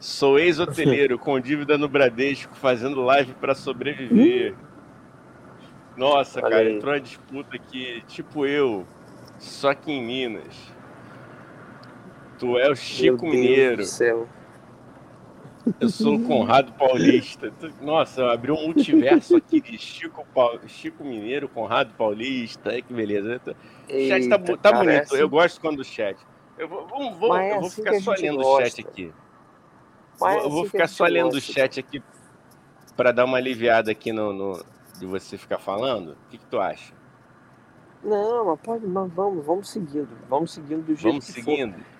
sou 0.00 0.38
ex-hoteleiro 0.38 1.18
com 1.18 1.38
dívida 1.38 1.76
no 1.76 1.88
Bradesco, 1.88 2.54
fazendo 2.54 3.02
live 3.02 3.34
pra 3.34 3.54
sobreviver. 3.54 4.54
Nossa, 5.96 6.40
Olha 6.40 6.50
cara, 6.56 6.68
aí. 6.68 6.76
entrou 6.76 6.92
uma 6.92 7.00
disputa 7.00 7.56
aqui, 7.56 8.02
tipo 8.06 8.44
eu, 8.46 8.86
só 9.38 9.74
que 9.74 9.90
em 9.90 10.02
Minas. 10.04 10.54
Tu 12.38 12.58
é 12.58 12.70
o 12.70 12.76
Chico 12.76 13.26
Mineiro, 13.26 13.82
eu 15.80 15.88
sou 15.88 16.14
o 16.16 16.22
Conrado 16.26 16.72
Paulista. 16.72 17.52
Nossa, 17.80 18.20
eu 18.22 18.30
abri 18.30 18.50
um 18.50 18.62
multiverso 18.62 19.36
aqui 19.36 19.60
de 19.60 19.78
Chico, 19.78 20.24
Chico 20.66 21.04
Mineiro, 21.04 21.48
Conrado 21.48 21.92
Paulista. 21.94 22.70
Ai, 22.70 22.82
que 22.82 22.92
beleza. 22.92 23.40
O 23.88 24.00
chat 24.08 24.28
tá, 24.28 24.38
tá 24.38 24.70
cara, 24.72 24.78
bonito, 24.78 24.92
é 24.94 24.98
assim- 25.02 25.16
eu 25.16 25.28
gosto 25.28 25.60
quando 25.60 25.80
o 25.80 25.84
chat. 25.84 26.18
Eu 26.58 26.68
vou, 26.68 26.86
vou, 26.86 27.14
vou- 27.14 27.36
é 27.36 27.52
eu 27.52 27.58
vou 27.60 27.66
assim 27.66 27.82
ficar 27.82 28.00
só 28.00 28.12
lendo 28.12 28.38
o 28.40 28.42
gosta. 28.42 28.64
chat 28.64 28.86
aqui. 28.86 29.12
Mas 30.20 30.20
Vou- 30.20 30.30
é 30.30 30.44
eu 30.44 30.50
vou 30.50 30.60
assim 30.60 30.62
que 30.64 30.70
ficar 30.72 30.88
só 30.88 31.04
lendo 31.06 31.26
o 31.28 31.32
gosta. 31.32 31.52
chat 31.52 31.80
aqui 31.80 32.02
pra 32.96 33.12
dar 33.12 33.24
uma 33.24 33.36
aliviada 33.36 33.90
aqui 33.90 34.12
no, 34.12 34.32
no- 34.32 34.64
de 34.98 35.06
você 35.06 35.36
ficar 35.36 35.58
falando. 35.58 36.12
O 36.12 36.16
que, 36.30 36.38
que 36.38 36.46
tu 36.46 36.58
acha? 36.58 36.92
Não, 38.02 38.46
mas 38.46 38.60
pode, 38.60 38.86
mas 38.86 39.12
vamos, 39.12 39.44
vamos 39.44 39.68
seguindo. 39.68 40.08
Vamos 40.28 40.52
seguindo 40.52 40.82
do 40.82 40.94
jeito 40.94 41.02
Vamos 41.02 41.26
que 41.26 41.32
seguindo? 41.32 41.74
for. 41.74 41.95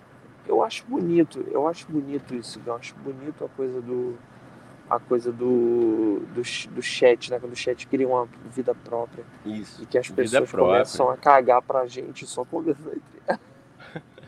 Eu 0.49 0.63
acho 0.63 0.85
bonito, 0.87 1.45
eu 1.51 1.67
acho 1.67 1.91
bonito 1.91 2.35
isso, 2.35 2.61
eu 2.65 2.75
acho 2.75 2.95
bonito 2.97 3.45
a 3.45 3.49
coisa 3.49 3.81
do 3.81 4.17
a 4.89 5.01
coisa 5.01 5.33
do, 5.33 6.21
do, 6.33 6.43
do 6.71 6.83
chat, 6.83 7.31
né? 7.31 7.41
Quando 7.41 7.53
o 7.53 7.57
chat 7.57 7.87
cria 7.89 8.07
uma 8.07 8.29
vida 8.55 8.73
própria 8.73 9.25
Isso. 9.45 9.83
e 9.83 9.87
que 9.87 9.99
as 9.99 10.09
pessoas 10.09 10.51
começam 10.51 11.11
a 11.11 11.17
cagar 11.17 11.61
pra 11.61 11.87
gente 11.87 12.25
só 12.25 12.45
conversando 12.45 12.93
entre 12.93 13.41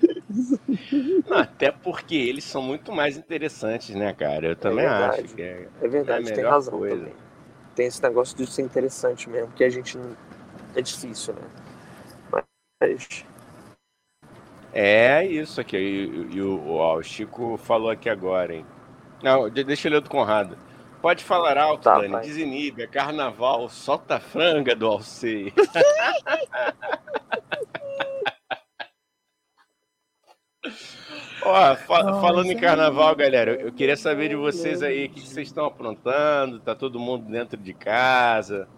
Não, 1.29 1.39
até 1.39 1.71
porque 1.71 2.15
eles 2.15 2.45
são 2.45 2.63
muito 2.63 2.93
mais 2.93 3.17
interessantes, 3.17 3.95
né, 3.95 4.13
cara? 4.13 4.49
Eu 4.49 4.57
também 4.57 4.85
verdade. 4.87 5.25
acho 5.25 5.35
que 5.35 5.43
é. 5.43 5.69
É 5.81 5.89
verdade, 5.89 6.31
É 6.31 6.35
tem 6.35 6.45
razão 6.45 6.79
coisa. 6.79 6.97
também. 6.97 7.15
Tem 7.75 7.87
esse 7.87 8.03
negócio 8.03 8.37
de 8.37 8.47
ser 8.51 8.63
interessante 8.63 9.29
mesmo, 9.31 9.53
que 9.53 9.65
a 9.65 9.71
gente 9.71 9.97
não... 9.97 10.17
é 10.75 10.83
difícil, 10.83 11.35
né? 11.35 12.45
Mas 12.81 13.25
É 14.73 15.25
isso 15.25 15.61
aqui. 15.61 15.77
E, 15.77 16.37
e 16.37 16.43
o, 16.43 16.69
ó, 16.77 16.97
o 16.97 17.03
Chico 17.03 17.57
falou 17.57 17.91
aqui 17.91 18.09
agora, 18.09 18.55
hein? 18.55 18.67
Não, 19.23 19.49
de- 19.49 19.65
deixa 19.65 19.89
eu 19.89 19.93
ler 19.93 20.01
do 20.01 20.11
Conrado. 20.11 20.57
Pode 21.01 21.23
falar 21.25 21.57
alto, 21.57 21.85
Tá, 21.85 21.97
Dani. 21.97 22.09
vai. 22.09 22.23
Desinibe, 22.25 22.83
é 22.83 22.87
carnaval, 22.87 23.69
solta 23.69 24.17
a 24.17 24.21
franga 24.21 24.75
do 24.75 24.87
Alcei. 24.87 25.53
Ó, 31.43 31.77
fa- 31.77 32.03
Nossa. 32.03 32.21
falando 32.21 32.51
em 32.51 32.57
carnaval, 32.57 33.15
galera, 33.15 33.53
eu 33.55 33.73
queria 33.73 33.97
saber 33.97 34.29
de 34.29 34.35
vocês 34.35 34.83
aí, 34.83 35.07
o 35.07 35.11
que, 35.11 35.21
que 35.21 35.29
vocês 35.29 35.47
estão 35.49 35.67
aprontando? 35.67 36.59
Tá 36.59 36.75
todo 36.75 36.99
mundo 36.99 37.31
dentro 37.31 37.57
de 37.57 37.73
casa? 37.73 38.69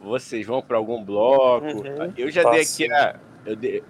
Vocês 0.00 0.44
vão 0.46 0.60
para 0.60 0.76
algum 0.76 1.02
bloco? 1.02 1.66
Uhum. 1.66 2.12
Eu 2.16 2.30
já 2.30 2.42
dei 2.50 2.62
aqui 2.62 2.92
a. 2.92 3.20
Eu 3.46 3.54
dei, 3.56 3.82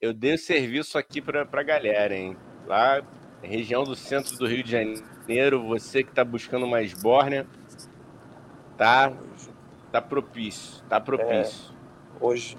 eu 0.00 0.12
dei 0.12 0.34
o 0.34 0.38
serviço 0.38 0.96
aqui 0.96 1.20
pra, 1.20 1.44
pra 1.44 1.62
galera, 1.62 2.14
hein? 2.14 2.36
Lá, 2.66 3.02
região 3.42 3.84
do 3.84 3.96
centro 3.96 4.36
do 4.36 4.46
Rio 4.46 4.62
de 4.62 4.72
Janeiro, 4.72 5.66
você 5.66 6.02
que 6.02 6.12
tá 6.12 6.24
buscando 6.24 6.66
uma 6.66 6.82
esbórnia, 6.82 7.46
tá, 8.76 9.12
tá 9.90 10.00
propício, 10.00 10.82
tá 10.88 11.00
propício. 11.00 11.74
hoje 12.20 12.56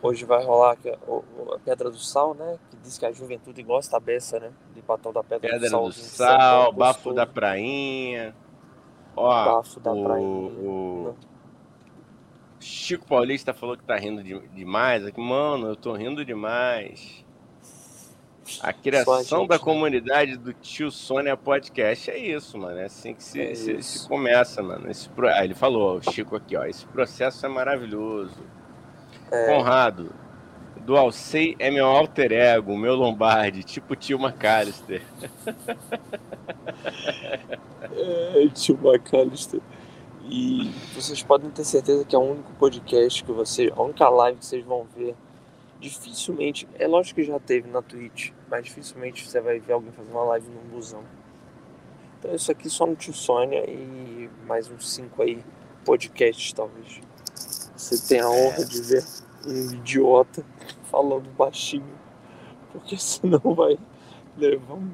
hoje 0.00 0.24
vai 0.24 0.44
rolar 0.44 0.76
a 0.76 1.58
Pedra 1.58 1.90
do 1.90 1.98
Sal, 1.98 2.34
né? 2.34 2.58
Que 2.70 2.76
diz 2.76 2.98
que 2.98 3.06
a 3.06 3.12
juventude 3.12 3.62
gosta 3.62 3.92
da 3.92 4.00
beça, 4.00 4.38
né? 4.38 4.52
De 4.74 4.82
patão 4.82 5.12
da 5.12 5.22
Pedra, 5.22 5.50
Pedra 5.50 5.68
do 5.68 5.70
Sal. 5.70 5.84
do 5.86 5.92
Sal, 5.92 6.72
Bafo 6.72 7.12
da 7.12 7.26
Prainha. 7.26 8.34
Ó, 9.16 9.44
Bafo 9.44 9.80
da 9.80 9.92
o, 9.92 10.04
Prainha. 10.04 10.50
o 10.52 11.16
Chico 12.60 13.06
Paulista 13.06 13.52
falou 13.54 13.76
que 13.76 13.84
tá 13.84 13.96
rindo 13.96 14.22
de- 14.22 14.46
demais. 14.48 15.04
Aqui, 15.06 15.20
mano, 15.20 15.68
eu 15.68 15.76
tô 15.76 15.92
rindo 15.92 16.24
demais. 16.24 17.24
A 18.62 18.72
criação 18.72 19.46
da 19.46 19.56
né? 19.56 19.60
comunidade 19.60 20.36
do 20.38 20.54
tio 20.54 20.90
Sônia 20.90 21.36
Podcast 21.36 22.10
é 22.10 22.18
isso, 22.18 22.56
mano. 22.58 22.78
É 22.78 22.84
assim 22.86 23.14
que 23.14 23.22
se, 23.22 23.40
É 23.42 23.54
se- 23.54 23.82
se 23.82 24.08
começa, 24.08 24.62
mano. 24.62 24.90
Esse 24.90 25.08
pro... 25.10 25.28
ah, 25.28 25.44
ele 25.44 25.54
falou, 25.54 25.98
o 25.98 26.02
Chico 26.12 26.34
aqui, 26.34 26.56
ó. 26.56 26.64
Esse 26.64 26.86
processo 26.86 27.44
é 27.44 27.48
maravilhoso. 27.48 28.42
É. 29.30 29.54
Conrado, 29.54 30.10
do 30.80 30.96
Alcei 30.96 31.54
é 31.58 31.70
meu 31.70 31.84
alter 31.86 32.32
ego, 32.32 32.74
meu 32.76 32.94
Lombardi, 32.94 33.62
tipo 33.62 33.94
tio 33.94 34.18
McAllister. 34.18 35.02
É, 37.96 38.48
tio 38.54 38.78
McAllister. 38.82 39.60
E 40.30 40.70
vocês 40.94 41.22
podem 41.22 41.50
ter 41.50 41.64
certeza 41.64 42.04
que 42.04 42.14
é 42.14 42.18
o 42.18 42.22
único 42.22 42.52
podcast 42.54 43.24
que 43.24 43.32
você. 43.32 43.72
A 43.74 43.82
única 43.82 44.08
live 44.08 44.38
que 44.38 44.44
vocês 44.44 44.64
vão 44.64 44.86
ver. 44.96 45.16
Dificilmente. 45.80 46.68
É 46.74 46.86
lógico 46.86 47.20
que 47.20 47.26
já 47.26 47.38
teve 47.38 47.70
na 47.70 47.80
Twitch, 47.80 48.32
mas 48.50 48.64
dificilmente 48.64 49.26
você 49.26 49.40
vai 49.40 49.58
ver 49.60 49.72
alguém 49.72 49.92
fazer 49.92 50.10
uma 50.10 50.24
live 50.24 50.48
num 50.48 50.76
busão. 50.76 51.02
Então 52.18 52.34
isso 52.34 52.50
aqui 52.50 52.68
só 52.68 52.84
no 52.84 52.96
Tio 52.96 53.14
Sônia 53.14 53.64
e 53.70 54.28
mais 54.44 54.68
uns 54.68 54.92
cinco 54.92 55.22
aí 55.22 55.42
podcasts 55.84 56.52
talvez. 56.52 57.00
Você 57.76 58.08
tem 58.08 58.20
a 58.20 58.28
honra 58.28 58.64
de 58.64 58.82
ver 58.82 59.04
um 59.46 59.72
idiota 59.72 60.44
falando 60.90 61.30
baixinho. 61.30 61.96
Porque 62.72 62.96
senão 62.98 63.40
vai 63.54 63.78
levar 64.36 64.74
um. 64.74 64.90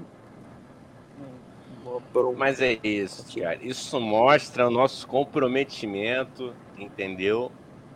Mas 2.36 2.60
é 2.60 2.78
isso, 2.82 3.24
cara. 3.34 3.58
Isso 3.62 4.00
mostra 4.00 4.66
o 4.66 4.70
nosso 4.70 5.06
comprometimento, 5.06 6.54
entendeu? 6.76 7.52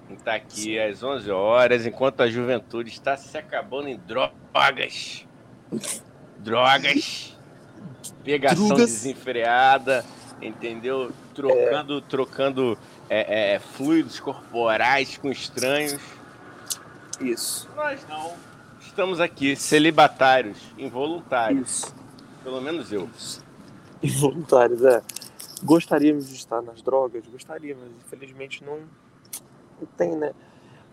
Em 0.08 0.14
estar 0.14 0.34
aqui 0.34 0.60
Sim. 0.62 0.78
às 0.78 1.02
11 1.02 1.30
horas, 1.30 1.86
enquanto 1.86 2.22
a 2.22 2.28
juventude 2.28 2.90
está 2.90 3.16
se 3.16 3.36
acabando 3.36 3.88
em 3.88 3.96
drogas. 3.96 5.26
Drogas. 6.38 7.36
Pegação 8.24 8.68
Drugas. 8.68 8.90
desenfreada, 8.90 10.04
entendeu? 10.40 11.12
Trocando, 11.34 12.00
trocando 12.00 12.78
é, 13.08 13.54
é, 13.54 13.58
fluidos 13.58 14.20
corporais 14.20 15.16
com 15.18 15.30
estranhos. 15.30 16.00
Isso. 17.20 17.68
Nós 17.74 18.00
não. 18.08 18.34
Estamos 18.80 19.20
aqui, 19.20 19.54
celibatários, 19.56 20.58
involuntários. 20.76 21.82
Isso. 21.82 21.94
Pelo 22.42 22.60
menos 22.60 22.92
eu. 22.92 23.08
Isso. 23.16 23.47
Involuntários, 24.02 24.84
é. 24.84 25.02
Gostaríamos 25.62 26.28
de 26.28 26.34
estar 26.34 26.62
nas 26.62 26.82
drogas? 26.82 27.26
Gostaríamos, 27.26 27.84
infelizmente 28.04 28.64
não, 28.64 28.78
não 29.80 29.86
tem, 29.96 30.16
né? 30.16 30.32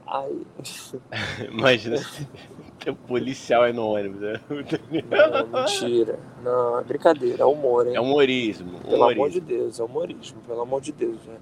Aí, 0.07 0.45
Imagina, 1.51 1.97
tem 2.79 2.93
um 2.93 2.95
policial 2.95 3.63
aí 3.63 3.73
no 3.73 3.87
ônibus. 3.87 4.21
né? 4.21 4.41
não, 4.49 5.61
mentira. 5.61 6.19
Não, 6.43 6.79
é 6.79 6.83
brincadeira, 6.83 7.43
é 7.43 7.45
humor, 7.45 7.87
hein? 7.87 7.95
É 7.95 7.99
humorismo. 7.99 8.79
Pelo 8.79 8.95
amor 8.95 9.13
humorismo. 9.13 9.41
de 9.41 9.41
Deus, 9.41 9.79
é 9.79 9.83
humorismo, 9.83 10.41
pelo 10.41 10.61
amor 10.61 10.81
de 10.81 10.91
Deus, 10.91 11.23
né? 11.25 11.37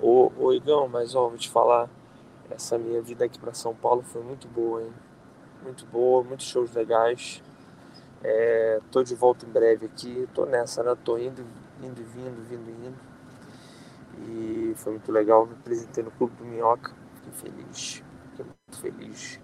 Ô, 0.00 0.30
ô 0.38 0.52
Igão, 0.52 0.88
mas 0.88 1.14
ó, 1.14 1.28
vou 1.28 1.38
te 1.38 1.48
falar, 1.48 1.88
essa 2.50 2.76
minha 2.76 3.00
vida 3.00 3.24
aqui 3.24 3.38
pra 3.38 3.54
São 3.54 3.74
Paulo 3.74 4.02
foi 4.02 4.22
muito 4.22 4.46
boa, 4.48 4.82
hein? 4.82 4.92
muito 5.62 5.86
boa, 5.86 6.22
muitos 6.22 6.46
shows 6.46 6.74
legais. 6.74 7.42
É, 8.24 8.80
tô 8.90 9.02
de 9.02 9.14
volta 9.14 9.44
em 9.46 9.50
breve 9.50 9.86
aqui, 9.86 10.28
tô 10.34 10.46
nessa, 10.46 10.82
né? 10.82 10.96
Tô 11.04 11.18
indo, 11.18 11.42
indo 11.82 12.00
e 12.00 12.04
vindo, 12.04 12.42
vindo 12.48 12.70
e 12.70 12.86
indo. 12.86 13.12
E 14.72 14.74
foi 14.76 14.92
muito 14.92 15.10
legal, 15.10 15.46
me 15.46 15.54
apresentei 15.54 16.04
no 16.04 16.10
Clube 16.12 16.34
do 16.36 16.44
Minhoca, 16.44 16.94
fiquei 17.16 17.32
feliz, 17.32 18.02
fiquei 18.30 18.44
muito 18.44 18.80
feliz. 18.80 19.40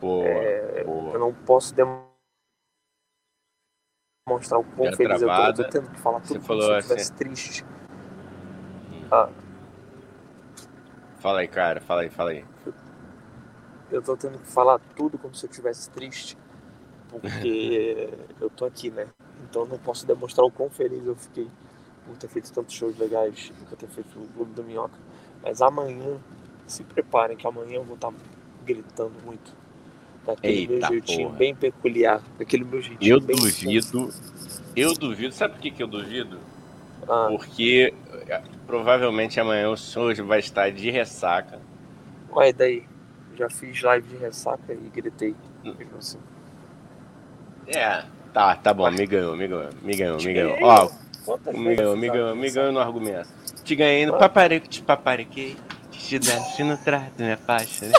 Boa, 0.00 0.26
É, 0.28 0.84
boa. 0.84 1.14
Eu 1.14 1.18
não 1.20 1.32
posso 1.34 1.74
demonstrar 1.74 2.04
o 4.60 4.64
quão 4.64 4.88
Era 4.88 4.96
feliz 4.96 5.22
eu 5.22 5.28
tô. 5.28 5.34
Eu 5.34 5.54
travada. 5.54 5.64
tô 5.64 5.70
tendo 5.70 5.90
que 5.90 6.00
falar 6.00 6.20
Você 6.20 6.34
tudo 6.34 6.46
como 6.46 6.60
falou 6.60 6.62
se 6.62 6.70
eu 6.70 6.76
assim. 6.78 6.86
estivesse 6.88 7.12
triste. 7.14 7.64
Ah, 9.10 9.28
Fala 11.20 11.40
aí, 11.40 11.48
cara, 11.48 11.80
fala 11.80 12.02
aí, 12.02 12.10
fala 12.10 12.30
aí. 12.30 12.44
eu 13.90 14.02
tô 14.02 14.16
tendo 14.16 14.38
que 14.38 14.46
falar 14.46 14.78
tudo 14.94 15.18
como 15.18 15.34
se 15.34 15.46
eu 15.46 15.50
estivesse 15.50 15.90
triste. 15.90 16.36
Porque 17.20 18.08
eu 18.40 18.50
tô 18.50 18.64
aqui, 18.64 18.90
né? 18.90 19.06
Então 19.48 19.66
não 19.66 19.78
posso 19.78 20.06
demonstrar 20.06 20.44
o 20.46 20.50
quão 20.50 20.70
feliz 20.70 21.04
eu 21.06 21.16
fiquei 21.16 21.48
por 22.06 22.16
ter 22.16 22.28
feito 22.28 22.52
tantos 22.52 22.74
shows 22.74 22.98
legais, 22.98 23.52
por 23.68 23.76
ter 23.76 23.88
feito 23.88 24.18
o 24.18 24.26
Clube 24.28 24.52
do 24.52 24.62
Minhoca. 24.64 24.98
Mas 25.42 25.60
amanhã, 25.62 26.18
se 26.66 26.82
preparem 26.84 27.36
que 27.36 27.46
amanhã 27.46 27.76
eu 27.76 27.84
vou 27.84 27.94
estar 27.94 28.12
gritando 28.64 29.14
muito. 29.24 29.54
Daquele 30.26 30.66
meu 30.66 30.76
Eita 30.76 30.88
jeitinho 30.88 31.26
porra. 31.28 31.38
bem 31.38 31.54
peculiar. 31.54 32.22
Daquele 32.38 32.64
meu 32.64 32.80
jeitinho 32.80 33.16
Eu 33.16 33.20
duvido. 33.20 34.10
Eu 34.74 34.94
duvido. 34.94 35.34
Sabe 35.34 35.54
por 35.54 35.60
que, 35.60 35.70
que 35.70 35.82
eu 35.82 35.86
duvido? 35.86 36.38
Ah, 37.08 37.26
Porque 37.28 37.92
eh, 38.28 38.42
provavelmente 38.66 39.38
amanhã 39.38 39.68
o 39.70 39.76
senhor 39.76 40.14
vai 40.22 40.38
estar 40.38 40.70
de 40.72 40.90
ressaca. 40.90 41.60
Olha 42.30 42.52
daí, 42.52 42.86
já 43.36 43.50
fiz 43.50 43.82
live 43.82 44.08
de 44.08 44.16
ressaca 44.16 44.72
e 44.72 44.88
gritei. 44.88 45.34
mesmo 45.62 45.98
assim. 45.98 46.18
É. 47.66 48.04
Tá, 48.32 48.56
tá 48.56 48.74
bom, 48.74 48.90
me 48.90 49.06
ganhou, 49.06 49.36
me 49.36 49.46
ganhou, 49.46 49.70
me 49.82 49.96
ganhou, 49.96 50.16
me 50.18 50.32
ganhou. 50.32 50.56
Ó, 50.62 50.88
me 51.52 51.74
ganhou, 51.76 51.96
me 51.96 52.08
ganhou, 52.08 52.36
me 52.36 52.50
ganhou 52.50 52.72
no 52.72 52.80
argumento. 52.80 53.28
Te 53.62 53.74
ganhei 53.76 54.04
no 54.06 54.18
paparico, 54.18 54.68
te 54.68 54.82
papariquei. 54.82 55.56
Te 55.92 56.18
desce 56.18 56.62
no 56.64 56.76
trato, 56.76 57.12
minha 57.22 57.36
faixa, 57.36 57.86
né? 57.86 57.92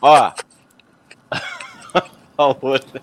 Ó. 0.00 0.32
Ó, 2.38 2.52
o 2.60 2.66
outro. 2.66 3.00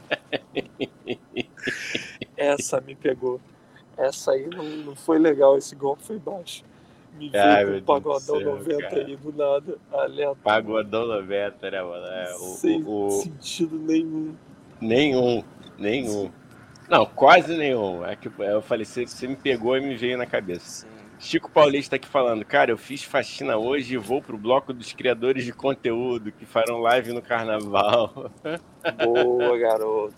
Essa 2.35 2.81
me 2.81 2.95
pegou. 2.95 3.39
Essa 3.97 4.31
aí 4.31 4.47
não, 4.47 4.63
não 4.63 4.95
foi 4.95 5.19
legal, 5.19 5.57
esse 5.57 5.75
golpe 5.75 6.03
foi 6.03 6.17
baixo. 6.17 6.63
Me 7.13 7.29
veio 7.29 7.43
Ai, 7.43 7.65
com 7.65 7.71
um 7.71 7.81
pagodão 7.81 8.19
céu, 8.39 8.55
90 8.55 8.77
cara. 8.89 9.05
aí 9.05 9.15
do 9.15 9.33
nada, 9.33 9.77
aleatório. 9.91 10.41
Pagodão 10.43 11.05
90, 11.07 11.71
né, 11.71 11.81
mano? 11.83 12.05
É, 12.07 12.33
o, 12.35 12.37
sem 12.39 12.83
o- 12.83 13.07
o- 13.07 13.11
sentido 13.11 13.77
nenhum. 13.77 14.33
Nenhum, 14.79 15.43
nenhum. 15.81 16.31
Não, 16.89 17.05
quase 17.05 17.55
nenhum. 17.57 18.05
É 18.05 18.15
que 18.15 18.29
eu 18.39 18.61
falei, 18.61 18.85
você, 18.85 19.05
você 19.05 19.27
me 19.27 19.35
pegou 19.35 19.77
e 19.77 19.81
me 19.81 19.95
veio 19.95 20.17
na 20.17 20.25
cabeça. 20.25 20.85
Sim. 20.85 20.91
Chico 21.19 21.51
Paulista 21.51 21.97
aqui 21.97 22.07
falando, 22.07 22.43
cara, 22.43 22.71
eu 22.71 22.77
fiz 22.77 23.03
faxina 23.03 23.55
hoje 23.55 23.93
e 23.93 23.97
vou 23.97 24.21
pro 24.21 24.37
bloco 24.37 24.73
dos 24.73 24.91
criadores 24.91 25.45
de 25.45 25.53
conteúdo 25.53 26.31
que 26.31 26.45
farão 26.45 26.79
live 26.79 27.13
no 27.13 27.21
carnaval. 27.21 28.31
Boa, 29.05 29.57
garoto. 29.57 30.15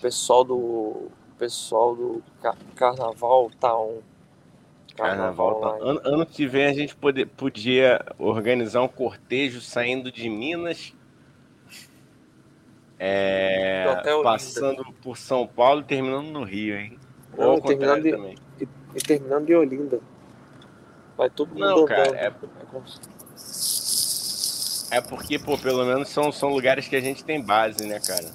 Pessoal 0.00 0.44
do. 0.44 1.08
Pessoal 1.38 1.94
do 1.94 2.22
ca- 2.42 2.56
Carnaval 2.74 3.50
tá 3.60 3.76
on. 3.78 3.98
Carnaval. 4.96 5.60
tá- 5.60 5.66
online. 5.74 5.90
Ano, 5.90 6.00
ano 6.04 6.26
que 6.26 6.46
vem 6.46 6.66
a 6.66 6.72
gente 6.72 6.96
pode- 6.96 7.26
podia 7.26 8.04
organizar 8.18 8.80
um 8.82 8.88
cortejo 8.88 9.60
saindo 9.60 10.10
de 10.10 10.28
Minas, 10.28 10.92
é, 12.98 13.84
Do 13.84 13.90
Hotel 14.00 14.14
Olinda. 14.18 14.30
passando 14.32 14.92
por 15.02 15.16
São 15.16 15.46
Paulo 15.46 15.80
e 15.80 15.84
terminando 15.84 16.26
no 16.28 16.42
Rio, 16.44 16.76
hein? 16.76 16.98
Ou 17.36 17.44
Não, 17.54 17.60
contrário 17.60 18.02
terminando 18.02 18.06
em- 18.06 18.10
também. 18.10 18.38
E 18.94 19.00
terminando 19.00 19.48
em 19.50 19.54
Olinda. 19.54 20.00
Vai 21.16 21.30
todo 21.30 21.48
mundo 21.50 21.60
Não, 21.60 21.84
cara, 21.84 22.16
é- 22.16 22.26
É 24.90 24.96
É 24.96 25.00
porque, 25.02 25.38
pô, 25.38 25.58
pelo 25.58 25.84
menos 25.84 26.08
são, 26.08 26.32
são 26.32 26.48
lugares 26.50 26.88
que 26.88 26.96
a 26.96 27.00
gente 27.00 27.22
tem 27.22 27.42
base, 27.42 27.86
né, 27.86 28.00
cara? 28.00 28.32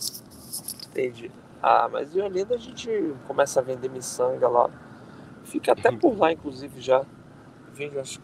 Entendi. 0.92 1.32
Ah, 1.62 1.90
mas 1.92 2.16
em 2.16 2.22
Olinda 2.22 2.56
a 2.56 2.58
gente 2.60 2.90
começa 3.28 3.60
a 3.60 3.64
vender 3.64 3.90
miçanga 3.90 4.48
lá. 4.48 4.70
Fica 5.46 5.72
até 5.72 5.92
por 5.92 6.16
lá, 6.18 6.32
inclusive, 6.32 6.80
já. 6.80 7.04
Vende 7.74 7.98
as, 7.98 8.20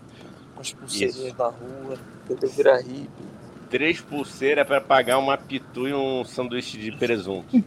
as 0.60 0.74
pulseirinhas 0.74 1.16
Isso. 1.16 1.38
na 1.38 1.48
rua, 1.48 1.98
entendeu? 2.26 2.50
Vira 2.50 2.78
hippie. 2.78 3.10
Três 3.70 4.02
pulseiras 4.02 4.66
pra 4.66 4.82
pagar 4.82 5.20
uma 5.20 5.38
pitu 5.38 5.88
e 5.88 5.94
um 5.94 6.24
sanduíche 6.26 6.78
de 6.78 6.92
presunto. 6.92 7.56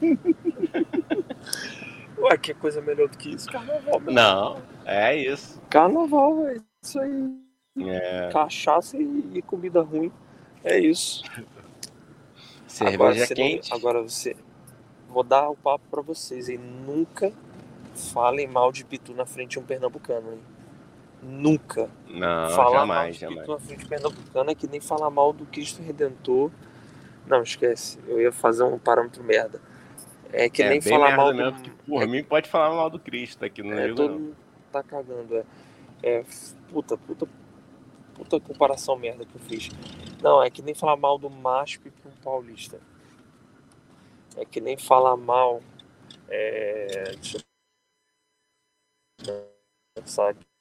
Ué, 2.18 2.38
que 2.38 2.54
coisa 2.54 2.80
melhor 2.80 3.08
do 3.08 3.18
que 3.18 3.30
isso? 3.34 3.50
Carnaval, 3.50 4.00
meu. 4.00 4.12
Não, 4.12 4.62
é 4.84 5.16
isso. 5.16 5.60
Carnaval, 5.68 6.36
velho. 6.42 6.64
Isso 6.82 7.00
aí. 7.00 7.32
É, 7.88 8.28
Cachaça 8.32 8.96
e, 8.96 9.30
e 9.34 9.42
comida 9.42 9.82
ruim. 9.82 10.12
É 10.62 10.78
isso. 10.78 11.22
cerveja 12.66 12.94
agora, 12.94 13.14
você 13.14 13.34
não- 13.34 13.36
quente. 13.36 13.74
agora 13.74 14.02
você. 14.02 14.36
Vou 15.08 15.22
dar 15.22 15.48
o 15.50 15.56
papo 15.56 15.84
pra 15.90 16.00
vocês, 16.02 16.48
hein? 16.48 16.58
Nunca 16.58 17.32
falem 17.94 18.46
mal 18.46 18.72
de 18.72 18.84
Pitu 18.84 19.12
na 19.14 19.26
frente 19.26 19.50
de 19.52 19.58
um 19.58 19.62
pernambucano, 19.62 20.32
hein? 20.32 20.38
Nunca. 21.22 21.88
Não, 22.08 22.50
falar 22.50 22.80
jamais, 22.80 22.88
mal 22.88 23.10
de 23.12 23.18
jamais. 23.46 23.62
Frente 23.64 23.78
de 23.80 23.86
pernambucano 23.88 24.50
é 24.50 24.54
que 24.54 24.66
nem 24.66 24.80
falar 24.80 25.08
mal 25.10 25.32
do 25.32 25.46
Cristo 25.46 25.80
Redentor. 25.80 26.50
Não, 27.26 27.42
esquece. 27.42 27.98
Eu 28.08 28.20
ia 28.20 28.32
fazer 28.32 28.64
um 28.64 28.78
parâmetro 28.78 29.22
merda. 29.22 29.60
É 30.32 30.48
que 30.48 30.62
é 30.62 30.68
nem 30.68 30.80
falar 30.80 31.16
mal 31.16 31.32
mesmo, 31.32 31.52
do. 31.52 31.62
que 31.62 31.70
por 31.70 32.06
mim 32.08 32.24
pode 32.24 32.48
falar 32.48 32.74
mal 32.74 32.90
do 32.90 32.98
Cristo 32.98 33.44
aqui 33.44 33.62
no 33.62 33.78
É, 33.78 33.86
Rio, 33.86 33.94
todo 33.94 34.12
não. 34.12 34.18
mundo 34.18 34.36
tá 34.72 34.82
cagando, 34.82 35.36
é. 35.36 35.44
É, 36.02 36.24
puta, 36.70 36.96
puta, 36.96 37.28
puta 38.14 38.40
comparação 38.40 38.96
merda 38.96 39.24
que 39.24 39.34
eu 39.34 39.40
fiz. 39.40 39.68
Não, 40.22 40.42
é 40.42 40.50
que 40.50 40.62
nem 40.62 40.74
falar 40.74 40.96
mal 40.96 41.18
do 41.18 41.30
MASP 41.30 41.90
pra 41.90 42.10
um 42.10 42.16
paulista. 42.16 42.80
É 44.36 44.44
que 44.44 44.60
nem 44.60 44.76
falar 44.76 45.16
mal. 45.16 45.62
É, 46.28 47.12
deixa 47.14 47.38
eu 49.26 49.46
pensar 49.94 50.30
aqui. 50.30 50.51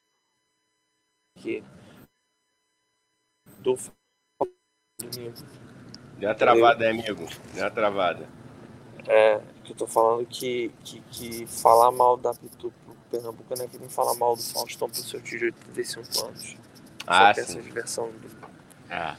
Do 3.59 3.77
Flamengo. 3.77 5.35
Deu 6.17 6.29
uma 6.29 6.35
travada, 6.35 6.85
aí, 6.85 6.91
amigo. 6.91 7.25
Deu 7.53 7.63
uma 7.63 7.71
travada. 7.71 8.29
É, 9.07 9.41
que 9.63 9.71
eu 9.71 9.75
tô 9.75 9.87
falando 9.87 10.25
que, 10.25 10.71
que, 10.83 11.01
que 11.01 11.47
falar 11.47 11.91
mal 11.91 12.17
da 12.17 12.33
Pitu 12.33 12.71
pro 12.85 12.95
Pernambucano 13.09 13.63
é 13.63 13.67
que 13.67 13.77
nem 13.77 13.89
falar 13.89 14.15
mal 14.15 14.35
do 14.35 14.43
Faustão 14.43 14.89
pro 14.89 14.97
seu 14.97 15.21
tio 15.21 15.39
de 15.39 15.45
85 15.45 16.25
anos. 16.27 16.57
Ah, 17.07 17.33
Só 17.33 17.33
sim. 17.33 17.41
essa 17.41 17.61
diversão. 17.61 18.11
Ah. 18.89 19.17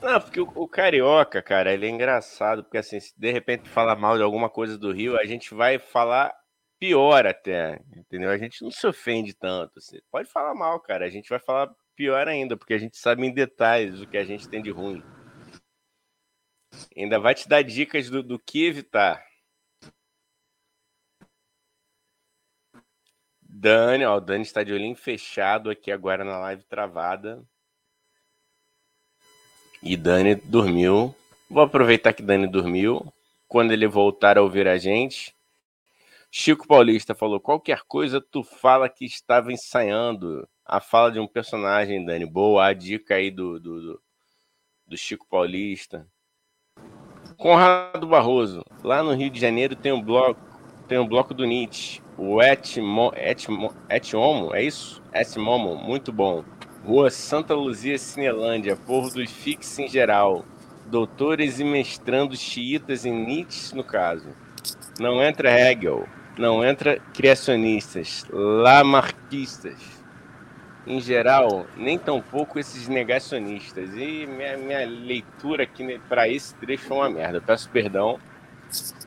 Não, 0.00 0.20
porque 0.20 0.40
o, 0.40 0.50
o 0.56 0.66
carioca, 0.66 1.40
cara, 1.40 1.72
ele 1.72 1.86
é 1.86 1.88
engraçado, 1.88 2.64
porque 2.64 2.78
assim, 2.78 2.98
se 2.98 3.12
de 3.16 3.30
repente 3.30 3.68
falar 3.68 3.94
mal 3.94 4.16
de 4.16 4.22
alguma 4.24 4.50
coisa 4.50 4.76
do 4.76 4.92
Rio, 4.92 5.16
a 5.16 5.24
gente 5.24 5.54
vai 5.54 5.78
falar 5.78 6.34
pior 6.82 7.28
até, 7.28 7.80
entendeu? 7.96 8.28
A 8.28 8.36
gente 8.36 8.60
não 8.60 8.70
se 8.72 8.84
ofende 8.84 9.32
tanto. 9.32 9.78
assim. 9.78 10.00
Pode 10.10 10.28
falar 10.28 10.52
mal, 10.52 10.80
cara, 10.80 11.06
a 11.06 11.08
gente 11.08 11.28
vai 11.28 11.38
falar 11.38 11.72
pior 11.94 12.26
ainda, 12.26 12.56
porque 12.56 12.74
a 12.74 12.78
gente 12.78 12.96
sabe 12.96 13.24
em 13.24 13.32
detalhes 13.32 14.00
o 14.00 14.06
que 14.08 14.16
a 14.16 14.24
gente 14.24 14.48
tem 14.48 14.60
de 14.60 14.72
ruim. 14.72 15.00
Ainda 16.96 17.20
vai 17.20 17.36
te 17.36 17.48
dar 17.48 17.62
dicas 17.62 18.10
do, 18.10 18.20
do 18.20 18.36
que 18.36 18.66
evitar. 18.66 19.24
Dani, 23.40 24.04
ó, 24.04 24.16
o 24.16 24.20
Dani 24.20 24.42
está 24.42 24.64
de 24.64 24.72
olhinho 24.72 24.96
fechado 24.96 25.70
aqui 25.70 25.92
agora 25.92 26.24
na 26.24 26.40
live 26.40 26.64
travada. 26.64 27.46
E 29.80 29.96
Dani 29.96 30.34
dormiu. 30.34 31.14
Vou 31.48 31.62
aproveitar 31.62 32.12
que 32.12 32.24
Dani 32.24 32.48
dormiu. 32.48 33.12
Quando 33.46 33.70
ele 33.70 33.86
voltar 33.86 34.36
a 34.36 34.42
ouvir 34.42 34.66
a 34.66 34.78
gente. 34.78 35.32
Chico 36.34 36.66
Paulista 36.66 37.14
falou: 37.14 37.38
qualquer 37.38 37.82
coisa 37.86 38.18
tu 38.18 38.42
fala 38.42 38.88
que 38.88 39.04
estava 39.04 39.52
ensaiando. 39.52 40.48
A 40.64 40.80
fala 40.80 41.12
de 41.12 41.20
um 41.20 41.26
personagem, 41.26 42.02
Dani. 42.06 42.24
Boa, 42.24 42.68
a 42.68 42.72
dica 42.72 43.16
aí 43.16 43.30
do, 43.30 43.60
do, 43.60 43.80
do, 43.82 44.02
do 44.86 44.96
Chico 44.96 45.26
Paulista. 45.28 46.08
Conrado 47.36 48.06
Barroso. 48.06 48.64
Lá 48.82 49.02
no 49.02 49.12
Rio 49.12 49.28
de 49.28 49.38
Janeiro 49.38 49.76
tem 49.76 49.92
um 49.92 50.00
bloco, 50.00 50.40
tem 50.88 50.98
um 50.98 51.06
bloco 51.06 51.34
do 51.34 51.44
Nietzsche. 51.44 52.00
O 52.16 52.40
Etmo, 52.40 53.12
Etmo, 53.14 53.74
Etmomo, 53.90 54.54
é 54.54 54.62
isso? 54.62 55.02
Etmomo, 55.12 55.76
muito 55.76 56.10
bom. 56.10 56.42
Rua 56.82 57.10
Santa 57.10 57.54
Luzia, 57.54 57.98
Cinelândia, 57.98 58.74
povo 58.74 59.10
dos 59.10 59.30
fix 59.30 59.78
em 59.78 59.86
geral. 59.86 60.46
Doutores 60.86 61.60
e 61.60 61.64
mestrandos 61.64 62.40
xiitas 62.40 63.04
em 63.04 63.12
Nietzsche, 63.12 63.76
no 63.76 63.84
caso. 63.84 64.28
Não 64.98 65.22
entra 65.22 65.50
Hegel, 65.50 66.06
não 66.36 66.64
entra 66.64 66.98
criacionistas, 67.12 68.26
lamarquistas. 68.30 70.02
em 70.86 71.00
geral, 71.00 71.66
nem 71.76 71.96
tão 71.96 72.20
pouco 72.20 72.58
esses 72.58 72.88
negacionistas. 72.88 73.90
E 73.94 74.26
minha, 74.26 74.56
minha 74.56 74.86
leitura 74.86 75.62
aqui 75.62 76.00
para 76.08 76.28
esse 76.28 76.54
trecho 76.56 76.92
é 76.92 76.96
uma 76.96 77.10
merda. 77.10 77.40
peço 77.40 77.70
perdão. 77.70 78.18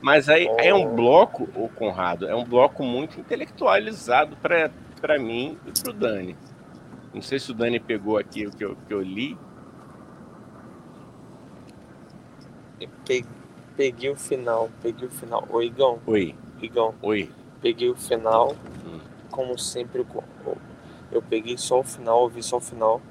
Mas 0.02 0.30
aí, 0.30 0.48
aí, 0.60 0.68
é 0.68 0.74
um 0.74 0.96
bloco, 0.96 1.50
o 1.56 1.68
Conrado, 1.68 2.28
é 2.28 2.36
um 2.36 2.46
bloco 2.46 2.84
muito 2.84 3.20
intelectualizado 3.20 4.38
para 4.38 5.20
mim 5.20 5.58
e 5.66 5.82
para 5.82 5.90
o 5.90 5.94
Dani. 5.94 6.38
Não 7.14 7.22
sei 7.22 7.40
se 7.40 7.50
o 7.52 7.54
Dani 7.54 7.80
pegou 7.80 8.18
aqui 8.18 8.46
o 8.46 8.52
que 8.52 8.64
eu, 8.64 8.78
que 8.88 8.94
eu 8.94 9.02
li. 9.02 9.38
Peguei, 12.78 13.26
peguei 13.76 14.10
o 14.12 14.16
final, 14.16 14.70
peguei 14.82 15.08
o 15.08 15.12
final. 15.12 15.46
Oi, 15.50 15.66
Igão. 15.66 16.00
Oi. 16.06 16.36
Igão. 16.62 16.96
Oi. 17.02 17.32
Peguei 17.62 17.90
o 17.90 17.96
final, 17.96 18.54
hum. 18.86 19.00
como 19.32 19.58
sempre, 19.58 20.06
eu 21.12 21.22
peguei 21.22 21.58
só 21.58 21.80
o 21.80 21.84
final, 21.84 22.22
ouvi 22.22 22.44
só 22.44 22.58
o 22.58 22.62
final, 22.62 23.02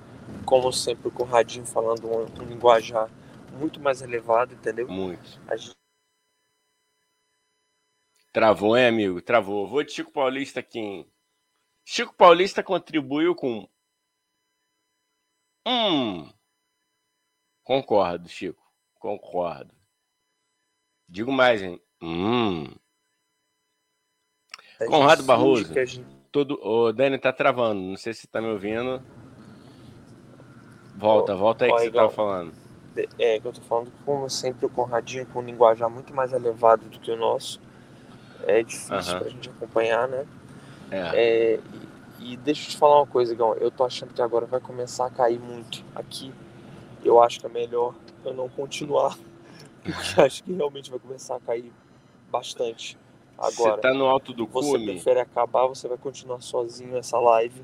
como 0.45 0.72
sempre, 0.72 1.11
com 1.11 1.22
o 1.22 1.26
Radinho 1.26 1.66
falando 1.66 2.07
um, 2.07 2.24
um 2.40 2.45
linguajar 2.47 3.11
muito 3.59 3.80
mais 3.80 4.03
elevado, 4.03 4.55
entendeu? 4.55 4.88
Muito. 4.88 5.40
Gente... 5.57 5.76
Travou, 8.32 8.76
hein, 8.76 8.86
amigo? 8.86 9.22
Travou. 9.22 9.66
Vou 9.66 9.82
de 9.82 9.92
Chico 9.92 10.11
Paulista 10.11 10.61
aqui. 10.61 11.09
Chico 11.84 12.14
Paulista 12.14 12.62
contribuiu 12.62 13.34
com. 13.34 13.68
Hum. 15.66 16.30
Concordo, 17.62 18.28
Chico. 18.28 18.62
Concordo. 18.99 19.74
Digo 21.09 21.30
mais, 21.30 21.62
hein? 21.62 21.80
Hum. 22.03 22.74
Conrado 24.87 25.22
Barroso. 25.22 25.72
Gente... 25.72 26.05
Todo... 26.31 26.59
O 26.62 26.93
Dani 26.93 27.18
tá 27.18 27.33
travando. 27.33 27.81
Não 27.81 27.97
sei 27.97 28.12
se 28.12 28.27
tá 28.27 28.41
me 28.41 28.49
ouvindo. 28.49 29.01
Volta, 30.97 31.35
volta 31.35 31.64
aí 31.64 31.70
que 31.70 31.79
você 31.79 31.87
igual, 31.87 32.05
tava 32.05 32.14
falando. 32.14 32.53
É, 33.18 33.41
que 33.41 33.47
eu 33.47 33.53
tô 33.53 33.61
falando, 33.62 33.93
como 34.05 34.31
sempre, 34.31 34.66
o 34.66 34.68
Conradinho 34.70 35.27
com 35.27 35.41
um 35.41 35.43
linguajar 35.43 35.91
muito 35.91 36.14
mais 36.14 36.33
elevado 36.33 36.85
do 36.89 36.99
que 37.01 37.11
o 37.11 37.16
nosso. 37.16 37.61
É 38.47 38.62
difícil 38.62 39.14
uhum. 39.14 39.20
pra 39.20 39.29
gente 39.29 39.51
acompanhar, 39.51 40.07
né? 40.09 40.27
É. 40.91 40.99
é 40.99 41.61
e, 42.20 42.35
e, 42.35 42.37
deixa 42.37 42.66
eu 42.66 42.70
te 42.70 42.77
falar 42.77 42.99
uma 43.01 43.07
coisa, 43.07 43.33
Igão. 43.33 43.55
Eu 43.55 43.70
tô 43.70 43.85
achando 43.85 44.14
que 44.14 44.22
agora 44.22 44.47
vai 44.47 44.61
começar 44.61 45.07
a 45.07 45.11
cair 45.11 45.41
muito 45.41 45.85
aqui. 45.95 46.33
Eu 47.05 47.22
acho 47.22 47.41
que 47.41 47.47
é 47.47 47.49
melhor 47.49 47.95
eu 48.25 48.33
não 48.33 48.49
continuar. 48.49 49.16
Porque 49.83 50.20
acho 50.20 50.45
que 50.45 50.53
realmente 50.53 50.91
vai 50.91 50.99
começar 50.99 51.37
a 51.37 51.41
cair 51.41 51.72
bastante. 52.31 52.97
Agora, 53.39 53.74
você 53.74 53.80
tá 53.80 53.93
no 53.93 54.07
alto 54.07 54.32
do 54.32 54.47
você 54.47 54.70
cume. 54.70 54.87
Você 54.87 54.93
prefere 54.93 55.20
acabar, 55.20 55.66
você 55.66 55.89
vai 55.89 55.99
continuar 55.99 56.41
sozinho 56.41 56.97
essa 56.97 57.18
live. 57.18 57.62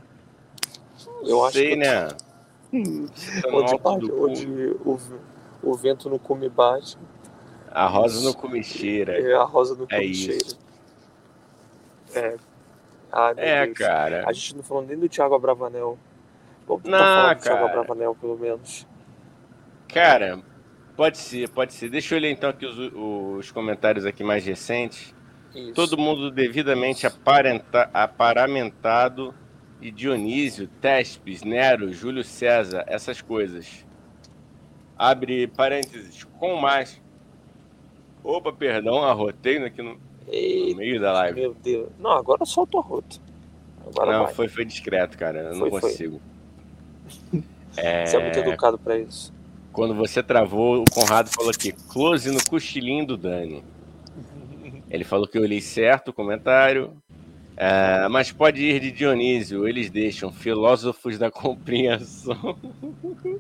Eu 1.23 1.45
acho 1.45 1.57
Sei, 1.57 1.71
que 1.71 1.77
né? 1.77 2.09
Tá 2.09 3.49
onde, 3.53 3.79
bate, 3.79 4.13
onde 4.13 4.47
o, 4.85 4.99
o 5.63 5.75
vento 5.75 6.09
no 6.09 6.19
cume 6.19 6.49
bate. 6.49 6.99
A 7.71 7.87
rosa 7.87 8.21
no 8.27 8.35
cume 8.35 8.63
cheira. 8.63 9.19
É, 9.19 9.35
a 9.35 9.45
rosa 9.45 9.75
no 9.75 9.85
é 9.85 9.87
cume 9.87 10.11
é 10.11 10.15
cheira. 10.15 10.57
É. 12.15 12.37
Ah, 13.13 13.33
é, 13.37 13.67
Deus. 13.67 13.79
cara. 13.79 14.25
A 14.27 14.33
gente 14.33 14.57
não 14.57 14.63
falou 14.63 14.85
nem 14.85 14.99
do 14.99 15.09
Thiago 15.09 15.35
Abravanel. 15.35 15.99
Vamos 16.67 16.85
não, 16.85 16.99
falar 16.99 17.35
do. 17.35 17.43
Thiago 17.43 17.65
Abravanel, 17.65 18.15
pelo 18.15 18.39
menos. 18.39 18.87
Cara, 19.89 20.41
pode 20.97 21.19
ser, 21.19 21.49
pode 21.49 21.73
ser. 21.73 21.89
Deixa 21.89 22.15
eu 22.15 22.21
ler 22.21 22.31
então 22.31 22.51
aqui 22.51 22.67
os, 22.67 22.93
os 23.39 23.51
comentários 23.51 24.05
aqui 24.05 24.23
mais 24.23 24.45
recentes. 24.45 25.15
Isso. 25.55 25.73
Todo 25.73 25.99
mundo 25.99 26.31
devidamente 26.31 27.07
aparenta, 27.07 27.91
aparamentado 27.93 29.35
e 29.81 29.91
Dionísio, 29.91 30.69
Tespes, 30.81 31.43
Nero, 31.43 31.93
Júlio 31.93 32.23
César, 32.23 32.85
essas 32.87 33.21
coisas. 33.21 33.85
Abre 34.97 35.47
parênteses, 35.47 36.25
com 36.39 36.57
mais. 36.57 37.01
Opa, 38.23 38.53
perdão, 38.53 39.03
arrotei 39.03 39.57
aqui 39.65 39.81
no, 39.83 39.95
no 39.95 40.77
meio 40.77 41.01
da 41.01 41.13
live. 41.13 41.41
Meu 41.41 41.55
Deus. 41.55 41.89
Não, 41.99 42.11
agora 42.11 42.45
solta 42.45 42.77
o 42.77 42.81
arroto. 42.81 43.21
Agora 43.87 44.19
não, 44.19 44.29
foi, 44.29 44.47
foi 44.47 44.65
discreto, 44.65 45.17
cara. 45.17 45.41
Eu 45.41 45.55
foi, 45.57 45.71
não 45.71 45.81
consigo. 45.81 46.21
É... 47.77 48.05
Você 48.05 48.17
é 48.17 48.21
muito 48.21 48.37
educado 48.37 48.77
para 48.77 48.99
isso. 48.99 49.33
Quando 49.73 49.95
você 49.95 50.23
travou, 50.25 50.83
o 50.83 50.85
Conrado 50.91 51.31
falou 51.31 51.53
aqui, 51.53 51.71
close 51.71 52.29
no 52.29 52.45
cochilinho 52.45 53.07
do 53.07 53.17
Dani. 53.17 53.63
Ele 54.91 55.05
falou 55.05 55.29
que 55.29 55.39
eu 55.39 55.47
li 55.47 55.63
certo 55.63 56.09
o 56.09 56.13
comentário. 56.13 57.01
É, 57.57 58.09
mas 58.09 58.33
pode 58.33 58.61
ir 58.63 58.81
de 58.81 58.91
Dionísio, 58.91 59.69
eles 59.69 59.89
deixam 59.91 60.33
filósofos 60.33 61.19
da 61.19 61.31
compreensão. 61.31 62.59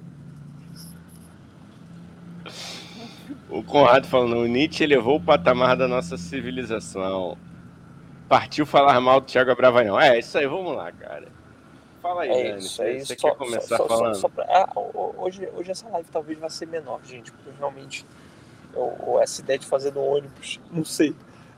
o 3.48 3.62
Conrado 3.64 4.06
falando, 4.06 4.36
o 4.36 4.46
Nietzsche 4.46 4.84
elevou 4.84 5.16
o 5.16 5.20
patamar 5.20 5.76
da 5.76 5.88
nossa 5.88 6.16
civilização. 6.18 7.36
Partiu 8.28 8.66
falar 8.66 9.00
mal 9.00 9.20
do 9.20 9.26
Thiago 9.26 9.50
Abravanel. 9.50 9.98
É, 9.98 10.18
isso 10.18 10.36
aí, 10.38 10.46
vamos 10.46 10.76
lá, 10.76 10.92
cara. 10.92 11.28
Fala 12.02 12.22
aí, 12.22 12.30
é 12.30 12.50
Dani. 12.50 12.58
Isso, 12.58 12.82
é 12.82 12.98
você 12.98 13.16
quer 13.16 13.34
começar 13.34 13.78
só, 13.78 13.88
falando? 13.88 14.14
Só, 14.14 14.20
só 14.20 14.28
pra, 14.28 14.44
ah, 14.48 14.70
hoje, 15.18 15.48
hoje 15.56 15.70
essa 15.70 15.88
live 15.88 16.08
talvez 16.12 16.38
vai 16.38 16.50
ser 16.50 16.66
menor, 16.66 17.00
gente, 17.04 17.32
porque 17.32 17.50
realmente 17.58 18.06
eu, 18.74 19.18
essa 19.20 19.40
ideia 19.40 19.58
de 19.58 19.66
fazer 19.66 19.94
no 19.94 20.04
ônibus, 20.04 20.60
não 20.70 20.84
sei 20.84 21.14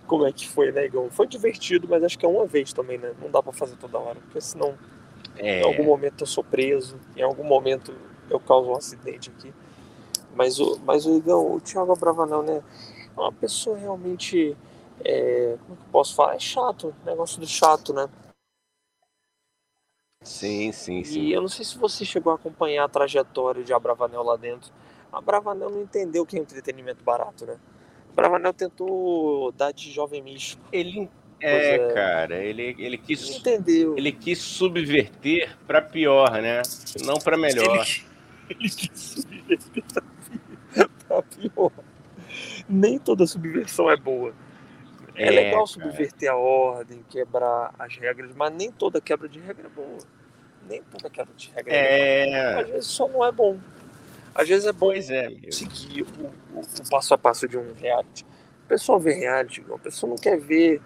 como 0.07 0.27
é 0.27 0.33
que 0.33 0.49
foi, 0.49 0.73
né, 0.73 0.87
Igor? 0.87 1.09
Foi 1.11 1.27
divertido, 1.27 1.87
mas 1.89 2.03
acho 2.03 2.19
que 2.19 2.27
é 2.27 2.29
uma 2.29 2.47
vez 2.47 2.73
também, 2.73 2.99
né? 2.99 3.13
Não 3.21 3.31
dá 3.31 3.43
para 3.43 3.53
fazer 3.53 3.77
toda 3.77 3.99
hora, 3.99 4.19
porque 4.21 4.41
senão 4.41 4.77
é. 5.37 5.61
em 5.61 5.65
algum 5.65 5.85
momento 5.85 6.23
eu 6.23 6.27
sou 6.27 6.45
preso, 6.45 6.99
em 7.17 7.23
algum 7.23 7.45
momento 7.45 7.95
eu 8.29 8.41
causo 8.41 8.71
um 8.71 8.77
acidente 8.77 9.31
aqui. 9.31 9.53
Mas 10.35 10.59
o, 10.59 10.79
mas 10.85 11.07
o 11.07 11.17
Igão, 11.17 11.55
o 11.55 11.61
Thiago 11.61 11.93
Abravanel, 11.93 12.43
né? 12.43 12.63
É 13.17 13.21
uma 13.21 13.33
pessoa 13.33 13.77
realmente. 13.77 14.57
É, 15.05 15.57
como 15.67 15.77
que 15.77 15.83
eu 15.83 15.91
posso 15.91 16.15
falar? 16.15 16.37
É 16.37 16.39
chato, 16.39 16.95
negócio 17.05 17.41
do 17.41 17.47
chato, 17.47 17.93
né? 17.93 18.09
Sim, 20.23 20.71
sim, 20.71 21.03
sim. 21.03 21.21
E 21.21 21.33
eu 21.33 21.41
não 21.41 21.49
sei 21.49 21.65
se 21.65 21.77
você 21.77 22.05
chegou 22.05 22.33
a 22.33 22.37
acompanhar 22.37 22.85
a 22.85 22.89
trajetória 22.89 23.65
de 23.65 23.73
Abravanel 23.73 24.23
lá 24.23 24.37
dentro. 24.37 24.73
A 25.13 25.19
Abravanel 25.19 25.69
não 25.69 25.83
entendeu 25.83 26.23
o 26.23 26.27
que 26.27 26.37
é 26.37 26.41
entretenimento 26.41 27.03
barato, 27.03 27.45
né? 27.45 27.59
Bravanel 28.15 28.53
tentou 28.53 29.53
dar 29.53 29.73
de 29.73 29.91
jovem 29.91 30.23
místico. 30.23 30.63
Ele 30.73 31.09
é, 31.43 31.75
é, 31.75 31.93
cara, 31.93 32.37
ele, 32.37 32.77
ele 32.79 32.97
quis 32.97 33.29
entendeu. 33.37 33.97
Ele 33.99 34.13
quis 34.13 34.39
subverter 34.39 35.57
para 35.67 35.83
pior, 35.83 36.31
né? 36.41 36.63
Não 37.05 37.19
para 37.19 37.37
melhor. 37.37 37.85
Ele, 38.49 38.61
ele 38.61 38.69
quis 38.69 38.91
subverter 38.95 39.85
para 41.09 41.23
pior. 41.23 41.73
Nem 42.69 42.99
toda 42.99 43.27
subversão 43.27 43.91
é 43.91 43.97
boa. 43.97 44.33
É, 45.17 45.27
é 45.27 45.31
legal 45.31 45.67
subverter 45.67 46.29
cara. 46.29 46.33
a 46.33 46.41
ordem, 46.41 47.05
quebrar 47.11 47.75
as 47.77 47.97
regras, 47.97 48.31
mas 48.37 48.53
nem 48.55 48.71
toda 48.71 49.01
quebra 49.01 49.29
de 49.29 49.41
regra 49.41 49.67
é 49.67 49.71
boa. 49.71 49.99
Nem 50.69 50.81
toda 50.85 51.11
quebra 51.11 51.35
de 51.35 51.51
regra 51.51 51.75
é, 51.75 52.29
é 52.29 52.51
boa. 52.53 52.63
Às 52.63 52.71
vezes 52.71 52.87
só 52.87 53.09
não 53.09 53.25
é 53.25 53.33
bom. 53.33 53.59
Às 54.35 54.49
vezes 54.49 54.67
é 54.67 54.73
bom 54.73 54.93
é, 54.93 55.01
seguir 55.51 56.03
o, 56.03 56.57
o, 56.57 56.61
o, 56.61 56.91
passo 56.91 57.15
a 57.15 57.19
passo 57.19 57.47
de 57.47 57.59
um 57.59 57.73
reality. 57.75 58.25
A 58.65 58.69
pessoa 58.69 58.99
vê 58.99 59.13
reality, 59.13 59.65
a 59.73 59.79
pessoa 59.79 60.11
não 60.11 60.17
quer 60.17 60.39
ver 60.39 60.81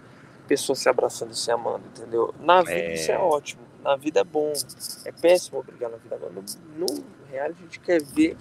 pessoas 0.49 0.78
se 0.78 0.88
abraçando 0.88 1.32
e 1.32 1.36
se 1.36 1.51
amando, 1.51 1.82
entendeu? 1.86 2.34
Na 2.40 2.62
vida 2.62 2.74
é... 2.74 2.94
isso 2.94 3.11
é 3.11 3.18
ótimo, 3.18 3.62
na 3.82 3.97
vida 3.97 4.20
é 4.20 4.24
bom. 4.24 4.53
É 5.05 5.12
péssimo 5.12 5.62
brigar 5.62 5.90
na 5.90 5.97
vida 5.97 6.16
agora. 6.16 6.32
No, 6.32 6.44
no 6.76 7.05
reality 7.30 7.61
a 7.61 7.64
gente 7.64 7.80
quer 7.80 8.03
ver 8.03 8.36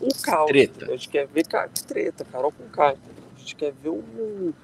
o 0.00 0.22
caos. 0.22 0.46
Treta. 0.46 0.86
A 0.86 0.90
gente 0.90 1.08
quer 1.08 1.26
ver 1.26 1.44
treta, 1.86 2.24
Carol 2.24 2.52
com 2.52 2.64
entendeu? 2.64 3.24
A 3.34 3.38
gente 3.38 3.56
quer 3.56 3.72
ver 3.72 3.88
o, 3.88 4.54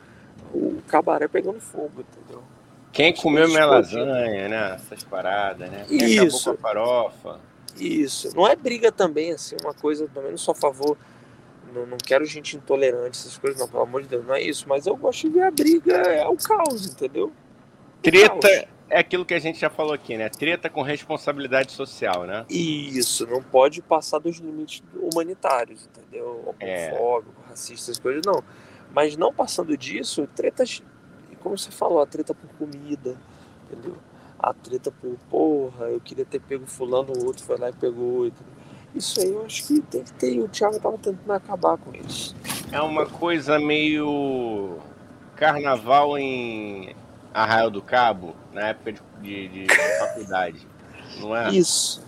o 0.54 0.82
cabaré 0.86 1.26
pegando 1.28 1.60
fogo, 1.60 2.00
entendeu? 2.00 2.42
Quem 2.92 3.14
comeu 3.14 3.48
minha 3.48 3.64
lasanha, 3.64 4.48
né? 4.48 4.74
Essas 4.74 5.02
paradas, 5.02 5.70
né? 5.70 5.86
Quem 5.88 6.26
Isso. 6.26 6.50
acabou 6.50 6.62
com 6.62 6.68
a 6.68 6.70
farofa. 6.70 7.51
Isso. 7.78 8.34
Não 8.34 8.46
é 8.46 8.54
briga 8.56 8.90
também, 8.92 9.32
assim, 9.32 9.56
uma 9.62 9.74
coisa 9.74 10.08
também 10.08 10.30
não 10.30 10.38
sou 10.38 10.52
a 10.52 10.54
favor. 10.54 10.96
Não, 11.74 11.86
não 11.86 11.96
quero 11.96 12.24
gente 12.26 12.56
intolerante, 12.56 13.18
essas 13.18 13.38
coisas, 13.38 13.58
não, 13.58 13.66
pelo 13.66 13.82
amor 13.82 14.02
de 14.02 14.08
Deus, 14.08 14.26
não 14.26 14.34
é 14.34 14.42
isso. 14.42 14.68
Mas 14.68 14.86
eu 14.86 14.96
gosto 14.96 15.28
de 15.28 15.34
ver 15.34 15.44
a 15.44 15.50
briga, 15.50 15.94
é 15.94 16.26
o 16.28 16.36
caos, 16.36 16.86
entendeu? 16.86 17.32
Treta 18.02 18.68
é 18.92 18.98
aquilo 18.98 19.24
que 19.24 19.32
a 19.32 19.38
gente 19.38 19.58
já 19.58 19.70
falou 19.70 19.94
aqui, 19.94 20.18
né? 20.18 20.28
Treta 20.28 20.68
com 20.68 20.82
responsabilidade 20.82 21.72
social, 21.72 22.24
né? 22.26 22.44
Isso, 22.50 23.26
não 23.26 23.42
pode 23.42 23.80
passar 23.80 24.18
dos 24.18 24.36
limites 24.36 24.82
humanitários, 24.94 25.86
entendeu? 25.86 26.54
Homofóbico, 26.60 27.42
é. 27.46 27.48
racista, 27.48 27.90
essas 27.90 27.98
coisas, 27.98 28.20
não. 28.26 28.44
Mas 28.94 29.16
não 29.16 29.32
passando 29.32 29.74
disso, 29.78 30.28
tretas, 30.36 30.82
como 31.40 31.56
você 31.56 31.70
falou, 31.70 32.02
a 32.02 32.06
treta 32.06 32.34
por 32.34 32.50
comida, 32.50 33.16
entendeu? 33.64 33.96
A 34.42 34.52
treta 34.52 34.90
por, 34.90 35.16
porra, 35.30 35.86
eu 35.86 36.00
queria 36.00 36.24
ter 36.24 36.40
pego 36.40 36.66
fulano, 36.66 37.12
o 37.16 37.26
outro 37.26 37.44
foi 37.44 37.56
lá 37.56 37.70
e 37.70 37.72
pegou. 37.72 38.30
Isso 38.94 39.20
aí 39.20 39.30
eu 39.30 39.44
acho 39.44 39.66
que 39.66 39.80
tem 39.80 40.02
que 40.02 40.12
ter, 40.14 40.34
e 40.34 40.40
o 40.40 40.48
Thiago 40.48 40.78
tava 40.80 40.98
tentando 40.98 41.32
acabar 41.32 41.78
com 41.78 41.92
isso. 41.94 42.34
É 42.72 42.80
uma 42.80 43.06
coisa 43.06 43.58
meio 43.58 44.78
carnaval 45.36 46.18
em 46.18 46.94
Arraial 47.32 47.70
do 47.70 47.80
Cabo, 47.80 48.34
na 48.52 48.68
época 48.68 48.92
de, 49.20 49.48
de, 49.48 49.66
de 49.66 49.98
faculdade. 49.98 50.66
não 51.20 51.34
é? 51.36 51.50
Isso. 51.50 52.02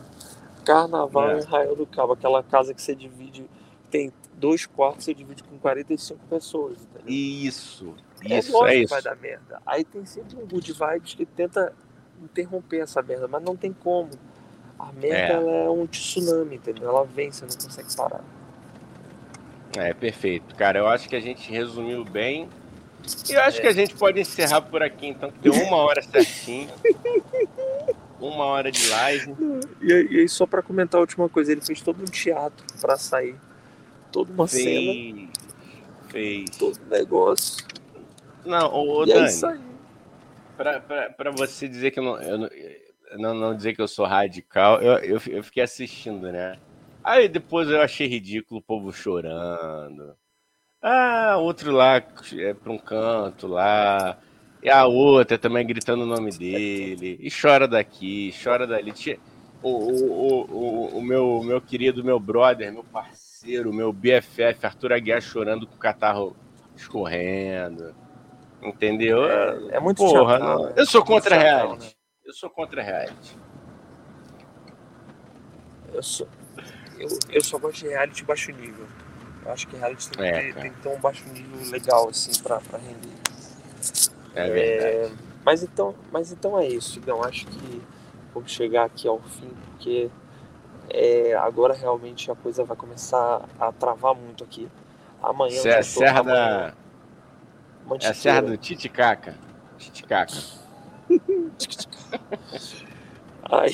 Carnaval 0.65 1.31
É. 1.31 1.39
em 1.39 1.43
Arraial 1.45 1.77
do 1.77 1.87
Cabo, 1.87 2.13
aquela 2.15 2.43
casa 2.43 2.75
que 2.75 2.83
você 2.83 2.95
divide, 2.95 3.49
tem 3.91 4.13
dois 4.35 4.67
quartos, 4.67 5.05
você 5.05 5.15
divide 5.15 5.43
com 5.45 5.57
45 5.59 6.21
pessoas, 6.29 6.79
entendeu? 6.83 7.09
Isso, 7.09 7.95
é 8.23 8.39
isso, 8.39 8.65
é 8.67 8.71
que 8.73 8.77
isso. 8.81 8.91
vai 8.91 9.03
dar 9.03 9.17
merda. 9.17 9.63
Aí 9.65 9.85
tem 9.85 10.05
sempre 10.05 10.37
um 10.37 10.47
good 10.47 10.73
vibes 10.73 11.15
que 11.15 11.25
tenta 11.25 11.73
interromper 12.25 12.81
essa 12.81 13.03
merda, 13.03 13.29
mas 13.29 13.43
não 13.43 13.55
tem 13.57 13.73
como. 13.73 14.11
A 14.79 14.91
merda 14.93 15.35
É. 15.41 15.65
é 15.67 15.71
um 15.71 15.87
tsunami, 15.87 16.57
entendeu? 16.57 16.89
Ela 16.89 17.05
vem, 17.05 17.31
você 17.31 17.45
não 17.45 17.53
consegue 17.53 17.95
parar. 17.97 18.23
É, 19.77 19.93
perfeito. 19.95 20.55
Cara, 20.55 20.79
eu 20.79 20.87
acho 20.89 21.09
que 21.09 21.17
a 21.17 21.21
gente 21.21 21.51
resumiu 21.51 22.05
bem. 22.05 22.49
E 23.29 23.33
eu 23.33 23.41
acho 23.43 23.61
que 23.61 23.67
a 23.67 23.73
gente 23.73 23.95
pode 23.95 24.19
encerrar 24.21 24.63
por 24.63 24.83
aqui, 24.83 25.09
então, 25.09 25.31
que 25.31 25.39
deu 25.41 25.53
uma 25.53 25.77
hora 25.77 26.03
certinho. 26.03 26.71
Uma 28.21 28.45
hora 28.45 28.71
de 28.71 28.89
live. 28.89 29.35
E 29.83 29.93
aí, 29.93 30.07
e 30.11 30.21
aí, 30.21 30.29
só 30.29 30.47
pra 30.47 30.63
comentar 30.63 30.99
a 30.99 31.03
última 31.03 31.29
coisa, 31.29 31.53
ele 31.53 31.61
fez 31.61 31.83
todo 31.83 32.01
um 32.01 32.07
teatro 32.07 32.65
pra 32.81 32.97
sair. 32.97 33.37
Toda 34.11 34.33
uma 34.33 34.47
cena, 34.47 34.65
Fez. 34.65 35.29
Fez. 36.09 36.51
todo 36.57 36.79
um 36.87 36.89
negócio. 36.89 37.67
Não, 38.47 38.73
ô, 38.73 39.01
ô 39.01 39.03
é 39.03 39.07
Dani, 39.09 39.27
aí. 39.29 39.41
pra, 39.41 39.59
pra 40.57 41.31
você 41.31 41.69
dizer 41.69 41.91
que 41.91 41.99
eu 41.99 42.05
não, 42.05 42.23
eu 42.23 42.39
não, 43.19 43.35
não, 43.35 43.57
dizer 43.57 43.75
que 43.75 43.83
eu 43.83 43.89
sou 43.89 44.07
radical, 44.07 44.81
eu, 44.81 44.99
eu, 44.99 45.21
eu 45.27 45.45
fiquei 45.45 45.63
assistindo, 45.63 46.31
né? 46.31 46.59
Aí 47.03 47.29
depois 47.29 47.69
eu 47.69 47.81
achei 47.81 48.07
ridículo 48.07 48.61
o 48.61 48.63
povo 48.63 48.93
chorando. 48.93 50.17
Ah, 50.81 51.37
outro 51.39 51.73
lá 51.73 51.97
é 51.97 52.55
pra 52.55 52.73
um 52.73 52.79
canto 52.79 53.47
lá. 53.47 54.19
E 54.63 54.71
a 54.71 54.87
outra 54.87 55.37
também 55.37 55.67
gritando 55.67 56.05
o 56.05 56.07
nome 56.07 56.31
dele. 56.31 57.19
E 57.21 57.31
chora 57.31 57.69
daqui, 57.69 58.33
chora 58.43 58.67
dali. 58.67 58.93
O, 59.63 59.69
o, 59.69 60.47
o, 60.51 60.99
o 60.99 61.03
meu, 61.03 61.43
meu 61.43 61.61
querido, 61.61 62.05
meu 62.05 62.19
brother, 62.19 62.73
meu 62.73 62.85
parceiro, 62.85 63.73
meu 63.73 63.93
BFF, 63.93 64.65
Arthur 64.65 64.93
Aguiar 64.93 65.21
chorando 65.21 65.67
com 65.67 65.75
o 65.75 65.79
catarro 65.79 66.37
escorrendo. 66.77 67.95
Entendeu? 68.65 69.25
É, 69.31 69.77
é 69.77 69.81
muito 69.81 69.99
Porra, 69.99 70.39
teatral, 70.39 70.59
não. 70.59 70.65
né? 70.67 70.73
Eu 70.77 70.87
sou 70.87 71.05
contra 71.05 71.31
teatral, 71.37 71.67
reality. 71.69 71.85
né? 71.87 71.93
Eu 72.25 72.33
sou 72.33 72.49
contra 72.51 72.83
reality. 72.83 73.37
Eu, 75.93 76.03
sou, 76.03 76.27
eu, 76.99 77.09
eu 77.31 77.45
só 77.45 77.59
gosto 77.59 77.81
de 77.81 77.89
reality 77.89 78.25
baixo 78.25 78.51
nível. 78.53 78.87
Eu 79.45 79.53
acho 79.53 79.69
que 79.69 79.77
reality 79.77 80.09
tem, 80.11 80.17
que 80.33 80.39
É, 80.39 80.53
tem 80.55 80.73
que 80.73 80.81
ter 80.81 80.89
um 80.89 80.99
baixo 80.99 81.29
nível 81.29 81.71
legal, 81.71 82.09
assim, 82.09 82.43
pra, 82.43 82.59
pra 82.61 82.79
render. 82.79 83.15
É 84.35 84.51
verdade. 84.51 85.15
Mas 85.45 85.63
então, 85.63 85.95
mas 86.11 86.33
então 86.33 86.59
é 86.59 86.67
isso, 86.67 86.99
Igão. 86.99 87.23
Acho 87.23 87.47
que 87.47 87.83
vamos 88.33 88.51
chegar 88.51 88.85
aqui 88.85 89.07
ao 89.07 89.21
fim, 89.21 89.51
porque 89.67 90.11
é, 90.89 91.35
agora 91.35 91.75
realmente 91.75 92.31
a 92.31 92.35
coisa 92.35 92.65
vai 92.65 92.77
começar 92.77 93.47
a 93.61 93.71
travar 93.71 94.15
muito 94.15 94.43
aqui. 94.43 94.67
Amanhã 95.23 95.61
eu 95.63 95.71
é 95.71 95.75
a 95.75 95.79
tô- 95.79 95.85
Serra 95.85 96.21
amanhã, 96.21 96.35
da. 96.71 96.75
É 97.85 97.87
a 97.87 97.89
Mantiqueira. 97.89 98.15
Serra 98.15 98.43
do 98.43 98.57
Titicaca. 98.57 99.37
Titicaca. 99.79 100.33
Ai, 103.51 103.71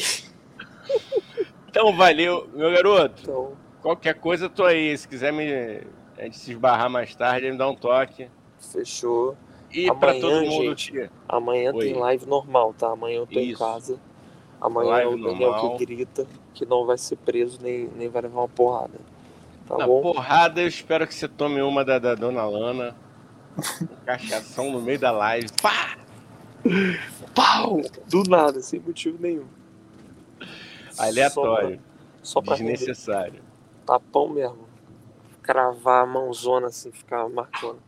Então 1.68 1.94
valeu, 1.96 2.48
meu 2.54 2.70
garoto. 2.72 3.22
então, 3.22 3.52
Qualquer 3.80 4.14
coisa 4.14 4.46
eu 4.46 4.50
tô 4.50 4.64
aí. 4.64 4.96
Se 4.98 5.08
quiser 5.08 5.32
me 5.32 5.82
a 6.18 6.24
gente 6.24 6.36
se 6.38 6.50
esbarrar 6.52 6.90
mais 6.90 7.14
tarde, 7.14 7.50
me 7.50 7.56
dá 7.56 7.68
um 7.68 7.74
toque. 7.74 8.28
fechou. 8.60 9.36
E 9.72 9.86
pra 9.94 10.10
Amanhã, 10.10 10.20
todo 10.20 10.46
mundo 10.46 10.64
gente, 10.76 10.92
que. 10.92 11.10
Amanhã 11.28 11.72
Oi. 11.72 11.84
tem 11.86 11.94
live 11.94 12.26
normal, 12.26 12.74
tá? 12.74 12.90
Amanhã 12.90 13.18
eu 13.18 13.26
tô 13.26 13.38
em 13.38 13.50
Isso. 13.50 13.58
casa. 13.58 13.98
Amanhã 14.60 14.88
é 14.88 15.04
Live 15.06 15.14
o 15.14 15.24
Daniel 15.24 15.50
normal. 15.52 15.76
que 15.78 15.86
grita 15.86 16.26
que 16.52 16.66
não 16.66 16.84
vai 16.84 16.98
ser 16.98 17.16
preso 17.16 17.58
nem, 17.62 17.88
nem 17.96 18.08
vai 18.10 18.20
levar 18.22 18.40
uma 18.40 18.48
porrada. 18.48 18.98
Tá 19.66 19.78
Na 19.78 19.86
bom? 19.86 20.02
porrada, 20.02 20.60
eu 20.60 20.66
espero 20.66 21.06
que 21.06 21.14
você 21.14 21.26
tome 21.28 21.62
uma 21.62 21.82
da, 21.84 21.98
da 21.98 22.14
dona 22.14 22.44
Lana. 22.44 22.94
Cachação 24.04 24.70
no 24.70 24.80
meio 24.80 24.98
da 24.98 25.10
live. 25.10 25.48
Pá! 25.62 25.96
Pau! 27.34 27.80
Do 28.08 28.22
nada, 28.28 28.60
sem 28.60 28.80
motivo 28.80 29.18
nenhum. 29.20 29.46
Aleatório. 30.98 31.80
Só 32.22 32.40
pra, 32.40 32.54
só 32.54 32.56
pra 32.56 32.56
render. 32.56 32.72
Desnecessário. 32.78 33.42
tapão 33.86 34.28
mesmo. 34.28 34.68
Cravar 35.42 36.04
a 36.04 36.06
mãozona 36.06 36.66
assim, 36.68 36.92
ficar 36.92 37.28
marcando. 37.28 37.80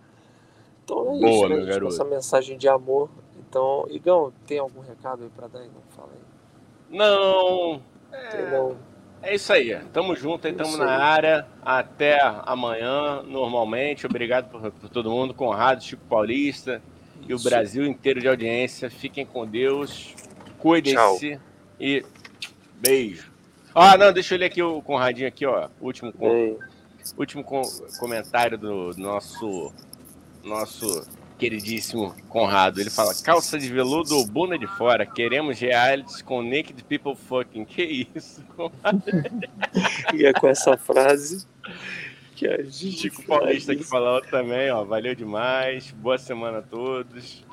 Então 0.85 1.01
é 1.01 1.05
Boa, 1.05 1.31
isso, 1.31 1.49
né, 1.49 1.57
meu 1.57 1.66
garoto. 1.66 1.95
essa 1.95 2.05
mensagem 2.05 2.57
de 2.57 2.68
amor. 2.68 3.11
Então, 3.39 3.87
Igão, 3.91 4.33
tem 4.47 4.59
algum 4.59 4.81
recado 4.81 5.25
aí 5.25 5.31
pra 5.31 5.47
dar? 5.47 5.62
Fala 5.91 6.09
aí. 6.12 6.97
Não. 6.97 7.83
Tem 8.31 8.51
não. 8.51 8.77
É 9.23 9.35
isso 9.35 9.53
aí. 9.53 9.79
Tamo 9.93 10.16
junto 10.16 10.47
aí, 10.47 10.53
tamo 10.53 10.70
Isso 10.70 10.79
na 10.79 10.97
área. 10.99 11.47
Até 11.64 12.18
amanhã, 12.45 13.23
normalmente. 13.23 14.05
Obrigado 14.07 14.51
por, 14.51 14.70
por 14.73 14.89
todo 14.91 15.11
mundo. 15.11 15.33
Conrado, 15.33 15.83
Chico 15.83 16.03
Paulista 16.09 16.83
e 17.29 17.33
o 17.33 17.37
Isso. 17.37 17.49
Brasil 17.49 17.87
inteiro 17.87 18.20
de 18.20 18.29
audiência. 18.29 18.91
Fiquem 18.91 19.25
com 19.25 19.47
Deus. 19.47 20.14
Cuidem-se. 20.59 21.39
E 21.81 22.05
beijo. 22.81 23.31
Ah, 23.75 23.97
não, 23.97 24.12
deixa 24.12 24.35
eu 24.35 24.39
ler 24.39 24.47
aqui 24.47 24.62
o 24.62 24.83
Conradinho 24.83 25.29
aqui, 25.29 25.47
ó. 25.47 25.68
Último, 25.81 26.12
com- 26.12 26.59
último 27.16 27.43
com- 27.45 27.62
comentário 27.99 28.59
do 28.59 28.91
nosso 28.97 29.73
nosso 30.45 31.07
queridíssimo 31.43 32.14
Conrado. 32.28 32.80
Ele 32.80 32.90
fala: 32.90 33.12
calça 33.22 33.59
de 33.59 33.68
veludo 33.68 34.16
ou 34.16 34.26
bunda 34.26 34.57
de 34.57 34.66
fora. 34.66 35.05
Queremos 35.05 35.59
realities 35.59 36.22
com 36.22 36.40
naked 36.43 36.84
people 36.84 37.16
fucking. 37.16 37.64
Que 37.72 38.09
isso? 38.14 38.45
E 40.14 40.26
é 40.26 40.32
com 40.38 40.47
essa 40.47 40.76
frase 40.76 41.47
que 42.36 42.47
a 42.47 42.59
gente. 42.62 42.93
Chico 42.93 43.22
Paulista 43.24 43.74
que 43.74 43.82
falou 43.82 44.20
também, 44.20 44.70
ó. 44.70 44.84
Valeu 44.84 45.14
demais. 45.14 45.90
Boa 45.93 46.18
semana 46.18 46.59
a 46.59 46.62
todos. 46.62 47.45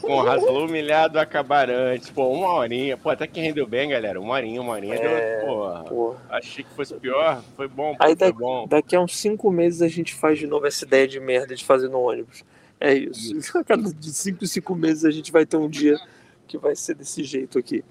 Conrado 0.00 0.40
falou 0.40 0.66
humilhado 0.66 1.20
acabar 1.20 1.70
antes. 1.70 2.10
Pô, 2.10 2.28
uma 2.28 2.52
horinha. 2.54 2.96
Pô, 2.96 3.10
até 3.10 3.26
que 3.26 3.40
rendeu 3.40 3.66
bem, 3.66 3.90
galera. 3.90 4.20
Uma 4.20 4.34
horinha, 4.34 4.60
uma 4.60 4.72
horinha. 4.72 4.94
É, 4.94 5.44
Deu. 5.44 5.46
Porra. 5.84 6.16
Achei 6.30 6.64
que 6.64 6.70
fosse 6.70 6.94
pior. 6.94 7.42
Foi 7.54 7.68
bom, 7.68 7.94
pô, 7.94 8.02
Aí 8.02 8.16
foi 8.16 8.16
daqui, 8.16 8.38
bom. 8.38 8.66
daqui 8.66 8.96
a 8.96 9.00
uns 9.00 9.16
cinco 9.16 9.50
meses 9.50 9.82
a 9.82 9.88
gente 9.88 10.14
faz 10.14 10.38
de 10.38 10.46
novo 10.46 10.66
essa 10.66 10.84
ideia 10.84 11.06
de 11.06 11.20
merda 11.20 11.54
de 11.54 11.64
fazer 11.64 11.88
no 11.88 12.00
ônibus. 12.00 12.42
É 12.80 12.94
isso. 12.94 13.34
A 13.58 13.64
cada 13.64 13.92
de 13.92 14.12
cinco 14.12 14.44
em 14.44 14.46
cinco 14.46 14.74
meses 14.74 15.04
a 15.04 15.10
gente 15.10 15.32
vai 15.32 15.44
ter 15.44 15.56
um 15.56 15.68
dia 15.68 15.98
que 16.46 16.56
vai 16.58 16.74
ser 16.74 16.94
desse 16.94 17.24
jeito 17.24 17.58
aqui. 17.58 17.84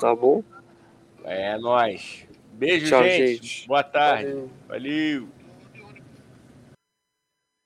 Tá 0.00 0.14
bom? 0.14 0.42
É 1.24 1.58
nóis. 1.58 2.26
Beijo, 2.52 2.86
Tchau, 2.88 3.02
gente. 3.04 3.36
gente. 3.36 3.68
Boa 3.68 3.82
tarde. 3.82 4.32
Valeu. 4.32 4.50
Valeu. 4.68 5.37